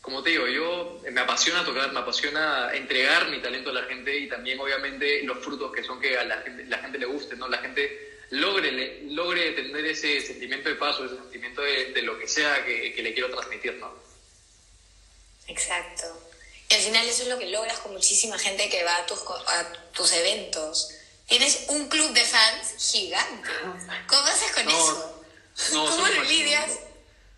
como 0.00 0.22
te 0.22 0.30
digo, 0.30 0.46
yo 0.46 1.00
me 1.10 1.20
apasiona 1.20 1.64
tocar, 1.64 1.92
me 1.92 2.00
apasiona 2.00 2.70
entregar 2.72 3.28
mi 3.28 3.42
talento 3.42 3.70
a 3.70 3.74
la 3.74 3.82
gente 3.84 4.16
y 4.16 4.28
también, 4.28 4.58
obviamente, 4.60 5.22
los 5.24 5.44
frutos 5.44 5.72
que 5.72 5.82
son 5.82 6.00
que 6.00 6.16
a 6.16 6.24
la 6.24 6.38
gente, 6.38 6.64
la 6.64 6.78
gente 6.78 6.98
le 6.98 7.06
guste, 7.06 7.36
¿no? 7.36 7.48
La 7.48 7.58
gente 7.58 8.18
logre, 8.30 9.02
logre 9.04 9.52
tener 9.52 9.84
ese 9.86 10.20
sentimiento 10.20 10.68
de 10.68 10.76
paso, 10.76 11.04
ese 11.04 11.16
sentimiento 11.16 11.62
de, 11.62 11.92
de 11.92 12.02
lo 12.02 12.18
que 12.18 12.28
sea 12.28 12.64
que, 12.64 12.94
que 12.94 13.02
le 13.02 13.12
quiero 13.12 13.30
transmitir, 13.30 13.74
¿no? 13.74 13.92
Exacto. 15.48 16.28
Y 16.68 16.74
al 16.74 16.80
final 16.80 17.08
eso 17.08 17.22
es 17.22 17.28
lo 17.28 17.38
que 17.38 17.46
logras 17.46 17.78
con 17.78 17.92
muchísima 17.92 18.38
gente 18.38 18.68
que 18.68 18.84
va 18.84 18.96
a 18.96 19.06
tus, 19.06 19.20
a 19.20 19.72
tus 19.92 20.12
eventos. 20.12 20.90
Tienes 21.26 21.64
un 21.68 21.88
club 21.88 22.12
de 22.12 22.24
fans 22.24 22.74
gigante. 22.92 23.50
¿Cómo 24.06 24.22
haces 24.22 24.52
con 24.52 24.64
no, 24.66 24.70
eso? 24.70 25.24
No, 25.72 25.84
¿Cómo 25.86 26.06
lo 26.06 26.22
lidias? 26.24 26.70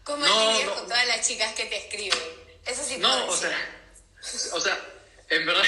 ¿Cómo 0.04 0.26
no, 0.26 0.50
lidias 0.50 0.66
no. 0.66 0.74
con 0.74 0.84
todas 0.88 1.06
las 1.06 1.26
chicas 1.26 1.54
que 1.54 1.66
te 1.66 1.76
escriben? 1.76 2.39
Eso 2.66 2.84
sí 2.84 2.98
No, 2.98 3.26
o 3.26 3.36
sea, 3.36 3.56
o 4.52 4.61
sea, 4.61 4.78
en 5.28 5.46
verdad, 5.46 5.64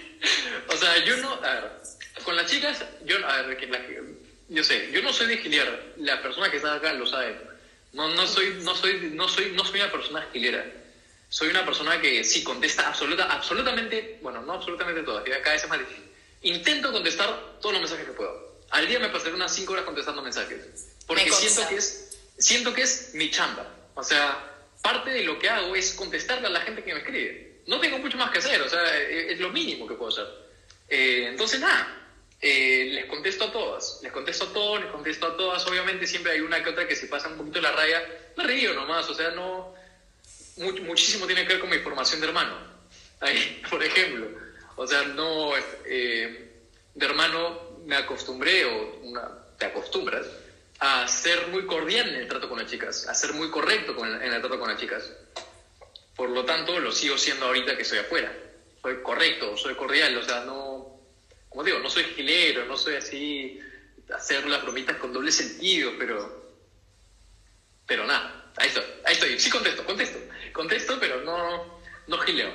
o 0.68 0.76
sea, 0.76 1.04
yo 1.04 1.16
no, 1.18 1.32
a 1.34 1.54
ver, 1.54 1.72
con 2.24 2.36
las 2.36 2.50
chicas, 2.50 2.84
yo, 3.04 3.16
a 3.26 3.42
ver, 3.42 3.68
la- 3.70 3.80
yo 4.48 4.64
sé, 4.64 4.90
yo 4.92 5.02
no 5.02 5.12
soy 5.12 5.26
de 5.26 5.38
gilear, 5.38 5.92
la 5.96 6.22
persona 6.22 6.50
que 6.50 6.56
está 6.56 6.74
acá 6.74 6.92
lo 6.92 7.06
sabe. 7.06 7.38
No, 7.92 8.08
no 8.14 8.26
soy, 8.26 8.58
no 8.62 8.74
soy, 8.74 9.10
no 9.14 9.28
soy, 9.28 9.52
no 9.52 9.64
soy 9.64 9.80
una 9.80 9.90
persona 9.90 10.28
gilera. 10.32 10.64
Soy 11.30 11.48
una 11.48 11.64
persona 11.64 12.00
que 12.00 12.24
sí 12.24 12.42
contesta 12.42 12.88
absoluta, 12.88 13.24
absolutamente, 13.24 14.18
bueno, 14.22 14.40
no 14.42 14.54
absolutamente 14.54 15.02
todas, 15.02 15.24
cada 15.24 15.52
vez 15.52 15.62
es 15.62 15.68
más 15.68 15.78
difícil. 15.78 16.04
Intento 16.42 16.90
contestar 16.92 17.58
todos 17.60 17.72
los 17.72 17.80
mensajes 17.82 18.06
que 18.06 18.12
puedo. 18.12 18.58
Al 18.70 18.86
día 18.86 18.98
me 18.98 19.08
pasaré 19.08 19.34
unas 19.34 19.54
5 19.54 19.72
horas 19.72 19.84
contestando 19.84 20.22
mensajes. 20.22 20.86
Porque 21.06 21.24
Me 21.24 21.32
siento 21.32 21.68
que, 21.68 21.76
es, 21.76 22.18
siento 22.38 22.72
que 22.74 22.82
es 22.82 23.10
mi 23.14 23.30
chamba. 23.30 23.66
O 23.94 24.02
sea, 24.02 24.38
parte 24.82 25.10
de 25.10 25.24
lo 25.24 25.38
que 25.38 25.48
hago 25.48 25.74
es 25.76 25.92
contestarle 25.92 26.46
a 26.46 26.50
la 26.50 26.60
gente 26.60 26.82
que 26.82 26.92
me 26.94 27.00
escribe. 27.00 27.60
No 27.66 27.80
tengo 27.80 27.98
mucho 27.98 28.16
más 28.16 28.30
que 28.30 28.38
hacer, 28.38 28.60
o 28.62 28.68
sea, 28.68 28.82
es 28.98 29.32
es 29.32 29.40
lo 29.40 29.50
mínimo 29.50 29.86
que 29.86 29.94
puedo 29.94 30.10
hacer. 30.10 30.26
Eh, 30.88 31.26
entonces, 31.28 31.60
nada, 31.60 31.94
eh, 32.40 32.88
les 32.92 33.04
contesto 33.06 33.44
a 33.44 33.52
todas, 33.52 34.00
les 34.02 34.10
contesto 34.12 34.44
a 34.44 34.52
todos, 34.52 34.80
les 34.82 34.90
contesto 34.90 35.26
a 35.26 35.36
todas. 35.36 35.66
Obviamente 35.66 36.06
siempre 36.06 36.32
hay 36.32 36.40
una 36.40 36.62
que 36.62 36.70
otra 36.70 36.86
que 36.88 36.96
se 36.96 37.06
pasa 37.08 37.28
un 37.28 37.36
poquito 37.36 37.60
la 37.60 37.72
raya. 37.72 38.02
Me 38.36 38.44
río 38.44 38.72
nomás, 38.74 39.08
o 39.10 39.14
sea, 39.14 39.30
no... 39.32 39.74
mu- 40.56 40.82
muchísimo 40.84 41.26
tiene 41.26 41.42
que 41.42 41.54
ver 41.54 41.60
con 41.60 41.68
mi 41.70 41.78
formación 41.78 42.20
de 42.20 42.26
hermano. 42.28 42.56
Ahí, 43.20 43.62
por 43.70 43.82
ejemplo. 43.84 44.28
O 44.76 44.86
sea, 44.86 45.02
no... 45.02 45.52
eh, 45.84 46.44
de 46.94 47.06
hermano 47.06 47.80
me 47.84 47.96
acostumbré, 47.96 48.64
o 48.64 49.00
una, 49.02 49.28
te 49.58 49.66
acostumbras, 49.66 50.26
a 50.80 51.08
ser 51.08 51.48
muy 51.48 51.66
cordial 51.66 52.08
en 52.08 52.16
el 52.16 52.28
trato 52.28 52.48
con 52.48 52.58
las 52.58 52.70
chicas, 52.70 53.06
a 53.08 53.14
ser 53.14 53.32
muy 53.32 53.50
correcto 53.50 53.96
con 53.96 54.08
el- 54.08 54.22
en 54.22 54.32
el 54.32 54.40
trato 54.40 54.58
con 54.58 54.68
las 54.68 54.80
chicas. 54.80 55.02
Por 56.14 56.30
lo 56.30 56.44
tanto, 56.44 56.78
lo 56.78 56.92
sigo 56.92 57.18
siendo 57.18 57.46
ahorita 57.46 57.76
que 57.76 57.82
estoy 57.82 57.98
afuera. 57.98 58.32
Soy 58.82 59.02
correcto, 59.02 59.56
soy 59.56 59.74
cordial, 59.74 60.16
o 60.16 60.22
sea, 60.22 60.40
no, 60.42 61.00
como 61.48 61.64
digo, 61.64 61.78
no 61.80 61.90
soy 61.90 62.04
gilero, 62.04 62.64
no 62.64 62.76
soy 62.76 62.94
así, 62.96 63.60
hacer 64.14 64.46
las 64.46 64.62
bromitas 64.62 64.96
con 64.98 65.12
doble 65.12 65.32
sentido, 65.32 65.92
pero, 65.98 66.54
pero 67.86 68.06
nada, 68.06 68.52
ahí 68.56 68.68
estoy, 68.68 68.84
ahí 69.04 69.14
estoy, 69.14 69.40
sí 69.40 69.50
contesto, 69.50 69.84
contesto, 69.84 70.18
contesto, 70.52 70.96
pero 71.00 71.20
no, 71.22 71.80
no 72.06 72.18
gileo. 72.18 72.52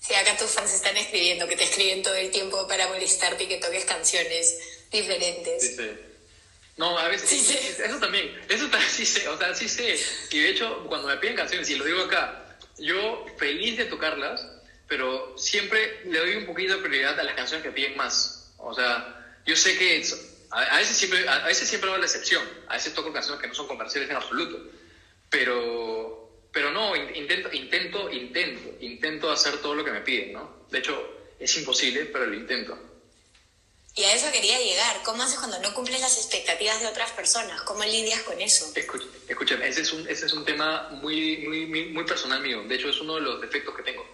Sí, 0.00 0.14
acá 0.14 0.36
tus 0.36 0.50
fans 0.50 0.72
están 0.72 0.96
escribiendo, 0.96 1.46
que 1.46 1.56
te 1.56 1.64
escriben 1.64 2.02
todo 2.02 2.14
el 2.14 2.30
tiempo 2.30 2.66
para 2.66 2.86
molestarte 2.88 3.44
y 3.44 3.48
que 3.48 3.58
toques 3.58 3.84
canciones 3.84 4.58
diferentes. 4.90 5.60
Sí, 5.62 5.76
sí. 5.76 5.90
No, 6.80 6.98
a 6.98 7.08
veces, 7.08 7.28
Sí, 7.28 7.38
sí. 7.40 7.58
eso 7.84 7.98
también, 7.98 8.40
eso 8.48 8.66
también 8.68 8.90
sí 8.98 9.04
sé, 9.04 9.28
o 9.28 9.36
sea, 9.36 9.54
sí 9.54 9.68
sé. 9.68 10.00
Y 10.30 10.38
de 10.40 10.48
hecho, 10.48 10.82
cuando 10.88 11.08
me 11.08 11.16
piden 11.18 11.36
canciones, 11.36 11.68
y 11.68 11.76
lo 11.76 11.84
digo 11.84 12.00
acá, 12.04 12.56
yo 12.78 13.26
feliz 13.38 13.76
de 13.76 13.84
tocarlas, 13.84 14.46
pero 14.88 15.36
siempre 15.36 16.00
le 16.06 16.18
doy 16.18 16.34
un 16.36 16.46
poquito 16.46 16.76
de 16.76 16.82
prioridad 16.82 17.20
a 17.20 17.22
las 17.22 17.34
canciones 17.34 17.62
que 17.64 17.70
piden 17.70 17.96
más. 17.98 18.54
O 18.56 18.72
sea, 18.74 19.38
yo 19.44 19.54
sé 19.56 19.76
que 19.76 20.02
a, 20.52 20.78
veces 20.78 20.96
siempre, 20.96 21.28
a, 21.28 21.44
veces 21.46 21.68
siempre 21.68 21.90
hago 21.90 21.98
la 21.98 22.06
excepción, 22.06 22.42
a 22.68 22.74
veces 22.74 22.94
toco 22.94 23.12
canciones 23.12 23.40
que 23.42 23.48
no 23.48 23.54
son 23.54 23.66
comerciales 23.68 24.08
en 24.08 24.16
absoluto, 24.16 24.58
pero, 25.28 26.46
pero 26.52 26.70
no, 26.72 26.96
in- 26.96 27.14
intento, 27.14 27.52
intento, 27.52 28.10
intento, 28.10 28.70
intento 28.80 29.30
hacer 29.30 29.58
todo 29.58 29.74
lo 29.74 29.84
que 29.84 29.92
me 29.92 30.00
piden, 30.00 30.32
¿no? 30.32 30.64
De 30.70 30.78
hecho, 30.78 30.96
es 31.38 31.56
imposible, 31.58 32.06
pero 32.06 32.26
lo 32.26 32.34
intento. 32.34 32.78
Y 34.00 34.04
a 34.04 34.14
eso 34.14 34.32
quería 34.32 34.58
llegar. 34.58 35.02
¿Cómo 35.04 35.22
haces 35.22 35.38
cuando 35.38 35.60
no 35.60 35.74
cumples 35.74 36.00
las 36.00 36.16
expectativas 36.16 36.80
de 36.80 36.86
otras 36.86 37.10
personas? 37.10 37.60
¿Cómo 37.62 37.84
lidias 37.84 38.22
con 38.22 38.40
eso? 38.40 38.72
Escucha, 38.74 39.04
escúchame, 39.28 39.68
ese 39.68 39.82
es 39.82 39.92
un, 39.92 40.08
ese 40.08 40.24
es 40.24 40.32
un 40.32 40.42
tema 40.42 40.88
muy, 41.02 41.36
muy, 41.46 41.66
muy, 41.66 41.84
muy 41.90 42.04
personal 42.04 42.40
mío. 42.40 42.62
De 42.62 42.76
hecho, 42.76 42.88
es 42.88 42.98
uno 42.98 43.16
de 43.16 43.20
los 43.20 43.42
defectos 43.42 43.76
que 43.76 43.82
tengo. 43.82 44.06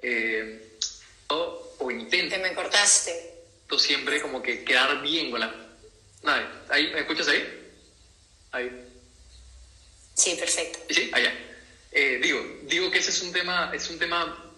Eh, 0.00 0.78
o, 1.26 1.74
o 1.80 1.90
intento... 1.90 2.36
Te 2.36 2.40
me 2.40 2.54
cortaste. 2.54 3.34
Siempre 3.76 4.22
como 4.22 4.40
que 4.40 4.62
quedar 4.62 5.02
bien 5.02 5.32
con 5.32 5.40
la... 5.40 5.52
Nada, 6.22 6.64
¿ahí? 6.68 6.92
¿Me 6.92 7.00
escuchas 7.00 7.26
ahí? 7.26 7.72
Ahí. 8.52 8.70
Sí, 10.14 10.36
perfecto. 10.36 10.78
Sí, 10.88 11.10
allá. 11.12 11.34
Eh, 11.90 12.20
digo, 12.22 12.46
digo 12.62 12.92
que 12.92 12.98
ese 12.98 13.10
es 13.10 13.20
un 13.22 13.32
tema, 13.32 13.72
es 13.74 13.90
un 13.90 13.98
tema, 13.98 14.54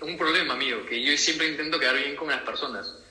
un 0.00 0.16
problema 0.16 0.54
mío, 0.54 0.86
que 0.86 1.02
yo 1.02 1.18
siempre 1.18 1.48
intento 1.48 1.80
quedar 1.80 1.96
bien 1.96 2.14
con 2.14 2.28
las 2.28 2.42
personas. 2.42 3.01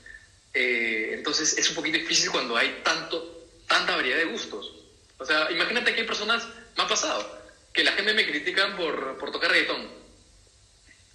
Eh, 0.54 1.12
entonces 1.14 1.58
es 1.58 1.70
un 1.70 1.76
poquito 1.76 1.98
difícil 1.98 2.32
cuando 2.32 2.58
hay 2.58 2.82
tanto, 2.84 3.48
tanta 3.68 3.96
variedad 3.96 4.18
de 4.18 4.26
gustos. 4.26 4.74
O 5.18 5.26
sea, 5.26 5.52
imagínate 5.52 5.94
que 5.94 6.02
hay 6.02 6.08
personas, 6.08 6.48
me 6.76 6.84
ha 6.84 6.88
pasado, 6.88 7.42
que 7.74 7.84
la 7.84 7.92
gente 7.94 8.14
me 8.14 8.26
critica 8.26 8.76
por, 8.76 9.18
por 9.18 9.32
tocar 9.32 9.52
reggaetón. 9.52 9.88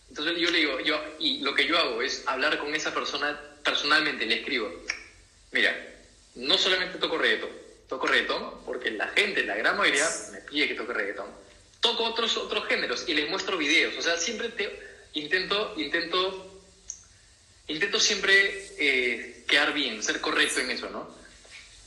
Entonces 0.09 0.39
yo 0.39 0.51
le 0.51 0.59
digo, 0.59 0.81
yo, 0.81 1.03
y 1.19 1.41
lo 1.41 1.55
que 1.55 1.67
yo 1.67 1.77
hago 1.77 2.01
es 2.01 2.23
hablar 2.27 2.59
con 2.59 2.75
esa 2.75 2.95
persona 2.95 3.39
personalmente, 3.63 4.25
le 4.25 4.37
escribo, 4.37 4.73
mira, 5.53 5.77
no 6.37 6.57
solamente 6.57 6.99
toco 6.99 7.19
reggaetón, 7.19 7.51
toco 7.89 8.07
reggaetón 8.07 8.65
porque 8.65 8.91
la 8.93 9.09
gente, 9.09 9.45
la 9.45 9.57
gran 9.57 9.77
mayoría, 9.77 10.09
me 10.33 10.41
pide 10.41 10.69
que 10.69 10.75
toque 10.75 10.93
reggaetón. 10.93 11.27
Toco 11.81 12.05
otros, 12.05 12.37
otros 12.37 12.67
géneros 12.67 13.05
y 13.07 13.15
les 13.15 13.29
muestro 13.29 13.59
videos. 13.59 13.97
O 13.97 14.03
sea, 14.03 14.17
siempre 14.17 14.49
te, 14.51 14.81
intento, 15.15 15.75
intento, 15.77 16.56
intento 17.69 18.01
siempre 18.01 18.71
eh, 18.79 19.45
quedar 19.47 19.73
bien, 19.73 20.03
ser 20.03 20.21
correcto 20.21 20.61
en 20.61 20.71
eso, 20.71 20.91
¿no? 20.91 21.15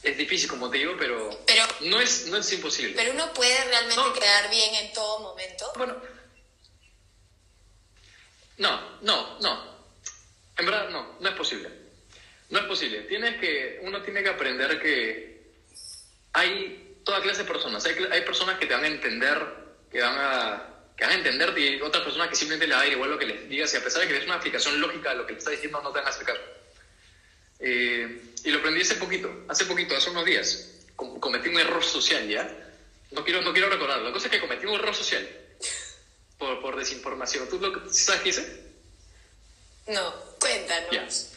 Es 0.01 0.17
difícil, 0.17 0.49
como 0.49 0.69
te 0.69 0.77
digo, 0.77 0.95
pero, 0.97 1.29
pero 1.45 1.63
no, 1.81 1.99
es, 1.99 2.27
no 2.27 2.37
es 2.37 2.53
imposible. 2.53 2.93
Pero 2.95 3.11
uno 3.11 3.33
puede 3.33 3.65
realmente 3.65 4.19
quedar 4.19 4.49
bien 4.49 4.75
en 4.75 4.93
todo 4.93 5.19
momento. 5.19 5.71
Bueno, 5.75 6.01
no, 8.57 8.99
no, 9.01 9.39
no. 9.39 9.79
En 10.57 10.65
verdad, 10.65 10.89
no, 10.89 11.17
no 11.19 11.29
es 11.29 11.35
posible. 11.35 11.69
No 12.49 12.59
es 12.59 12.65
posible. 12.65 13.01
Tienes 13.01 13.39
que, 13.39 13.79
uno 13.83 14.01
tiene 14.01 14.23
que 14.23 14.29
aprender 14.29 14.81
que 14.81 15.51
hay 16.33 16.97
toda 17.03 17.21
clase 17.21 17.43
de 17.43 17.51
personas. 17.51 17.85
Hay, 17.85 17.95
hay 18.11 18.21
personas 18.21 18.57
que 18.57 18.65
te 18.65 18.73
van 18.73 18.85
a 18.85 18.87
entender, 18.87 19.37
que 19.91 20.01
van 20.01 20.15
a, 20.17 20.78
que 20.99 21.05
van 21.05 21.13
a 21.13 21.17
entenderte 21.17 21.61
y 21.61 21.81
otras 21.81 22.03
personas 22.03 22.27
que 22.27 22.35
simplemente 22.35 22.67
le 22.67 22.75
da 22.75 22.85
igual 22.85 23.11
lo 23.11 23.17
que 23.17 23.25
les 23.25 23.47
digas 23.47 23.73
y 23.73 23.77
a 23.77 23.83
pesar 23.83 24.01
de 24.01 24.09
que 24.09 24.17
es 24.17 24.25
una 24.25 24.35
explicación 24.35 24.81
lógica 24.81 25.11
de 25.11 25.15
lo 25.15 25.25
que 25.25 25.31
le 25.31 25.39
está 25.39 25.51
diciendo, 25.51 25.81
no 25.81 25.93
te 25.93 25.99
van 25.99 26.07
a 26.07 26.09
hacer 26.09 26.25
caso. 26.25 26.41
Eh, 27.61 28.21
y 28.43 28.51
lo 28.51 28.59
aprendí 28.59 28.81
hace 28.81 28.95
poquito, 28.95 29.45
hace 29.47 29.63
poquito, 29.63 29.95
hace 29.95 30.09
unos 30.09 30.25
días. 30.25 30.71
cometí 30.97 31.47
un 31.47 31.57
error 31.57 31.81
social, 31.85 32.27
¿ya? 32.27 32.53
No 33.11 33.23
quiero, 33.23 33.41
no 33.41 33.53
quiero 33.53 33.69
recordarlo. 33.69 34.07
La 34.07 34.11
cosa 34.11 34.25
es 34.25 34.31
que 34.33 34.41
cometí 34.41 34.65
un 34.65 34.75
error 34.75 34.93
social 34.93 35.25
por, 36.37 36.61
por 36.61 36.75
desinformación. 36.75 37.47
¿Tú 37.47 37.59
lo, 37.59 37.93
sabes 37.93 38.21
qué 38.21 38.29
hice? 38.29 38.63
No, 39.87 40.13
cuéntanos. 40.37 41.27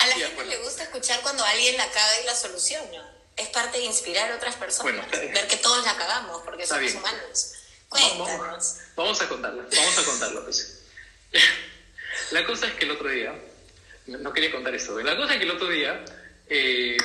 A 0.00 0.06
la 0.06 0.14
gente 0.16 0.44
le 0.44 0.58
gusta 0.58 0.82
escuchar 0.82 1.22
cuando 1.22 1.42
alguien 1.46 1.78
la 1.78 1.90
caga 1.90 2.20
y 2.20 2.26
la 2.26 2.34
soluciona. 2.34 3.10
Es 3.38 3.48
parte 3.48 3.78
de 3.78 3.84
inspirar 3.84 4.30
a 4.32 4.36
otras 4.36 4.56
personas. 4.56 5.10
ver 5.10 5.48
que 5.48 5.56
todos 5.56 5.82
la 5.86 5.96
cagamos, 5.96 6.42
porque 6.42 6.66
somos 6.66 6.92
humanos. 6.92 7.51
Cuéntanos. 7.92 8.76
Vamos, 8.96 9.20
a 9.20 9.28
contarlo, 9.28 9.62
vamos 9.70 9.98
a 9.98 10.04
contarlo, 10.04 10.44
pues. 10.44 10.82
La 12.30 12.44
cosa 12.46 12.66
es 12.66 12.74
que 12.74 12.84
el 12.84 12.92
otro 12.92 13.08
día, 13.08 13.34
no 14.06 14.32
quería 14.32 14.50
contar 14.50 14.74
esto, 14.74 14.98
la 15.00 15.16
cosa 15.16 15.34
es 15.34 15.38
que 15.38 15.44
el 15.44 15.50
otro 15.50 15.68
día 15.68 16.04
eh, 16.48 16.96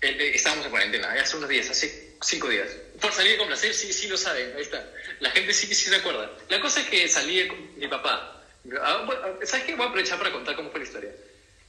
eh, 0.00 0.32
estábamos 0.34 0.64
en 0.66 0.70
cuarentena, 0.70 1.12
hace 1.12 1.36
unos 1.36 1.48
días, 1.48 1.68
hace 1.70 2.16
cinco 2.22 2.48
días. 2.48 2.68
Por 3.00 3.12
salir 3.12 3.36
con 3.38 3.46
placer, 3.46 3.74
sí, 3.74 3.92
sí 3.92 4.08
lo 4.08 4.16
saben, 4.16 4.54
ahí 4.56 4.62
está. 4.62 4.90
La 5.20 5.30
gente 5.30 5.52
sí, 5.52 5.66
sí 5.66 5.88
se 5.88 5.96
acuerda. 5.96 6.30
La 6.48 6.60
cosa 6.60 6.80
es 6.80 6.88
que 6.88 7.08
salí 7.08 7.46
con 7.46 7.78
mi 7.78 7.88
papá. 7.88 8.42
Ah, 8.80 9.06
¿Sabes 9.44 9.66
qué? 9.66 9.74
Voy 9.74 9.86
a 9.86 9.88
aprovechar 9.88 10.18
para 10.18 10.32
contar 10.32 10.56
cómo 10.56 10.70
fue 10.70 10.80
la 10.80 10.86
historia. 10.86 11.12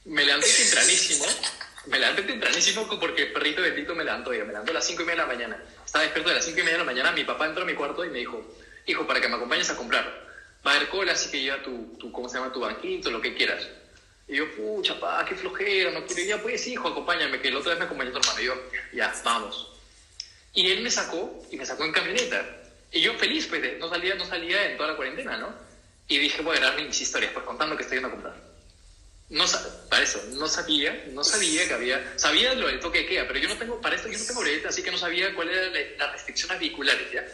Me 0.04 0.24
levanté 0.24 0.48
tempranísimo, 0.58 1.26
me 1.86 1.98
levanté 1.98 2.22
tempranísimo 2.22 2.86
porque 3.00 3.22
el 3.22 3.32
perrito 3.32 3.62
bendito 3.62 3.94
me 3.94 4.04
levantó 4.04 4.34
ya, 4.34 4.44
me 4.44 4.52
levantó 4.52 4.72
a 4.72 4.74
las 4.74 4.86
5 4.86 5.02
y 5.02 5.04
media 5.06 5.22
de 5.22 5.28
la 5.28 5.34
mañana. 5.34 5.64
Estaba 5.84 6.04
despierto 6.04 6.30
a 6.30 6.34
las 6.34 6.44
5 6.44 6.58
y 6.58 6.62
media 6.62 6.74
de 6.74 6.84
la 6.84 6.84
mañana, 6.84 7.12
mi 7.12 7.24
papá 7.24 7.46
entró 7.46 7.62
a 7.62 7.66
mi 7.66 7.74
cuarto 7.74 8.04
y 8.04 8.10
me 8.10 8.18
dijo, 8.18 8.44
hijo, 8.86 9.06
para 9.06 9.20
que 9.20 9.28
me 9.28 9.36
acompañes 9.36 9.70
a 9.70 9.76
comprar, 9.76 10.04
va 10.66 10.72
a 10.72 10.76
haber 10.76 10.88
cola, 10.88 11.12
así 11.12 11.30
que 11.30 11.40
lleva 11.40 11.62
tu, 11.62 11.96
tu, 11.98 12.12
¿cómo 12.12 12.28
se 12.28 12.38
llama? 12.38 12.52
Tu 12.52 12.60
banquito, 12.60 13.10
lo 13.10 13.20
que 13.20 13.34
quieras. 13.34 13.66
Y 14.28 14.36
yo, 14.36 14.54
pucha, 14.54 14.98
pa, 15.00 15.24
qué 15.24 15.34
flojera, 15.34 15.90
no 15.90 16.06
quiero. 16.06 16.22
Ya, 16.22 16.42
pues, 16.42 16.66
hijo, 16.66 16.88
acompáñame, 16.88 17.40
que 17.40 17.50
la 17.50 17.58
otra 17.58 17.70
vez 17.70 17.80
me 17.80 17.84
acompañó 17.86 18.12
tu 18.12 18.18
hermano. 18.18 18.40
Y 18.40 18.44
yo, 18.44 18.54
ya, 18.92 19.12
vamos. 19.24 19.72
Y 20.54 20.70
él 20.70 20.82
me 20.82 20.90
sacó, 20.90 21.42
y 21.50 21.56
me 21.56 21.66
sacó 21.66 21.84
en 21.84 21.92
camioneta. 21.92 22.44
Y 22.92 23.00
yo 23.00 23.14
feliz, 23.14 23.46
pues, 23.46 23.78
no 23.78 23.88
salía, 23.88 24.14
no 24.14 24.24
salía 24.24 24.70
en 24.70 24.76
toda 24.76 24.90
la 24.90 24.96
cuarentena, 24.96 25.36
¿no? 25.36 25.52
Y 26.06 26.18
dije, 26.18 26.42
voy 26.42 26.56
a 26.58 26.72
mis 26.72 27.00
historias, 27.00 27.32
pues, 27.32 27.44
contando 27.44 27.76
que 27.76 27.82
estoy 27.82 27.96
yendo 27.96 28.08
a 28.08 28.12
comprar. 28.12 28.49
No, 29.30 29.44
para 29.88 30.02
eso, 30.02 30.20
no 30.32 30.48
sabía, 30.48 31.04
no 31.12 31.22
sabía 31.22 31.66
que 31.68 31.74
había, 31.74 32.18
sabía 32.18 32.52
lo 32.54 32.66
del 32.66 32.80
toque 32.80 32.98
de 32.98 33.06
queda, 33.06 33.28
pero 33.28 33.38
yo 33.38 33.48
no 33.48 33.56
tengo, 33.56 33.80
para 33.80 33.94
esto 33.94 34.08
yo 34.08 34.18
no 34.18 34.24
tengo 34.24 34.40
breta, 34.40 34.70
así 34.70 34.82
que 34.82 34.90
no 34.90 34.98
sabía 34.98 35.32
cuáles 35.36 35.56
eran 35.56 35.98
las 35.98 36.12
restricciones 36.12 36.58
vehiculares, 36.58 37.12
¿ya? 37.12 37.24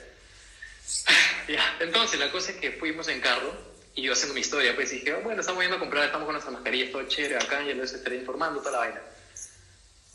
ya, 1.49 1.76
entonces 1.80 2.20
la 2.20 2.30
cosa 2.30 2.51
es 2.51 2.59
que 2.59 2.72
fuimos 2.72 3.09
en 3.09 3.22
carro 3.22 3.51
y 3.94 4.03
yo 4.03 4.12
haciendo 4.12 4.34
mi 4.34 4.42
historia, 4.42 4.74
pues 4.74 4.90
dije, 4.90 5.14
oh, 5.14 5.22
bueno, 5.22 5.40
estamos 5.40 5.62
yendo 5.62 5.76
a 5.76 5.80
comprar, 5.80 6.05
estamos 6.05 6.26
con 6.26 6.34
nuestras 6.34 6.53
mascarillas, 6.53 6.92
todo 6.92 7.09
chévere, 7.09 7.36
acá 7.36 7.64
ya 7.66 7.72
les 7.72 7.90
estaré 7.94 8.16
informando, 8.16 8.61
toda 8.61 8.72
la 8.72 8.78
vaina. 8.78 9.01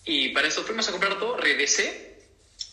Y 0.05 0.29
para 0.29 0.49
eso 0.49 0.63
fuimos 0.63 0.87
a 0.87 0.91
comprar 0.91 1.17
todo, 1.17 1.35
regresé 1.37 2.15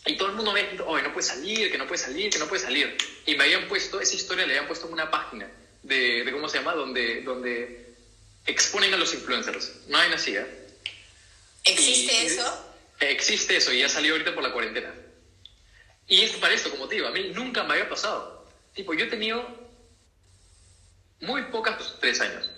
y 0.04 0.18
todo 0.18 0.28
el 0.28 0.34
mundo 0.34 0.52
me 0.52 0.64
dijo, 0.64 0.84
oh, 0.84 1.00
no 1.00 1.14
puede 1.14 1.26
salir, 1.26 1.70
que 1.70 1.78
no 1.78 1.86
puede 1.86 1.98
salir, 1.98 2.30
que 2.30 2.38
no 2.38 2.46
puede 2.46 2.62
salir. 2.62 2.94
Y 3.24 3.36
me 3.36 3.44
habían 3.44 3.68
puesto, 3.68 4.02
esa 4.02 4.14
historia 4.14 4.44
le 4.44 4.52
habían 4.52 4.66
puesto 4.66 4.86
en 4.86 4.92
una 4.92 5.10
página 5.10 5.48
de, 5.82 6.24
de 6.24 6.32
¿cómo 6.32 6.46
se 6.46 6.58
llama? 6.58 6.74
Donde, 6.74 7.22
donde 7.22 7.87
exponen 8.48 8.92
a 8.94 8.96
los 8.96 9.14
influencers. 9.14 9.72
No 9.86 9.98
hay 9.98 10.12
así, 10.12 10.34
¿eh? 10.34 10.46
¿Existe 11.64 12.26
eso? 12.26 12.74
Existe 12.98 13.56
eso 13.56 13.72
y 13.72 13.80
ya 13.80 13.88
salió 13.88 14.12
ahorita 14.12 14.34
por 14.34 14.42
la 14.42 14.52
cuarentena. 14.52 14.92
Y 16.08 16.22
es 16.22 16.32
para 16.32 16.54
esto, 16.54 16.70
como 16.70 16.88
te 16.88 16.96
digo, 16.96 17.06
a 17.06 17.12
mí 17.12 17.30
nunca 17.34 17.62
me 17.62 17.74
había 17.74 17.88
pasado. 17.88 18.48
Tipo, 18.74 18.94
yo 18.94 19.04
he 19.04 19.08
tenido 19.08 19.46
muy 21.20 21.42
pocas, 21.44 21.76
pues, 21.76 21.94
tres 22.00 22.20
años. 22.22 22.50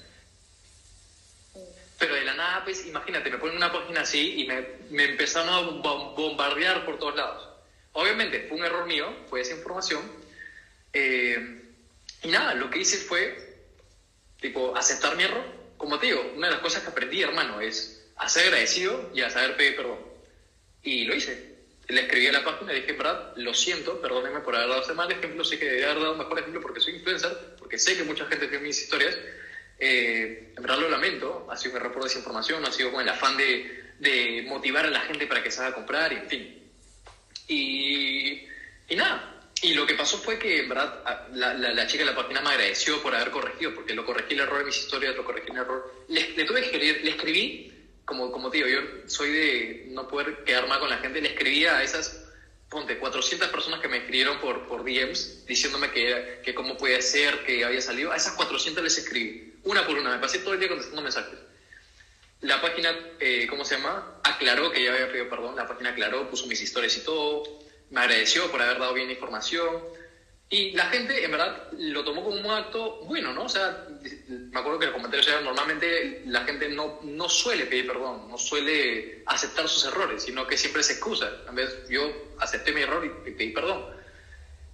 Pero 1.99 2.15
de 2.15 2.25
la 2.25 2.35
nada, 2.35 2.65
pues, 2.65 2.87
imagínate, 2.87 3.29
me 3.29 3.39
ponen 3.39 3.57
una 3.57 3.73
página 3.73 4.03
así 4.03 4.41
y 4.41 4.47
me, 4.47 4.65
me 4.91 5.05
empezaron 5.05 5.49
a 5.49 5.59
bombardear 5.59 6.87
por 6.87 6.99
todos 6.99 7.17
lados. 7.17 7.49
Obviamente, 7.93 8.47
fue 8.49 8.59
un 8.59 8.65
error 8.65 8.87
mío, 8.87 9.13
fue 9.29 9.41
esa 9.41 9.55
información. 9.55 10.01
Eh, 10.93 11.65
y 12.23 12.29
nada, 12.29 12.55
lo 12.55 12.71
que 12.71 12.79
hice 12.79 12.99
fue, 12.99 13.67
tipo, 14.41 14.77
aceptar 14.77 15.17
mi 15.17 15.25
error 15.25 15.60
como 15.81 15.99
te 15.99 16.09
digo, 16.09 16.33
una 16.37 16.49
de 16.49 16.53
las 16.53 16.63
cosas 16.63 16.83
que 16.83 16.91
aprendí, 16.91 17.23
hermano, 17.23 17.59
es 17.63 18.05
a 18.17 18.29
ser 18.29 18.49
agradecido 18.49 19.11
y 19.15 19.23
a 19.23 19.31
saber 19.31 19.57
pedir 19.57 19.77
perdón. 19.77 19.99
Y 20.83 21.05
lo 21.05 21.15
hice. 21.15 21.57
Le 21.89 22.03
escribí 22.03 22.27
a 22.27 22.33
la 22.33 22.45
página 22.45 22.75
y 22.75 22.83
dije, 22.83 22.93
verdad, 22.93 23.33
lo 23.37 23.55
siento, 23.55 23.99
perdóneme 23.99 24.41
por 24.41 24.55
haber 24.55 24.69
dado 24.69 24.83
ese 24.83 24.93
mal 24.93 25.11
ejemplo, 25.11 25.43
sé 25.43 25.59
que 25.59 25.65
debería 25.65 25.87
haber 25.87 26.03
dado 26.03 26.13
un 26.13 26.19
mejor 26.19 26.39
ejemplo 26.39 26.61
porque 26.61 26.81
soy 26.81 26.97
influencer, 26.97 27.57
porque 27.59 27.79
sé 27.79 27.97
que 27.97 28.05
mucha 28.05 28.27
gente 28.27 28.47
tiene 28.47 28.63
mis 28.63 28.83
historias. 28.83 29.17
Eh, 29.79 30.53
en 30.55 30.63
verdad 30.63 30.81
lo 30.81 30.91
lamento, 30.91 31.49
ha 31.51 31.57
sido 31.57 31.73
un 31.73 31.77
error 31.79 31.95
por 31.95 32.05
desinformación, 32.05 32.63
ha 32.67 32.73
sido 32.73 32.93
con 32.93 33.01
el 33.01 33.09
afán 33.09 33.39
de, 33.39 33.95
de 33.99 34.45
motivar 34.47 34.85
a 34.85 34.91
la 34.91 35.01
gente 35.01 35.27
para 35.27 35.43
que 35.43 35.51
se 35.51 35.63
haga 35.63 35.75
comprar, 35.75 36.13
y 36.13 36.17
en 36.17 36.29
fin. 36.29 36.71
Y, 37.49 38.49
y 38.87 38.97
nada, 38.97 39.40
y 39.63 39.75
lo 39.75 39.87
que 39.87 39.95
pasó 39.95 40.19
fue 40.19 40.39
que, 40.39 40.61
en 40.61 40.69
verdad, 40.71 41.29
la, 41.33 41.53
la, 41.53 41.87
chica 41.87 42.05
de 42.05 42.11
la 42.11 42.17
página 42.17 42.41
me 42.41 42.51
agradeció 42.51 43.03
por 43.03 43.15
haber 43.15 43.31
corregido, 43.31 43.75
porque 43.75 43.95
lo 43.95 44.07
corregí 44.07 44.33
el 44.33 44.41
error 44.41 44.61
de 44.61 44.65
mis 44.65 44.79
historias, 44.79 45.15
lo 45.17 45.25
corregí 45.25 45.51
el 45.51 45.59
error. 45.59 46.05
Le, 46.09 46.23
tuve 46.45 46.71
que 46.71 46.79
le 46.79 47.11
escribí, 47.11 47.71
como, 48.07 48.33
como 48.33 48.51
te 48.51 48.57
digo, 48.57 48.69
yo 48.69 48.81
soy 49.07 49.31
de 49.31 49.85
no 49.89 50.09
poder 50.09 50.45
quedar 50.45 50.67
mal 50.67 50.81
con 50.81 50.89
la 50.89 50.97
gente, 50.99 51.21
le 51.21 51.29
escribí 51.29 51.67
a 51.67 51.83
esas, 51.83 52.25
ponte, 52.71 52.99
400 52.99 53.49
personas 53.49 53.81
que 53.81 53.89
me 53.89 53.99
escribieron 53.99 54.39
por, 54.41 54.67
por 54.67 54.83
DMs 54.83 55.45
diciéndome 55.47 55.91
que, 55.91 56.41
que 56.43 56.55
cómo 56.55 56.79
puede 56.79 57.03
ser, 57.03 57.45
que 57.45 57.63
había 57.63 57.83
salido. 57.83 58.13
A 58.13 58.17
esas 58.17 58.33
400 58.33 58.83
les 58.83 58.97
escribí, 58.97 59.55
una 59.65 59.87
por 59.87 59.99
una, 59.99 60.11
me 60.11 60.19
pasé 60.21 60.39
todo 60.39 60.55
el 60.55 60.61
día 60.61 60.71
contestando 60.71 61.03
mensajes. 61.03 61.39
La 62.41 62.63
página, 62.63 62.97
eh, 63.19 63.47
¿cómo 63.51 63.67
se 63.67 63.77
llama? 63.77 64.21
Aclaró 64.25 64.71
que 64.71 64.83
ya 64.83 64.95
había 64.95 65.09
pedido 65.09 65.29
perdón, 65.29 65.55
la 65.57 65.69
página 65.69 65.91
aclaró, 65.91 66.31
puso 66.31 66.47
mis 66.47 66.63
historias 66.63 66.97
y 66.97 67.05
todo 67.05 67.61
me 67.91 68.01
agradeció 68.01 68.51
por 68.51 68.63
haber 68.63 68.79
dado 68.79 68.95
bien 68.95 69.11
información. 69.11 69.83
Y 70.53 70.73
la 70.73 70.87
gente, 70.87 71.25
en 71.25 71.31
verdad, 71.31 71.69
lo 71.79 72.03
tomó 72.03 72.25
como 72.25 72.37
un 72.37 72.47
acto 72.47 73.03
bueno, 73.05 73.33
¿no? 73.33 73.45
O 73.45 73.49
sea, 73.49 73.87
me 74.29 74.59
acuerdo 74.59 74.81
que 74.81 74.87
los 74.87 74.95
comentarios 74.95 75.29
eran, 75.29 75.45
normalmente 75.45 76.23
la 76.27 76.45
gente 76.45 76.69
no, 76.69 76.99
no 77.05 77.29
suele 77.29 77.67
pedir 77.67 77.87
perdón, 77.87 78.29
no 78.29 78.37
suele 78.37 79.23
aceptar 79.27 79.69
sus 79.69 79.85
errores, 79.85 80.25
sino 80.25 80.49
que 80.49 80.57
siempre 80.57 80.83
se 80.83 80.95
excusa. 80.95 81.31
En 81.49 81.55
vez, 81.55 81.89
yo 81.89 82.35
acepté 82.41 82.73
mi 82.73 82.81
error 82.81 83.05
y 83.05 83.31
pedí 83.31 83.51
perdón. 83.51 83.85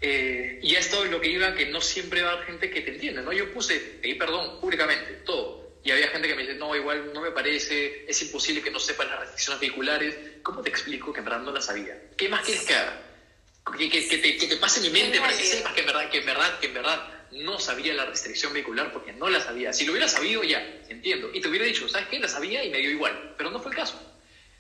Eh, 0.01 0.61
y 0.63 0.75
esto 0.75 1.05
es 1.05 1.11
lo 1.11 1.21
que 1.21 1.29
iba, 1.29 1.55
que 1.55 1.67
no 1.67 1.81
siempre 1.81 2.23
va 2.23 2.31
a 2.31 2.33
haber 2.35 2.47
gente 2.47 2.71
que 2.71 2.81
te 2.81 2.95
entiende, 2.95 3.23
¿no? 3.23 3.33
Yo 3.33 3.53
puse, 3.53 3.79
pedí 4.01 4.15
perdón 4.15 4.61
públicamente, 4.61 5.23
todo. 5.27 5.66
Y 5.87 5.93
había 5.93 6.09
gente 6.09 6.27
que 6.27 6.35
me 6.35 6.43
dice, 6.43 6.55
no, 6.57 6.75
igual 6.75 7.13
no 7.15 7.21
me 7.21 7.31
parece, 7.31 8.05
es 8.09 8.21
imposible 8.21 8.61
que 8.61 8.73
no 8.73 8.81
sepan 8.81 9.09
las 9.09 9.21
restricciones 9.21 9.61
vehiculares. 9.61 10.19
¿Cómo 10.43 10.61
te 10.61 10.69
explico 10.69 11.13
que 11.13 11.21
en 11.21 11.27
verdad 11.27 11.43
no 11.43 11.53
las 11.53 11.67
sabía? 11.67 11.97
¿Qué 12.17 12.29
más 12.29 12.45
quieres 12.45 12.65
que 12.65 12.75
haga? 12.75 13.01
que, 13.79 13.89
que, 13.89 14.09
que 14.09 14.19
te, 14.19 14.37
que 14.37 14.49
te 14.49 14.57
pase 14.57 14.81
mi 14.81 14.91
mente 14.91 15.21
para 15.21 15.37
que 15.37 15.45
sepas 15.45 15.73
que 15.75 15.83
en 15.83 15.87
verdad, 15.87 16.11
que 16.11 16.19
en 16.19 16.27
verdad, 16.27 16.59
que 16.59 16.67
en 16.67 16.75
verdad 16.75 17.09
no 17.31 17.61
sabía 17.61 17.95
la 17.95 18.05
restricción 18.05 18.53
vehicular 18.53 18.93
porque 18.93 19.13
no 19.13 19.29
la 19.29 19.41
sabía. 19.41 19.73
Si 19.73 19.85
lo 19.85 19.93
hubiera 19.93 20.09
sabido, 20.09 20.43
ya, 20.43 20.59
entiendo. 20.89 21.31
Y 21.33 21.41
te 21.41 21.47
hubiera 21.47 21.65
dicho, 21.65 21.89
¿sabes 21.89 22.09
qué? 22.09 22.19
La 22.19 22.27
sabía 22.27 22.65
y 22.65 22.71
me 22.71 22.79
dio 22.79 22.91
igual. 22.91 23.35
Pero 23.39 23.53
no 23.53 23.61
fue 23.61 23.71
el 23.71 23.77
caso. 23.77 23.97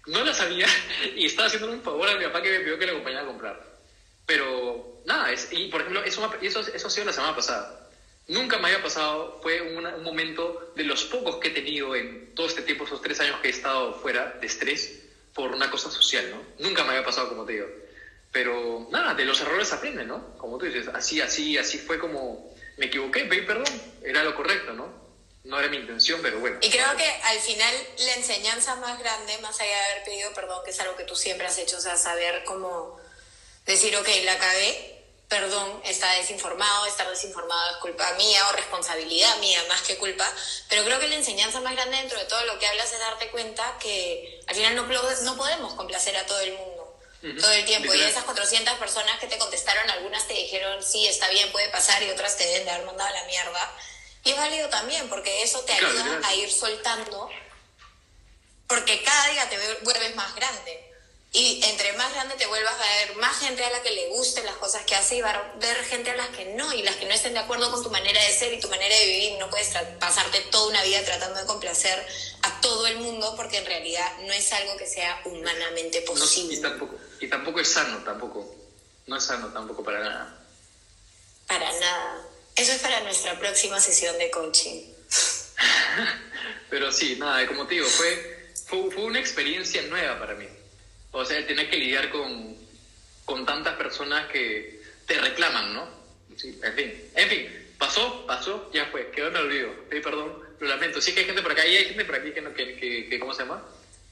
No 0.06 0.24
la 0.24 0.32
sabía 0.32 0.68
y 1.16 1.26
estaba 1.26 1.48
haciendo 1.48 1.72
un 1.72 1.82
favor 1.82 2.08
a 2.08 2.14
mi 2.14 2.24
papá 2.24 2.40
que 2.40 2.52
me 2.52 2.60
pidió 2.60 2.78
que 2.78 2.86
la 2.86 2.92
acompañara 2.92 3.24
a 3.24 3.26
comprar. 3.26 3.78
Pero, 4.26 5.02
nada, 5.06 5.32
es, 5.32 5.48
y 5.50 5.66
por 5.66 5.80
ejemplo, 5.80 6.04
eso, 6.04 6.32
eso, 6.40 6.60
eso 6.60 6.86
ha 6.86 6.90
sido 6.90 7.06
la 7.06 7.12
semana 7.12 7.34
pasada. 7.34 7.85
Nunca 8.28 8.58
me 8.58 8.68
había 8.68 8.82
pasado, 8.82 9.38
fue 9.40 9.60
un 9.60 10.02
momento 10.02 10.72
de 10.74 10.84
los 10.84 11.04
pocos 11.04 11.36
que 11.36 11.48
he 11.48 11.52
tenido 11.52 11.94
en 11.94 12.34
todo 12.34 12.46
este 12.46 12.62
tiempo, 12.62 12.84
esos 12.84 13.00
tres 13.00 13.20
años 13.20 13.40
que 13.40 13.48
he 13.48 13.50
estado 13.52 13.94
fuera 13.94 14.36
de 14.40 14.46
estrés 14.46 15.00
por 15.32 15.52
una 15.52 15.70
cosa 15.70 15.90
social, 15.90 16.28
¿no? 16.30 16.42
Nunca 16.66 16.82
me 16.82 16.90
había 16.90 17.04
pasado, 17.04 17.28
como 17.28 17.44
te 17.44 17.52
digo. 17.52 17.66
Pero 18.32 18.88
nada, 18.90 19.14
de 19.14 19.24
los 19.24 19.40
errores 19.40 19.72
aprenden, 19.72 20.08
¿no? 20.08 20.36
Como 20.38 20.58
tú 20.58 20.66
dices, 20.66 20.88
así, 20.92 21.20
así, 21.20 21.56
así 21.56 21.78
fue 21.78 21.98
como 21.98 22.54
me 22.76 22.86
equivoqué, 22.86 23.24
pedí 23.24 23.42
perdón, 23.42 23.72
era 24.02 24.22
lo 24.22 24.34
correcto, 24.34 24.72
¿no? 24.72 25.06
No 25.44 25.58
era 25.58 25.68
mi 25.68 25.76
intención, 25.76 26.20
pero 26.22 26.40
bueno. 26.40 26.58
Y 26.60 26.70
creo 26.70 26.96
que 26.96 27.08
al 27.08 27.38
final 27.38 27.74
la 27.98 28.14
enseñanza 28.14 28.74
más 28.76 28.98
grande, 28.98 29.38
más 29.38 29.60
allá 29.60 29.70
de 29.70 29.92
haber 29.92 30.04
pedido 30.04 30.32
perdón, 30.34 30.60
que 30.64 30.72
es 30.72 30.80
algo 30.80 30.96
que 30.96 31.04
tú 31.04 31.14
siempre 31.14 31.46
has 31.46 31.56
hecho, 31.58 31.76
o 31.76 31.80
sea, 31.80 31.96
saber 31.96 32.42
cómo 32.44 32.98
decir, 33.64 33.96
ok, 33.96 34.08
la 34.24 34.38
cagué, 34.38 34.95
perdón, 35.28 35.80
está 35.84 36.12
desinformado, 36.12 36.86
estar 36.86 37.08
desinformado 37.08 37.72
es 37.72 37.76
culpa 37.78 38.12
mía 38.12 38.46
o 38.48 38.52
responsabilidad 38.52 39.36
mía 39.38 39.64
más 39.68 39.82
que 39.82 39.96
culpa, 39.96 40.30
pero 40.68 40.84
creo 40.84 41.00
que 41.00 41.08
la 41.08 41.16
enseñanza 41.16 41.60
más 41.60 41.74
grande 41.74 41.96
dentro 41.96 42.18
de 42.18 42.26
todo 42.26 42.44
lo 42.46 42.58
que 42.58 42.66
hablas 42.66 42.92
es 42.92 43.00
darte 43.00 43.28
cuenta 43.30 43.76
que 43.80 44.40
al 44.46 44.54
final 44.54 44.76
no, 44.76 44.82
no 44.84 45.36
podemos 45.36 45.74
complacer 45.74 46.16
a 46.16 46.26
todo 46.26 46.40
el 46.40 46.52
mundo 46.52 46.76
todo 47.34 47.52
el 47.52 47.64
tiempo. 47.64 47.92
Y 47.94 48.02
esas 48.02 48.24
400 48.24 48.74
personas 48.74 49.18
que 49.18 49.26
te 49.26 49.38
contestaron, 49.38 49.88
algunas 49.90 50.26
te 50.26 50.34
dijeron, 50.34 50.82
sí, 50.82 51.06
está 51.06 51.28
bien, 51.28 51.50
puede 51.50 51.68
pasar, 51.70 52.02
y 52.02 52.10
otras 52.10 52.36
te 52.36 52.44
deben 52.44 52.64
de 52.64 52.70
haber 52.70 52.86
mandado 52.86 53.08
a 53.08 53.12
la 53.12 53.24
mierda. 53.24 53.72
Y 54.24 54.30
es 54.30 54.36
válido 54.36 54.68
también, 54.68 55.08
porque 55.08 55.42
eso 55.42 55.60
te 55.60 55.72
ayuda 55.72 56.20
a 56.24 56.34
ir 56.34 56.50
soltando, 56.50 57.28
porque 58.66 59.02
cada 59.02 59.28
día 59.28 59.48
te 59.48 59.58
vuelves 59.82 60.14
más 60.14 60.34
grande. 60.34 60.92
Y 61.36 61.60
entre 61.64 61.92
más 61.98 62.14
grande 62.14 62.34
te 62.36 62.46
vuelvas 62.46 62.72
a 62.72 62.96
ver 62.96 63.16
más 63.16 63.38
gente 63.38 63.62
a 63.62 63.68
la 63.68 63.82
que 63.82 63.90
le 63.90 64.08
gusten 64.08 64.46
las 64.46 64.56
cosas 64.56 64.86
que 64.86 64.94
hace 64.94 65.16
y 65.16 65.20
va 65.20 65.32
a 65.32 65.52
ver 65.60 65.76
gente 65.84 66.10
a 66.10 66.16
las 66.16 66.28
que 66.28 66.46
no 66.54 66.72
y 66.72 66.82
las 66.82 66.96
que 66.96 67.04
no 67.04 67.12
estén 67.12 67.34
de 67.34 67.40
acuerdo 67.40 67.70
con 67.70 67.82
tu 67.82 67.90
manera 67.90 68.18
de 68.24 68.32
ser 68.32 68.54
y 68.54 68.58
tu 68.58 68.70
manera 68.70 68.96
de 68.98 69.04
vivir. 69.04 69.38
No 69.38 69.50
puedes 69.50 69.68
pasarte 70.00 70.40
toda 70.50 70.68
una 70.68 70.82
vida 70.82 71.04
tratando 71.04 71.38
de 71.38 71.44
complacer 71.44 72.06
a 72.40 72.58
todo 72.62 72.86
el 72.86 73.00
mundo 73.00 73.34
porque 73.36 73.58
en 73.58 73.66
realidad 73.66 74.10
no 74.20 74.32
es 74.32 74.50
algo 74.50 74.78
que 74.78 74.86
sea 74.86 75.20
humanamente 75.26 76.00
posible. 76.00 76.54
y, 76.54 76.62
tampoco, 76.62 76.94
y 77.20 77.28
tampoco 77.28 77.60
es 77.60 77.70
sano, 77.70 77.98
tampoco. 77.98 78.56
No 79.06 79.18
es 79.18 79.24
sano 79.24 79.48
tampoco 79.48 79.84
para 79.84 80.00
nada. 80.00 80.38
Para 81.46 81.70
nada. 81.70 82.28
Eso 82.54 82.72
es 82.72 82.78
para 82.78 83.00
nuestra 83.00 83.38
próxima 83.38 83.78
sesión 83.78 84.16
de 84.16 84.30
coaching. 84.30 84.90
Pero 86.70 86.90
sí, 86.90 87.16
nada, 87.16 87.46
como 87.46 87.66
te 87.66 87.74
digo, 87.74 87.88
fue, 87.88 88.52
fue, 88.66 88.90
fue 88.90 89.04
una 89.04 89.20
experiencia 89.20 89.82
nueva 89.82 90.18
para 90.18 90.34
mí. 90.34 90.48
O 91.16 91.24
sea, 91.24 91.44
tener 91.46 91.70
que 91.70 91.78
lidiar 91.78 92.10
con, 92.10 92.54
con 93.24 93.46
tantas 93.46 93.74
personas 93.76 94.28
que 94.28 94.82
te 95.06 95.18
reclaman, 95.18 95.72
¿no? 95.72 95.88
Sí, 96.36 96.60
en 96.62 96.74
fin, 96.74 97.10
en 97.14 97.28
fin, 97.30 97.74
pasó, 97.78 98.26
pasó, 98.26 98.70
ya 98.70 98.84
fue, 98.86 99.10
quedó 99.10 99.28
en 99.28 99.36
el 99.36 99.42
olvido. 99.46 99.74
Sí, 99.90 100.00
perdón, 100.00 100.38
lo 100.60 100.68
lamento. 100.68 101.00
Sí 101.00 101.14
que 101.14 101.20
hay 101.20 101.26
gente 101.26 101.40
por 101.40 101.52
acá 101.52 101.66
y 101.66 101.74
hay 101.74 101.84
gente 101.86 102.04
por 102.04 102.16
aquí 102.16 102.32
que, 102.32 102.42
no, 102.42 102.52
que, 102.52 102.76
que, 103.08 103.18
¿cómo 103.18 103.32
se 103.32 103.44
llama? 103.44 103.64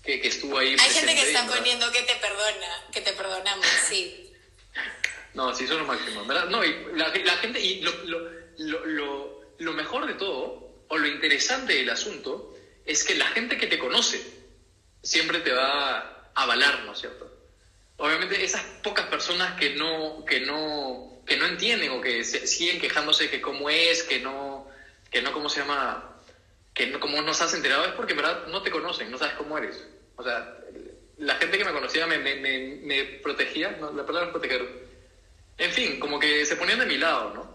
Que, 0.02 0.18
que 0.18 0.28
estuvo 0.28 0.56
ahí. 0.56 0.76
Hay 0.80 0.90
gente 0.90 1.14
que 1.14 1.28
está 1.28 1.46
poniendo 1.46 1.92
que 1.92 2.02
te 2.04 2.14
perdona, 2.14 2.86
que 2.90 3.02
te 3.02 3.12
perdonamos, 3.12 3.66
sí. 3.86 4.32
no, 5.34 5.54
sí, 5.54 5.66
son 5.66 5.80
los 5.80 5.86
máximos, 5.86 6.26
¿verdad? 6.26 6.48
No, 6.48 6.64
y 6.64 6.86
la, 6.96 7.08
la 7.08 7.36
gente, 7.36 7.60
y 7.60 7.82
lo, 7.82 7.92
lo, 8.04 8.86
lo, 8.86 9.40
lo 9.58 9.72
mejor 9.74 10.06
de 10.06 10.14
todo, 10.14 10.84
o 10.88 10.96
lo 10.96 11.06
interesante 11.06 11.74
del 11.74 11.90
asunto, 11.90 12.56
es 12.86 13.04
que 13.04 13.14
la 13.14 13.26
gente 13.26 13.58
que 13.58 13.66
te 13.66 13.78
conoce 13.78 14.24
siempre 15.02 15.40
te 15.40 15.52
va 15.52 16.14
avalar, 16.34 16.84
¿no 16.84 16.92
es 16.92 16.98
cierto? 16.98 17.30
Obviamente 17.96 18.42
esas 18.44 18.62
pocas 18.82 19.06
personas 19.06 19.58
que 19.58 19.74
no, 19.74 20.24
que 20.24 20.40
no, 20.40 21.20
que 21.26 21.36
no 21.36 21.46
entienden 21.46 21.90
o 21.90 22.00
que 22.00 22.24
siguen 22.24 22.80
quejándose 22.80 23.30
que 23.30 23.40
cómo 23.40 23.70
es, 23.70 24.02
que 24.02 24.20
no, 24.20 24.66
que 25.10 25.22
no, 25.22 25.32
¿cómo 25.32 25.48
se 25.48 25.60
llama? 25.60 26.20
Que 26.72 26.88
no, 26.88 26.98
como 26.98 27.22
no 27.22 27.32
se 27.32 27.44
has 27.44 27.54
enterado 27.54 27.84
es 27.84 27.92
porque 27.92 28.12
en 28.12 28.18
verdad 28.18 28.46
no 28.48 28.62
te 28.62 28.70
conocen, 28.70 29.10
no 29.10 29.18
sabes 29.18 29.34
cómo 29.34 29.56
eres. 29.58 29.84
O 30.16 30.24
sea, 30.24 30.58
la 31.18 31.36
gente 31.36 31.56
que 31.56 31.64
me 31.64 31.72
conocía 31.72 32.06
me, 32.06 32.18
me, 32.18 32.34
me, 32.36 33.04
protegía, 33.22 33.76
¿no? 33.80 33.92
la 33.92 34.04
palabra 34.04 34.28
es 34.28 34.32
proteger. 34.32 34.84
En 35.56 35.72
fin, 35.72 36.00
como 36.00 36.18
que 36.18 36.44
se 36.44 36.56
ponían 36.56 36.80
de 36.80 36.86
mi 36.86 36.98
lado, 36.98 37.32
¿no? 37.32 37.54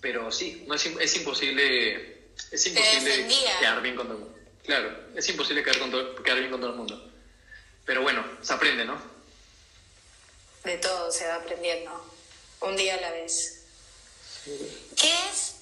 Pero 0.00 0.32
sí, 0.32 0.64
no 0.66 0.74
es, 0.74 0.86
es 0.86 1.16
imposible, 1.16 2.30
es 2.50 2.66
imposible 2.66 3.28
quedar 3.60 3.82
bien 3.82 3.96
con 3.96 4.06
todo 4.06 4.16
el 4.16 4.24
mundo. 4.24 4.38
Claro, 4.64 4.96
es 5.14 5.28
imposible 5.28 5.62
quedar, 5.62 5.78
con 5.78 5.90
quedar 6.24 6.38
bien 6.38 6.50
con 6.50 6.60
todo 6.60 6.70
el 6.70 6.76
mundo. 6.76 7.11
Pero 7.84 8.02
bueno, 8.02 8.24
se 8.42 8.52
aprende, 8.52 8.84
¿no? 8.84 9.00
De 10.64 10.78
todo 10.78 11.10
se 11.10 11.26
va 11.26 11.36
aprendiendo, 11.36 11.90
un 12.60 12.76
día 12.76 12.94
a 12.94 13.00
la 13.00 13.10
vez. 13.10 13.64
¿Qué 14.96 15.12
es 15.30 15.54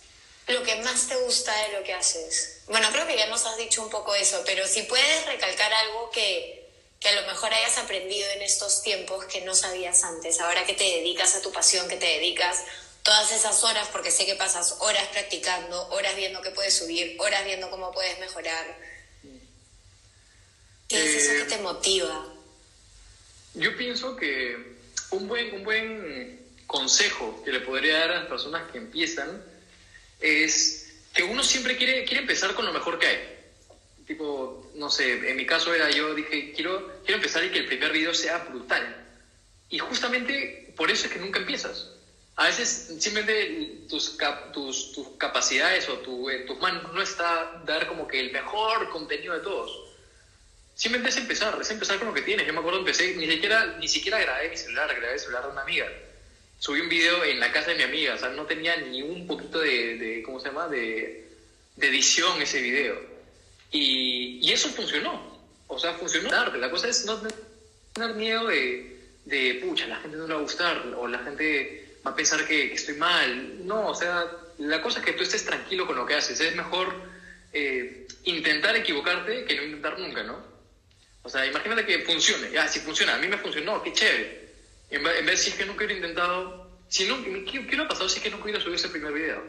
lo 0.48 0.62
que 0.62 0.76
más 0.76 1.08
te 1.08 1.16
gusta 1.16 1.54
de 1.66 1.78
lo 1.78 1.82
que 1.82 1.94
haces? 1.94 2.60
Bueno, 2.66 2.88
creo 2.92 3.06
que 3.06 3.16
ya 3.16 3.26
nos 3.26 3.44
has 3.46 3.56
dicho 3.56 3.82
un 3.82 3.90
poco 3.90 4.14
eso, 4.14 4.42
pero 4.44 4.66
si 4.66 4.82
puedes 4.82 5.26
recalcar 5.26 5.72
algo 5.72 6.10
que, 6.10 6.68
que 7.00 7.08
a 7.08 7.20
lo 7.20 7.26
mejor 7.26 7.52
hayas 7.52 7.78
aprendido 7.78 8.28
en 8.32 8.42
estos 8.42 8.82
tiempos 8.82 9.24
que 9.24 9.40
no 9.40 9.54
sabías 9.54 10.04
antes, 10.04 10.40
ahora 10.40 10.66
que 10.66 10.74
te 10.74 10.84
dedicas 10.84 11.34
a 11.34 11.40
tu 11.40 11.52
pasión, 11.52 11.88
que 11.88 11.96
te 11.96 12.06
dedicas 12.06 12.58
todas 13.02 13.32
esas 13.32 13.64
horas, 13.64 13.88
porque 13.88 14.10
sé 14.10 14.26
que 14.26 14.34
pasas 14.34 14.76
horas 14.80 15.06
practicando, 15.08 15.88
horas 15.88 16.14
viendo 16.16 16.42
qué 16.42 16.50
puedes 16.50 16.76
subir, 16.76 17.16
horas 17.18 17.44
viendo 17.44 17.70
cómo 17.70 17.90
puedes 17.92 18.18
mejorar 18.18 18.89
¿Qué 20.90 21.04
es 21.04 21.24
eso 21.24 21.44
que 21.44 21.50
te 21.50 21.60
eh, 21.60 21.62
motiva? 21.62 22.26
Yo 23.54 23.76
pienso 23.76 24.16
que 24.16 24.76
un 25.12 25.28
buen, 25.28 25.54
un 25.54 25.62
buen 25.62 26.40
consejo 26.66 27.40
que 27.44 27.52
le 27.52 27.60
podría 27.60 28.00
dar 28.00 28.10
a 28.10 28.14
las 28.20 28.26
personas 28.26 28.68
que 28.72 28.78
empiezan 28.78 29.40
es 30.18 30.92
que 31.14 31.22
uno 31.22 31.44
siempre 31.44 31.76
quiere, 31.76 32.04
quiere 32.04 32.22
empezar 32.22 32.54
con 32.54 32.66
lo 32.66 32.72
mejor 32.72 32.98
que 32.98 33.06
hay. 33.06 33.38
Tipo, 34.04 34.72
no 34.74 34.90
sé, 34.90 35.30
en 35.30 35.36
mi 35.36 35.46
caso 35.46 35.72
era 35.72 35.88
yo 35.90 36.12
dije, 36.12 36.52
quiero, 36.54 37.00
quiero 37.04 37.18
empezar 37.18 37.44
y 37.44 37.50
que 37.50 37.60
el 37.60 37.66
primer 37.66 37.92
video 37.92 38.12
sea 38.12 38.38
brutal. 38.38 38.96
Y 39.68 39.78
justamente 39.78 40.74
por 40.76 40.90
eso 40.90 41.06
es 41.06 41.12
que 41.12 41.20
nunca 41.20 41.38
empiezas. 41.38 41.92
A 42.34 42.46
veces 42.46 42.96
simplemente 42.98 43.86
tus, 43.88 44.18
tus, 44.52 44.92
tus 44.92 45.08
capacidades 45.18 45.88
o 45.88 45.98
tu, 45.98 46.28
eh, 46.28 46.40
tus 46.48 46.58
manos 46.58 46.92
no 46.92 47.00
está 47.00 47.62
dar 47.64 47.86
como 47.86 48.08
que 48.08 48.18
el 48.18 48.32
mejor 48.32 48.90
contenido 48.90 49.34
de 49.34 49.40
todos 49.40 49.89
Simplemente 50.80 51.10
es 51.10 51.16
empezar, 51.18 51.58
es 51.60 51.70
empezar 51.70 51.98
con 51.98 52.08
lo 52.08 52.14
que 52.14 52.22
tienes. 52.22 52.46
Yo 52.46 52.54
me 52.54 52.60
acuerdo, 52.60 52.78
empecé, 52.78 53.14
ni 53.14 53.30
siquiera, 53.30 53.76
ni 53.78 53.86
siquiera 53.86 54.18
grabé 54.18 54.48
mi 54.48 54.56
celular, 54.56 54.88
grabé 54.96 55.12
el 55.12 55.20
celular 55.20 55.42
de 55.44 55.50
una 55.50 55.60
amiga. 55.60 55.86
Subí 56.58 56.80
un 56.80 56.88
video 56.88 57.22
en 57.22 57.38
la 57.38 57.52
casa 57.52 57.72
de 57.72 57.76
mi 57.76 57.82
amiga, 57.82 58.14
o 58.14 58.18
sea, 58.18 58.30
no 58.30 58.46
tenía 58.46 58.78
ni 58.78 59.02
un 59.02 59.26
poquito 59.26 59.58
de, 59.58 59.98
de 59.98 60.22
¿cómo 60.22 60.40
se 60.40 60.48
llama?, 60.48 60.68
de, 60.68 61.28
edición 61.76 62.40
ese 62.40 62.62
video. 62.62 62.98
Y, 63.70 64.38
y, 64.40 64.52
eso 64.52 64.70
funcionó. 64.70 65.38
O 65.66 65.78
sea, 65.78 65.92
funcionó. 65.92 66.30
La 66.30 66.70
cosa 66.70 66.88
es 66.88 67.04
no 67.04 67.20
tener 67.92 68.14
miedo 68.14 68.46
de, 68.46 69.00
de, 69.26 69.60
pucha, 69.62 69.86
la 69.86 69.96
gente 69.96 70.16
no 70.16 70.26
le 70.26 70.32
va 70.32 70.40
a 70.40 70.44
gustar, 70.44 70.94
o 70.96 71.06
la 71.06 71.18
gente 71.18 71.98
va 72.06 72.12
a 72.12 72.16
pensar 72.16 72.46
que, 72.46 72.72
estoy 72.72 72.94
mal. 72.94 73.66
No, 73.66 73.88
o 73.88 73.94
sea, 73.94 74.24
la 74.56 74.80
cosa 74.80 75.00
es 75.00 75.04
que 75.04 75.12
tú 75.12 75.24
estés 75.24 75.44
tranquilo 75.44 75.86
con 75.86 75.96
lo 75.96 76.06
que 76.06 76.14
haces. 76.14 76.40
Es 76.40 76.56
mejor 76.56 76.94
eh, 77.52 78.06
intentar 78.24 78.74
equivocarte 78.76 79.44
que 79.44 79.56
no 79.56 79.64
intentar 79.64 79.98
nunca, 79.98 80.22
¿no? 80.22 80.49
O 81.22 81.28
sea, 81.28 81.46
imagínate 81.46 81.84
que 81.84 82.00
funcione. 82.00 82.50
Ya, 82.50 82.66
si 82.68 82.80
funciona, 82.80 83.14
a 83.14 83.18
mí 83.18 83.28
me 83.28 83.38
funcionó, 83.38 83.82
qué 83.82 83.92
chévere. 83.92 84.50
En 84.90 85.04
vez, 85.04 85.24
de 85.24 85.36
si 85.36 85.50
es 85.50 85.56
que 85.56 85.66
nunca 85.66 85.84
hubiera 85.84 85.94
intentado. 85.94 86.68
Si 86.88 87.06
no, 87.06 87.22
¿qué, 87.22 87.60
hubiera 87.60 87.86
pasado 87.86 88.08
si 88.08 88.18
es 88.18 88.22
que 88.22 88.30
nunca 88.30 88.44
hubiera 88.44 88.60
subido 88.60 88.76
ese 88.76 88.88
primer 88.88 89.12
video? 89.12 89.42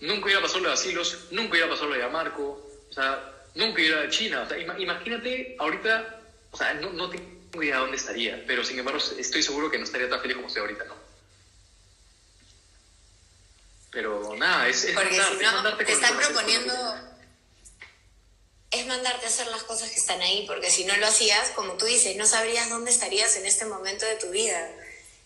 Nunca 0.00 0.26
hubiera 0.26 0.42
pasado 0.42 0.60
lo 0.60 0.68
de 0.68 0.74
Asilos, 0.74 1.28
nunca 1.30 1.52
hubiera 1.52 1.68
pasado 1.68 1.88
lo 1.88 1.96
de 1.96 2.06
Marco, 2.08 2.70
o 2.90 2.92
sea, 2.92 3.32
nunca 3.54 3.80
hubiera 3.80 4.02
de 4.02 4.10
China. 4.10 4.42
O 4.42 4.48
sea, 4.48 4.58
imagínate 4.58 5.56
ahorita, 5.58 6.20
o 6.50 6.56
sea, 6.56 6.74
no, 6.74 6.92
no 6.92 7.08
tengo 7.08 7.62
idea 7.62 7.76
de 7.76 7.80
dónde 7.80 7.96
estaría, 7.96 8.44
pero 8.46 8.62
sin 8.62 8.78
embargo 8.78 9.00
estoy 9.18 9.42
seguro 9.42 9.70
que 9.70 9.78
no 9.78 9.84
estaría 9.84 10.10
tan 10.10 10.20
feliz 10.20 10.36
como 10.36 10.48
estoy 10.48 10.60
ahorita, 10.60 10.84
¿no? 10.84 10.94
Pero 13.90 14.36
nada, 14.36 14.68
es, 14.68 14.84
es 14.84 14.94
Porque 14.94 15.14
si 15.14 15.42
no, 15.42 15.76
te 15.78 15.90
están 15.90 16.18
proponiendo 16.18 16.74
es 18.70 18.86
mandarte 18.86 19.26
a 19.26 19.28
hacer 19.28 19.46
las 19.48 19.62
cosas 19.62 19.90
que 19.90 19.96
están 19.96 20.20
ahí, 20.20 20.44
porque 20.46 20.70
si 20.70 20.84
no 20.84 20.96
lo 20.96 21.06
hacías, 21.06 21.50
como 21.50 21.74
tú 21.74 21.86
dices, 21.86 22.16
no 22.16 22.26
sabrías 22.26 22.68
dónde 22.68 22.90
estarías 22.90 23.36
en 23.36 23.46
este 23.46 23.64
momento 23.64 24.04
de 24.06 24.16
tu 24.16 24.30
vida. 24.30 24.70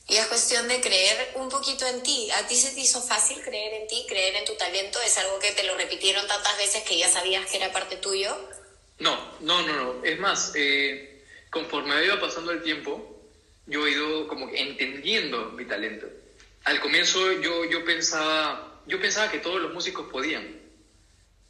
Y 0.09 0.17
es 0.17 0.27
cuestión 0.27 0.67
de 0.67 0.81
creer 0.81 1.33
un 1.37 1.49
poquito 1.49 1.87
en 1.87 2.03
ti. 2.03 2.29
¿A 2.33 2.47
ti 2.49 2.57
se 2.57 2.75
te 2.75 2.81
hizo 2.81 3.01
fácil 3.01 3.41
creer 3.43 3.75
en 3.75 3.87
ti, 3.87 4.05
creer 4.09 4.35
en 4.35 4.45
tu 4.45 4.57
talento? 4.57 5.01
¿Es 5.01 5.17
algo 5.19 5.39
que 5.39 5.53
te 5.53 5.63
lo 5.63 5.77
repitieron 5.77 6.27
tantas 6.27 6.57
veces 6.59 6.83
que 6.83 6.99
ya 6.99 7.09
sabías 7.09 7.49
que 7.49 7.59
era 7.59 7.73
parte 7.73 7.97
tuyo? 7.97 8.37
No, 8.99 9.17
no, 9.41 9.63
no, 9.63 9.73
no. 9.73 10.05
Es 10.05 10.19
más, 10.19 10.53
eh, 10.57 11.25
conforme 11.49 12.05
iba 12.05 12.21
pasando 12.21 12.51
el 12.51 12.63
tiempo, 12.63 13.21
yo 13.67 13.87
he 13.87 13.93
ido 13.93 14.27
como 14.27 14.49
entendiendo 14.49 15.53
mi 15.53 15.65
talento. 15.65 16.09
Al 16.65 16.81
comienzo 16.81 17.33
yo, 17.41 17.65
yo, 17.65 17.85
pensaba, 17.85 18.83
yo 18.87 19.01
pensaba 19.01 19.31
que 19.31 19.39
todos 19.39 19.61
los 19.61 19.73
músicos 19.73 20.11
podían. 20.11 20.61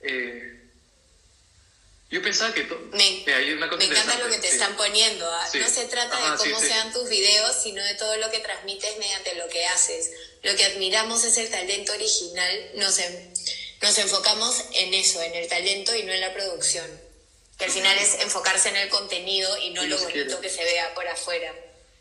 Eh, 0.01 0.60
yo 2.11 2.21
pensaba 2.23 2.53
que 2.53 2.65
todo. 2.65 2.81
Me, 2.91 3.23
me 3.25 3.53
encanta 3.85 4.19
lo 4.19 4.29
que 4.29 4.39
te 4.39 4.49
están 4.49 4.77
poniendo. 4.77 5.31
¿ah? 5.31 5.49
No 5.55 5.69
se 5.69 5.85
trata 5.87 6.33
de 6.33 6.39
cómo 6.39 6.59
sean 6.59 6.93
tus 6.93 7.09
videos, 7.09 7.55
sino 7.63 7.85
de 7.85 7.95
todo 7.95 8.17
lo 8.17 8.29
que 8.33 8.41
transmites 8.41 8.99
mediante 8.99 9.37
lo 9.37 9.49
que 9.49 9.65
haces. 9.67 10.11
Lo 10.43 10.57
que 10.57 10.65
admiramos 10.65 11.23
es 11.23 11.39
el 11.39 11.49
talento 11.49 11.93
original. 11.93 12.71
Nos, 12.75 12.99
nos 13.81 13.99
enfocamos 13.99 14.65
en 14.73 14.93
eso, 14.93 15.23
en 15.23 15.37
el 15.37 15.47
talento 15.49 15.95
y 15.95 16.03
no 16.03 16.13
en 16.13 16.21
la 16.21 16.35
producción. 16.35 16.91
Que 17.57 17.67
al 17.67 17.71
final 17.71 17.97
es 17.97 18.15
enfocarse 18.23 18.71
en 18.71 18.77
el 18.77 18.89
contenido 18.89 19.57
y 19.59 19.71
no 19.71 19.85
lo 19.85 19.97
bonito 19.97 20.41
que 20.41 20.51
se 20.51 20.65
vea 20.65 20.93
por 20.95 21.07
afuera. 21.07 21.55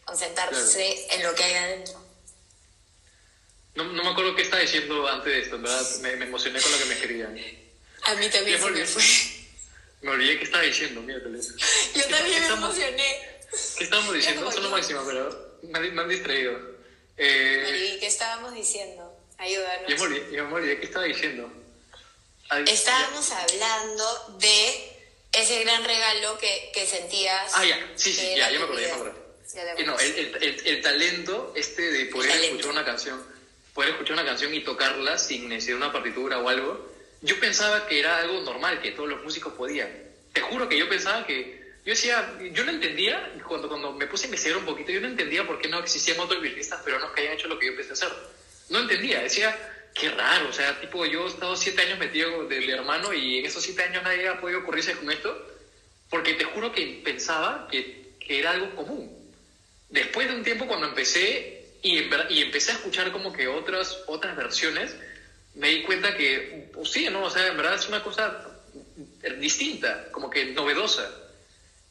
Concentrarse 0.05 1.05
en 1.11 1.21
lo 1.21 1.35
que 1.35 1.43
hay 1.43 1.53
adentro. 1.53 2.03
No, 3.75 3.83
no, 3.83 4.03
me 4.03 4.09
acuerdo 4.09 4.35
qué 4.35 4.41
estaba 4.41 4.63
diciendo 4.63 5.07
antes 5.07 5.31
de 5.31 5.39
esto, 5.41 5.59
verdad. 5.59 5.87
Me, 5.99 6.15
me 6.15 6.25
emocioné 6.25 6.59
con 6.59 6.71
lo 6.71 6.79
que 6.79 6.85
me 6.85 6.93
escribían. 6.95 7.37
A 8.05 8.15
mí 8.15 8.27
también 8.29 8.59
se 8.59 8.71
me 8.71 8.85
fue. 8.87 9.38
Me 10.01 10.11
olvidé 10.11 10.37
qué 10.37 10.43
estaba 10.45 10.63
diciendo, 10.63 11.01
mira, 11.01 11.19
Yo 11.95 12.05
también 12.07 12.41
me 12.41 12.47
emocioné. 12.47 13.39
¿Qué 13.77 13.83
estábamos 13.83 14.13
diciendo? 14.13 14.49
Eso 14.49 14.57
es 14.57 14.63
lo 14.63 14.69
máximo, 14.69 15.01
pero 15.05 15.59
me, 15.63 16.01
han 16.01 16.09
distraído. 16.09 16.57
Eh, 17.17 17.97
¿qué 17.99 18.07
estábamos 18.07 18.53
diciendo? 18.53 19.13
Ayúdanos. 19.37 19.89
Yo 19.89 19.97
me 19.97 20.01
olvidé, 20.03 20.35
yo 20.35 20.47
me 20.47 20.53
olvidé 20.53 20.79
qué 20.79 20.85
estaba 20.85 21.05
diciendo. 21.05 21.51
Estábamos 22.65 23.31
hablando 23.31 24.37
de 24.39 24.99
ese 25.31 25.63
gran 25.63 25.83
regalo 25.83 26.37
que, 26.37 26.71
que 26.73 26.85
sentías. 26.85 27.51
Ah, 27.55 27.65
ya, 27.65 27.91
sí, 27.95 28.13
sí, 28.13 28.35
ya, 28.35 28.49
ya 28.49 28.59
me 28.59 28.65
acordé, 28.65 28.81
ya 28.83 28.87
me 28.87 28.93
acordé. 28.93 29.19
Eh, 29.77 29.83
no, 29.83 29.99
el, 29.99 30.35
el, 30.41 30.67
el, 30.67 30.81
talento 30.81 31.53
este 31.55 31.91
de 31.91 32.05
poder 32.05 32.31
escuchar 32.43 32.71
una 32.71 32.85
canción, 32.85 33.23
poder 33.73 33.91
escuchar 33.91 34.13
una 34.13 34.25
canción 34.25 34.53
y 34.53 34.63
tocarla 34.63 35.17
sin 35.17 35.49
necesidad 35.49 35.77
de 35.77 35.83
una 35.83 35.91
partitura 35.91 36.39
o 36.39 36.49
algo, 36.49 36.88
yo 37.21 37.39
pensaba 37.39 37.85
que 37.87 37.99
era 37.99 38.17
algo 38.17 38.41
normal, 38.41 38.81
que 38.81 38.91
todos 38.91 39.09
los 39.09 39.23
músicos 39.23 39.53
podían. 39.53 39.89
Te 40.33 40.41
juro 40.41 40.69
que 40.69 40.77
yo 40.77 40.87
pensaba 40.87 41.25
que... 41.25 41.59
Yo 41.85 41.91
decía, 41.91 42.37
yo 42.51 42.65
no 42.65 42.71
entendía, 42.71 43.33
cuando, 43.47 43.67
cuando 43.67 43.93
me 43.93 44.05
puse 44.05 44.25
a 44.25 44.27
investigar 44.27 44.57
un 44.59 44.65
poquito, 44.65 44.91
yo 44.91 45.01
no 45.01 45.07
entendía 45.07 45.47
por 45.47 45.59
qué 45.59 45.69
no 45.69 45.79
existían 45.79 46.19
otros 46.19 46.41
violinistas 46.41 46.85
no 46.85 47.13
que 47.13 47.21
hayan 47.21 47.33
hecho 47.33 47.47
lo 47.47 47.57
que 47.57 47.67
yo 47.67 47.75
pensé 47.75 47.93
hacer. 47.93 48.09
No 48.69 48.79
entendía, 48.79 49.21
decía, 49.21 49.57
qué 49.95 50.09
raro, 50.09 50.49
o 50.49 50.53
sea, 50.53 50.79
tipo, 50.79 51.05
yo 51.05 51.25
he 51.25 51.29
estado 51.29 51.55
siete 51.55 51.81
años 51.81 51.97
metido 51.97 52.47
del 52.47 52.69
hermano 52.69 53.13
y 53.13 53.39
en 53.39 53.45
esos 53.45 53.63
siete 53.63 53.83
años 53.83 54.03
nadie 54.03 54.27
ha 54.27 54.39
podido 54.39 54.59
ocurrirse 54.59 54.95
con 54.97 55.09
esto, 55.09 55.47
porque 56.09 56.33
te 56.33 56.43
juro 56.43 56.71
que 56.71 57.01
pensaba 57.03 57.67
que, 57.71 58.13
que 58.19 58.39
era 58.39 58.51
algo 58.51 58.75
común. 58.75 59.31
Después 59.89 60.27
de 60.27 60.35
un 60.35 60.43
tiempo 60.43 60.67
cuando 60.67 60.87
empecé 60.87 61.65
y, 61.81 61.97
y 62.29 62.41
empecé 62.41 62.71
a 62.71 62.75
escuchar 62.75 63.11
como 63.11 63.33
que 63.33 63.47
otras, 63.47 64.03
otras 64.07 64.35
versiones, 64.35 64.95
me 65.59 65.67
di 65.67 65.83
cuenta 65.83 66.15
que, 66.15 66.69
pues 66.73 66.89
sí, 66.89 67.09
¿no? 67.09 67.23
O 67.23 67.29
sea, 67.29 67.45
en 67.47 67.57
verdad 67.57 67.75
es 67.75 67.87
una 67.89 68.01
cosa 68.01 68.45
distinta, 69.37 70.09
como 70.11 70.29
que 70.29 70.45
novedosa. 70.53 71.09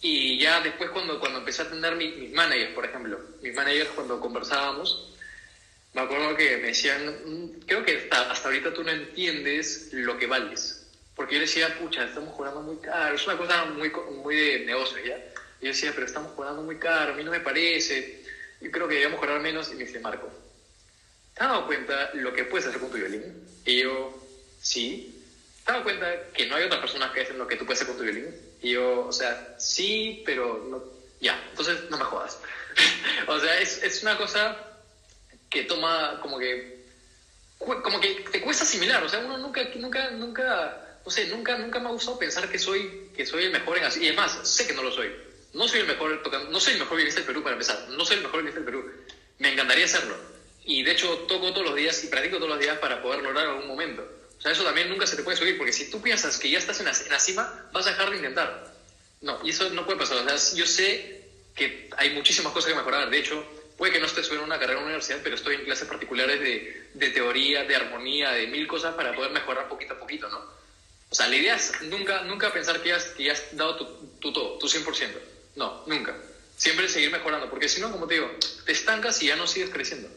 Y 0.01 0.39
ya 0.39 0.61
después 0.63 0.91
cuando, 0.91 1.21
cuando 1.21 1.41
empecé 1.41 1.63
a 1.63 1.69
tener 1.69 1.95
mis, 1.97 2.33
managers, 2.33 2.73
por 2.73 2.87
ejemplo, 2.87 3.21
mis 3.43 3.55
managers 3.55 3.91
cuando 3.91 4.21
conversábamos, 4.21 5.13
me 5.93 6.01
acuerdo 6.01 6.35
que 6.35 6.57
me 6.57 6.69
decían, 6.69 7.15
mm, 7.27 7.61
creo 7.67 7.85
que 7.85 7.99
hasta, 7.99 8.31
hasta 8.31 8.49
ahorita 8.49 8.73
tú 8.73 8.83
no 8.83 8.91
entiendes 8.91 9.91
lo 9.93 10.17
que 10.17 10.27
vales. 10.27 10.87
Porque 11.15 11.35
yo 11.35 11.41
decía, 11.43 11.79
pucha, 11.79 12.05
estamos 12.05 12.33
jugando 12.33 12.63
muy 12.63 12.79
caro, 12.79 13.17
es 13.17 13.27
una 13.27 13.37
cosa 13.37 13.67
muy, 13.67 13.93
muy 14.23 14.35
de 14.35 14.61
negocio, 14.61 14.97
¿ya? 15.05 15.19
Y 15.61 15.65
yo 15.65 15.69
decía, 15.69 15.93
pero 15.93 16.07
estamos 16.07 16.33
jugando 16.33 16.63
muy 16.63 16.79
caro, 16.79 17.13
a 17.13 17.17
mí 17.17 17.23
no 17.23 17.33
me 17.33 17.41
parece, 17.41 18.25
yo 18.63 18.71
creo 18.71 18.89
que 18.89 18.95
debemos 18.95 19.21
jugar 19.21 19.41
menos, 19.41 19.71
y 19.71 19.75
me 19.75 19.85
dice, 19.85 20.01
Marco, 20.01 20.31
¿te 21.39 21.45
has 21.45 21.51
dado 21.51 21.67
cuenta 21.67 22.11
lo 22.15 22.33
que 22.33 22.45
puedes 22.45 22.67
hacer 22.67 22.81
con 22.81 22.91
tu 22.91 22.97
violín? 22.97 23.23
Y 23.65 23.83
yo, 23.83 24.13
sí. 24.61 25.25
¿Te 25.65 25.71
has 25.71 25.75
dado 25.75 25.85
cuenta 25.85 26.33
que 26.35 26.47
no 26.47 26.57
hay 26.57 26.65
otras 26.65 26.81
personas 26.81 27.13
que 27.13 27.21
hacen 27.21 27.39
lo 27.39 27.47
que 27.47 27.55
tú 27.57 27.65
puedes 27.65 27.81
hacer 27.81 27.95
con 27.95 27.97
tu 27.97 28.03
violín? 28.03 28.35
Y 28.61 28.73
yo, 28.73 29.07
o 29.07 29.13
sea, 29.13 29.55
sí, 29.57 30.23
pero 30.27 30.67
no, 30.69 30.83
ya, 31.21 31.41
entonces 31.51 31.89
no 31.91 31.97
me 31.97 32.05
jodas. 32.05 32.39
o 33.29 33.39
sea, 33.39 33.61
es, 33.61 33.83
es 33.85 34.03
una 34.03 34.17
cosa 34.19 34.57
que 35.49 35.63
toma 35.63 36.19
como 36.21 36.39
que, 36.39 36.85
como 37.59 38.01
que 38.01 38.27
te 38.33 38.41
cuesta 38.41 38.65
asimilar, 38.65 39.03
o 39.05 39.09
sea, 39.09 39.21
uno 39.21 39.39
nunca, 39.39 39.63
nunca, 39.77 40.11
nunca, 40.11 41.01
no 41.05 41.11
sé, 41.11 41.27
nunca, 41.29 41.57
nunca 41.57 41.79
me 41.79 41.89
ha 41.89 41.93
gustado 41.93 42.19
pensar 42.19 42.51
que 42.51 42.59
soy, 42.59 43.11
que 43.17 43.25
soy 43.25 43.45
el 43.45 43.53
mejor 43.53 43.79
en 43.79 43.85
así, 43.85 44.03
y 44.03 44.09
además, 44.09 44.41
sé 44.43 44.67
que 44.67 44.75
no 44.75 44.83
lo 44.83 44.91
soy. 44.91 45.13
No 45.55 45.67
soy 45.69 45.81
el 45.81 45.87
mejor 45.87 46.21
tocando, 46.23 46.51
no 46.51 46.61
soy 46.61 46.75
el 46.75 46.81
mejor 46.81 46.97
violinista 46.97 47.21
del 47.21 47.29
Perú 47.29 47.43
para 47.43 47.55
empezar, 47.55 47.89
no 47.91 48.05
soy 48.05 48.17
el 48.17 48.23
mejor 48.25 48.43
violinista 48.43 48.61
del 48.61 48.83
Perú. 48.83 48.93
Me 49.39 49.53
encantaría 49.53 49.87
serlo 49.87 50.38
y 50.69 50.83
de 50.83 50.93
hecho 50.93 51.09
toco 51.27 51.51
todos 51.53 51.67
los 51.67 51.75
días 51.75 52.05
y 52.05 52.09
practico 52.09 52.37
todos 52.37 52.51
los 52.51 52.61
días 52.61 52.79
para 52.79 53.01
poder 53.01 53.23
lograr 53.23 53.47
algún 53.47 53.67
momento. 53.67 54.07
O 54.39 54.41
sea, 54.41 54.53
eso 54.53 54.63
también 54.63 54.91
nunca 54.91 55.07
se 55.07 55.17
te 55.17 55.23
puede 55.23 55.39
subir, 55.39 55.57
porque 55.57 55.73
si 55.73 55.91
tú 55.91 56.01
piensas 56.03 56.39
que 56.39 56.51
ya 56.51 56.59
estás 56.59 56.79
en 56.81 56.87
la, 56.87 57.19
cima, 57.19 57.69
vas 57.73 57.87
a 57.87 57.91
dejar 57.91 58.11
de 58.11 58.17
intentar. 58.17 58.71
No, 59.23 59.41
y 59.43 59.51
eso 59.51 59.71
no 59.71 59.87
puede 59.87 59.99
pasar. 59.99 60.19
O 60.19 60.29
sea, 60.39 60.57
yo 60.57 60.67
sé 60.67 61.25
que 61.57 61.89
hay 61.97 62.11
muchísimas 62.11 62.53
cosas 62.53 62.71
que 62.71 62.77
mejorar. 62.77 63.09
De 63.09 63.19
hecho, 63.19 63.43
puede 63.79 63.95
que 63.95 63.99
no 63.99 64.05
estés 64.07 64.31
en 64.31 64.41
una 64.41 64.59
carrera 64.59 64.75
en 64.75 64.79
una 64.81 64.87
universidad, 64.89 65.21
pero 65.25 65.37
estoy 65.37 65.55
en 65.55 65.65
clases 65.65 65.89
particulares 65.89 66.39
de, 66.39 66.91
de 66.93 67.11
teoría, 67.11 67.65
de 67.65 67.75
armonía, 67.75 68.33
de 68.33 68.47
mil 68.47 68.69
cosas 68.69 68.95
para 68.95 69.17
poder 69.17 69.33
mejorar 69.33 69.69
poquito 69.69 69.95
a 69.95 69.99
poquito, 69.99 70.29
¿no? 70.29 70.39
O 71.09 71.15
sea, 71.15 71.29
la 71.29 71.37
idea 71.37 71.57
es 71.57 71.81
nunca, 71.83 72.25
nunca 72.25 72.53
pensar 72.53 72.83
que 72.83 72.91
ya, 72.91 72.97
has, 72.97 73.05
que 73.07 73.31
has 73.31 73.57
dado 73.57 73.75
tu, 73.77 73.87
tu 74.21 74.33
todo, 74.35 74.59
tu 74.59 74.67
100%. 74.69 74.85
No, 75.57 75.83
nunca. 75.87 76.15
Siempre 76.57 76.89
seguir 76.89 77.11
mejorando, 77.11 77.49
porque 77.49 77.71
si 77.71 77.81
no, 77.81 77.91
como 77.91 78.07
te 78.07 78.15
digo, 78.15 78.31
te 78.67 78.73
estancas 78.73 79.23
y 79.23 79.29
ya 79.29 79.37
no 79.37 79.47
sigues 79.47 79.71
creciendo. 79.71 80.09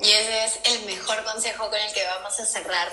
Y 0.00 0.10
ese 0.12 0.44
es 0.44 0.52
el 0.64 0.82
mejor 0.82 1.24
consejo 1.24 1.68
con 1.68 1.78
el 1.78 1.92
que 1.92 2.04
vamos 2.04 2.38
a 2.38 2.46
cerrar, 2.46 2.92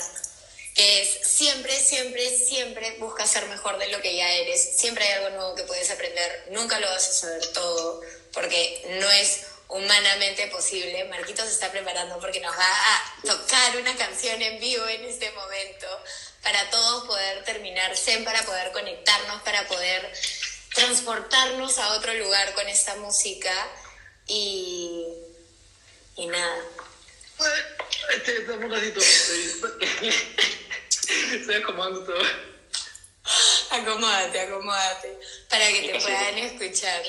que 0.74 1.02
es 1.02 1.28
siempre, 1.28 1.80
siempre, 1.80 2.38
siempre 2.38 2.98
busca 3.00 3.28
ser 3.28 3.46
mejor 3.46 3.78
de 3.78 3.90
lo 3.90 4.02
que 4.02 4.16
ya 4.16 4.30
eres. 4.32 4.78
Siempre 4.78 5.06
hay 5.06 5.14
algo 5.14 5.30
nuevo 5.38 5.56
que 5.56 5.64
puedes 5.64 5.90
aprender, 5.92 6.48
nunca 6.52 6.80
lo 6.80 6.90
vas 6.90 7.08
a 7.08 7.14
saber 7.14 7.54
todo, 7.54 8.02
porque 8.34 8.98
no 9.00 9.10
es 9.12 9.46
humanamente 9.68 10.48
posible. 10.48 11.06
Marquito 11.06 11.44
se 11.44 11.52
está 11.52 11.72
preparando 11.72 12.20
porque 12.20 12.40
nos 12.40 12.56
va 12.58 12.68
a 12.68 13.16
tocar 13.24 13.78
una 13.78 13.96
canción 13.96 14.42
en 14.42 14.60
vivo 14.60 14.88
en 14.88 15.06
este 15.06 15.32
momento 15.32 15.88
para 16.44 16.70
todos 16.70 17.06
poder 17.06 17.44
terminar 17.44 17.94
para 18.24 18.44
poder 18.44 18.72
conectarnos, 18.72 19.42
para 19.42 19.68
poder 19.68 20.12
transportarnos 20.74 21.78
a 21.80 21.94
otro 21.94 22.14
lugar 22.14 22.54
con 22.54 22.68
esta 22.68 22.96
música 22.96 23.54
y, 24.28 25.06
y 26.18 26.28
nada. 26.28 26.75
Este, 28.14 28.52
un 28.52 28.72
ratito. 28.72 29.00
Estoy 31.34 31.56
acomodando 31.56 32.04
todo. 32.04 32.22
Acomódate, 33.72 34.40
acomódate. 34.40 35.18
Para 35.50 35.68
que 35.68 35.90
te 35.92 36.00
puedan 36.00 36.38
escuchar. 36.38 37.02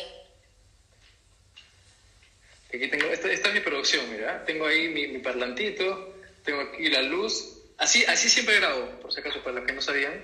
Aquí 2.68 2.88
tengo, 2.88 3.06
esta, 3.06 3.30
esta, 3.30 3.48
es 3.48 3.54
mi 3.54 3.60
producción, 3.60 4.10
mira. 4.10 4.44
Tengo 4.44 4.66
ahí 4.66 4.88
mi, 4.88 5.06
mi, 5.08 5.18
parlantito, 5.20 6.14
tengo 6.44 6.60
aquí 6.62 6.88
la 6.88 7.02
luz. 7.02 7.52
Así, 7.78 8.04
así 8.06 8.28
siempre 8.28 8.56
grabo, 8.56 9.00
por 9.00 9.12
si 9.12 9.20
acaso, 9.20 9.42
para 9.42 9.56
los 9.56 9.66
que 9.66 9.72
no 9.72 9.82
sabían. 9.82 10.22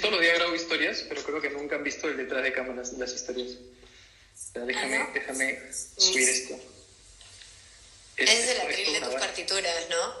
Todos 0.00 0.12
los 0.12 0.20
días 0.20 0.38
grabo 0.38 0.54
historias, 0.54 1.04
pero 1.08 1.22
creo 1.22 1.40
que 1.40 1.50
nunca 1.50 1.76
han 1.76 1.82
visto 1.82 2.08
el 2.08 2.16
detrás 2.16 2.42
de 2.42 2.52
cámaras 2.52 2.92
las 2.94 3.14
historias. 3.14 3.56
Déjame, 4.54 4.96
¿Ah, 4.96 5.10
déjame 5.14 5.58
subir 5.72 6.28
esto. 6.28 6.69
Es 8.16 8.48
el 8.48 8.60
abril 8.60 8.92
de 8.92 9.00
tus 9.00 9.14
partituras, 9.14 9.88
¿no? 9.88 10.14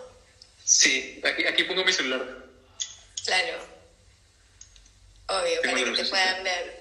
Sí, 0.64 1.20
aquí, 1.24 1.46
aquí 1.46 1.64
pongo 1.64 1.84
mi 1.84 1.92
celular. 1.92 2.44
Claro. 3.24 3.58
Obvio, 5.26 5.60
para 5.62 5.74
que 5.74 6.02
te 6.02 6.04
puedan 6.06 6.44
ver. 6.44 6.80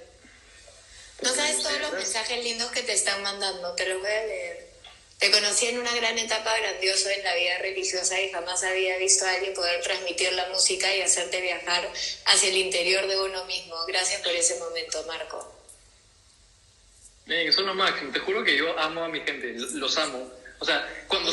No 1.22 1.34
sabes 1.34 1.62
todos 1.62 1.80
los 1.82 1.93
mensajes 1.93 2.43
lindos 2.43 2.72
que 2.72 2.82
te 2.84 2.93
están 2.93 3.22
mandando, 3.22 3.76
te 3.76 3.86
los 3.88 3.99
voy 3.99 4.10
a 4.10 4.26
leer. 4.26 4.70
Te 5.20 5.32
conocí 5.32 5.68
en 5.68 5.80
una 5.80 5.93
gran 5.95 6.18
etapa 6.18 6.57
grandiosa 6.60 7.14
en 7.14 7.24
la 7.26 7.36
vida 7.36 7.57
religiosa 7.57 8.22
y 8.22 8.32
jamás 8.32 8.64
había 8.64 8.97
visto 8.97 9.26
a 9.26 9.34
alguien 9.34 9.53
poder 9.53 9.82
transmitir 9.82 10.32
la 10.32 10.47
música 10.47 10.95
y 10.95 11.01
hacerte 11.01 11.41
viajar 11.41 11.91
hacia 12.26 12.49
el 12.49 12.57
interior 12.57 13.05
de 13.05 13.20
uno 13.20 13.43
mismo. 13.45 13.76
Gracias 13.86 14.22
por 14.22 14.32
ese 14.32 14.57
momento, 14.60 15.03
Marco. 15.07 15.55
Bien, 17.26 17.51
son 17.51 17.66
los 17.66 17.76
máximos. 17.76 18.14
Te 18.14 18.20
juro 18.20 18.45
que 18.45 18.55
yo 18.55 18.80
amo 18.80 19.03
a 19.03 19.10
mi 19.10 19.20
gente, 19.20 19.53
los 19.55 19.97
amo. 19.97 20.32
O 20.60 20.66
sea, 20.66 21.05
cuando, 21.07 21.32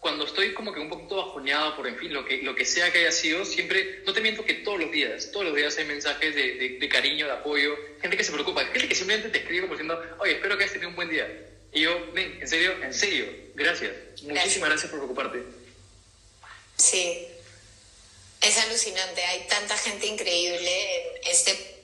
cuando, 0.00 0.24
estoy 0.24 0.52
como 0.52 0.72
que 0.72 0.80
un 0.80 0.88
poquito 0.88 1.16
bajoneado 1.16 1.76
por, 1.76 1.86
en 1.86 1.96
fin, 1.96 2.12
lo 2.12 2.24
que, 2.24 2.42
lo 2.42 2.54
que 2.54 2.64
sea 2.64 2.92
que 2.92 2.98
haya 2.98 3.12
sido, 3.12 3.44
siempre, 3.44 4.02
no 4.04 4.12
te 4.12 4.20
miento 4.20 4.44
que 4.44 4.54
todos 4.54 4.80
los 4.80 4.90
días, 4.90 5.30
todos 5.30 5.46
los 5.46 5.54
días 5.54 5.76
hay 5.78 5.84
mensajes 5.84 6.34
de, 6.34 6.78
de, 6.80 6.88
cariño, 6.88 7.26
de 7.26 7.32
apoyo, 7.32 7.76
gente 8.00 8.16
que 8.16 8.24
se 8.24 8.32
preocupa, 8.32 8.64
gente 8.66 8.88
que 8.88 8.94
simplemente 8.94 9.30
te 9.30 9.38
escribe 9.38 9.62
como 9.62 9.74
diciendo, 9.74 10.16
oye, 10.18 10.32
espero 10.32 10.56
que 10.56 10.64
hayas 10.64 10.72
tenido 10.72 10.90
un 10.90 10.96
buen 10.96 11.08
día. 11.08 11.26
Y 11.72 11.82
yo, 11.82 12.12
ven, 12.12 12.38
en 12.40 12.48
serio, 12.48 12.72
en 12.82 12.94
serio, 12.94 13.26
gracias. 13.54 13.92
Muchísimas 14.22 14.70
gracias 14.70 14.90
por 14.90 15.00
preocuparte. 15.00 15.42
Sí, 16.76 17.26
es 18.40 18.58
alucinante. 18.58 19.24
Hay 19.24 19.46
tanta 19.48 19.76
gente 19.76 20.06
increíble 20.06 21.16
en 21.16 21.30
este 21.30 21.74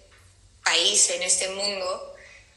país, 0.64 1.10
en 1.10 1.22
este 1.22 1.48
mundo, 1.48 2.06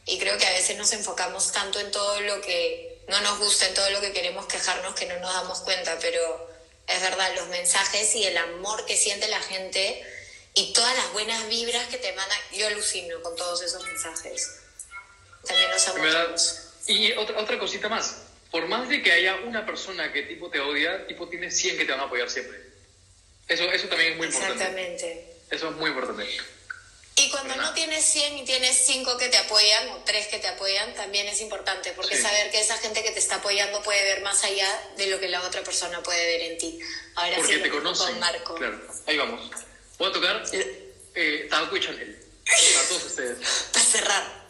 Y 0.06 0.20
creo 0.20 0.38
que 0.38 0.46
a 0.46 0.52
veces 0.52 0.78
nos 0.78 0.92
enfocamos 0.92 1.54
tanto 1.54 1.80
en 1.80 1.90
todo 1.90 2.20
lo 2.22 2.42
que 2.42 2.93
no 3.08 3.22
nos 3.22 3.40
gusta, 3.40 3.68
en 3.68 3.74
todo 3.74 3.90
lo 3.92 4.02
que 4.02 4.12
queremos 4.12 4.46
quejarnos, 4.46 4.96
que 4.96 5.06
no 5.06 5.20
nos 5.20 5.34
damos 5.34 5.60
cuenta, 5.62 5.98
pero 6.00 6.50
es 6.88 7.02
verdad, 7.02 7.36
los 7.36 7.48
mensajes 7.48 8.16
y 8.16 8.26
el 8.26 8.38
amor 8.38 8.86
que 8.86 8.96
siente 8.96 9.28
la 9.28 9.42
gente 9.42 10.04
y 10.54 10.74
todas 10.74 10.96
las 10.96 11.14
buenas 11.14 11.48
vibras 11.50 11.88
que 11.88 11.98
te 11.98 12.14
mandan, 12.14 12.38
yo 12.52 12.68
alucino 12.68 13.22
con 13.22 13.36
todos 13.36 13.62
esos 13.62 13.86
mensajes. 13.86 14.60
También 15.46 15.72
los 15.72 15.88
amamos. 15.88 16.60
Y 16.88 17.14
otra, 17.14 17.40
otra 17.40 17.60
cosita 17.60 17.90
más, 17.90 18.18
por 18.52 18.68
más 18.68 18.90
de 18.90 19.02
que 19.02 19.12
haya 19.12 19.36
una 19.46 19.66
persona 19.66 20.12
que 20.12 20.24
tipo 20.24 20.50
te 20.50 20.60
odia, 20.60 21.08
tipo 21.08 21.28
tiene 21.28 21.50
100 21.50 21.78
que 21.78 21.86
te 21.86 21.92
van 21.92 22.02
a 22.02 22.04
apoyar 22.04 22.30
siempre. 22.30 22.60
Eso, 23.48 23.64
eso 23.64 23.88
también 23.88 24.14
es 24.14 24.18
muy 24.18 24.28
importante. 24.28 24.54
Exactamente. 24.54 25.34
Eso 25.50 25.70
es 25.70 25.76
muy 25.76 25.90
importante. 25.90 26.28
Y 27.16 27.30
cuando 27.30 27.56
no 27.56 27.74
tienes 27.74 28.04
100 28.06 28.40
y 28.40 28.46
tienes 28.46 28.76
5 28.76 29.18
que 29.18 29.30
te 29.30 29.38
apoyan 29.38 29.90
o 29.90 29.98
3 30.04 30.28
que 30.28 30.40
te 30.40 30.48
apoyan, 30.48 30.94
también 30.96 31.28
es 31.28 31.42
importante, 31.42 31.94
porque 31.96 32.20
saber 32.20 32.50
que 32.50 32.60
esa 32.60 32.78
gente 32.80 33.04
que 33.04 33.12
te 33.12 33.20
está 33.20 33.36
apoyando 33.36 33.84
puede 33.84 34.04
ver 34.04 34.22
más 34.24 34.44
allá 34.44 34.68
de 34.98 35.08
lo 35.08 35.20
que 35.20 35.30
la 35.30 35.42
otra 35.44 35.64
persona 35.64 36.02
puede 36.02 36.26
ver 36.26 36.52
en 36.52 36.58
ti. 36.58 36.80
Ahora 37.16 37.36
porque 37.38 37.56
sí, 37.56 37.62
te 37.62 37.70
conocen. 37.70 38.20
Marco. 38.20 38.56
Claro, 38.56 38.82
ahí 39.06 39.18
vamos. 39.18 39.52
Voy 40.00 40.10
a 40.10 40.12
tocar 40.12 40.44
eh, 41.14 41.48
Tabaco 41.50 41.78
y 41.78 41.82
Chanel. 41.82 42.20
A 42.48 42.88
todos 42.88 43.06
ustedes. 43.06 43.38
Para 43.74 43.86
cerrar. 43.86 44.43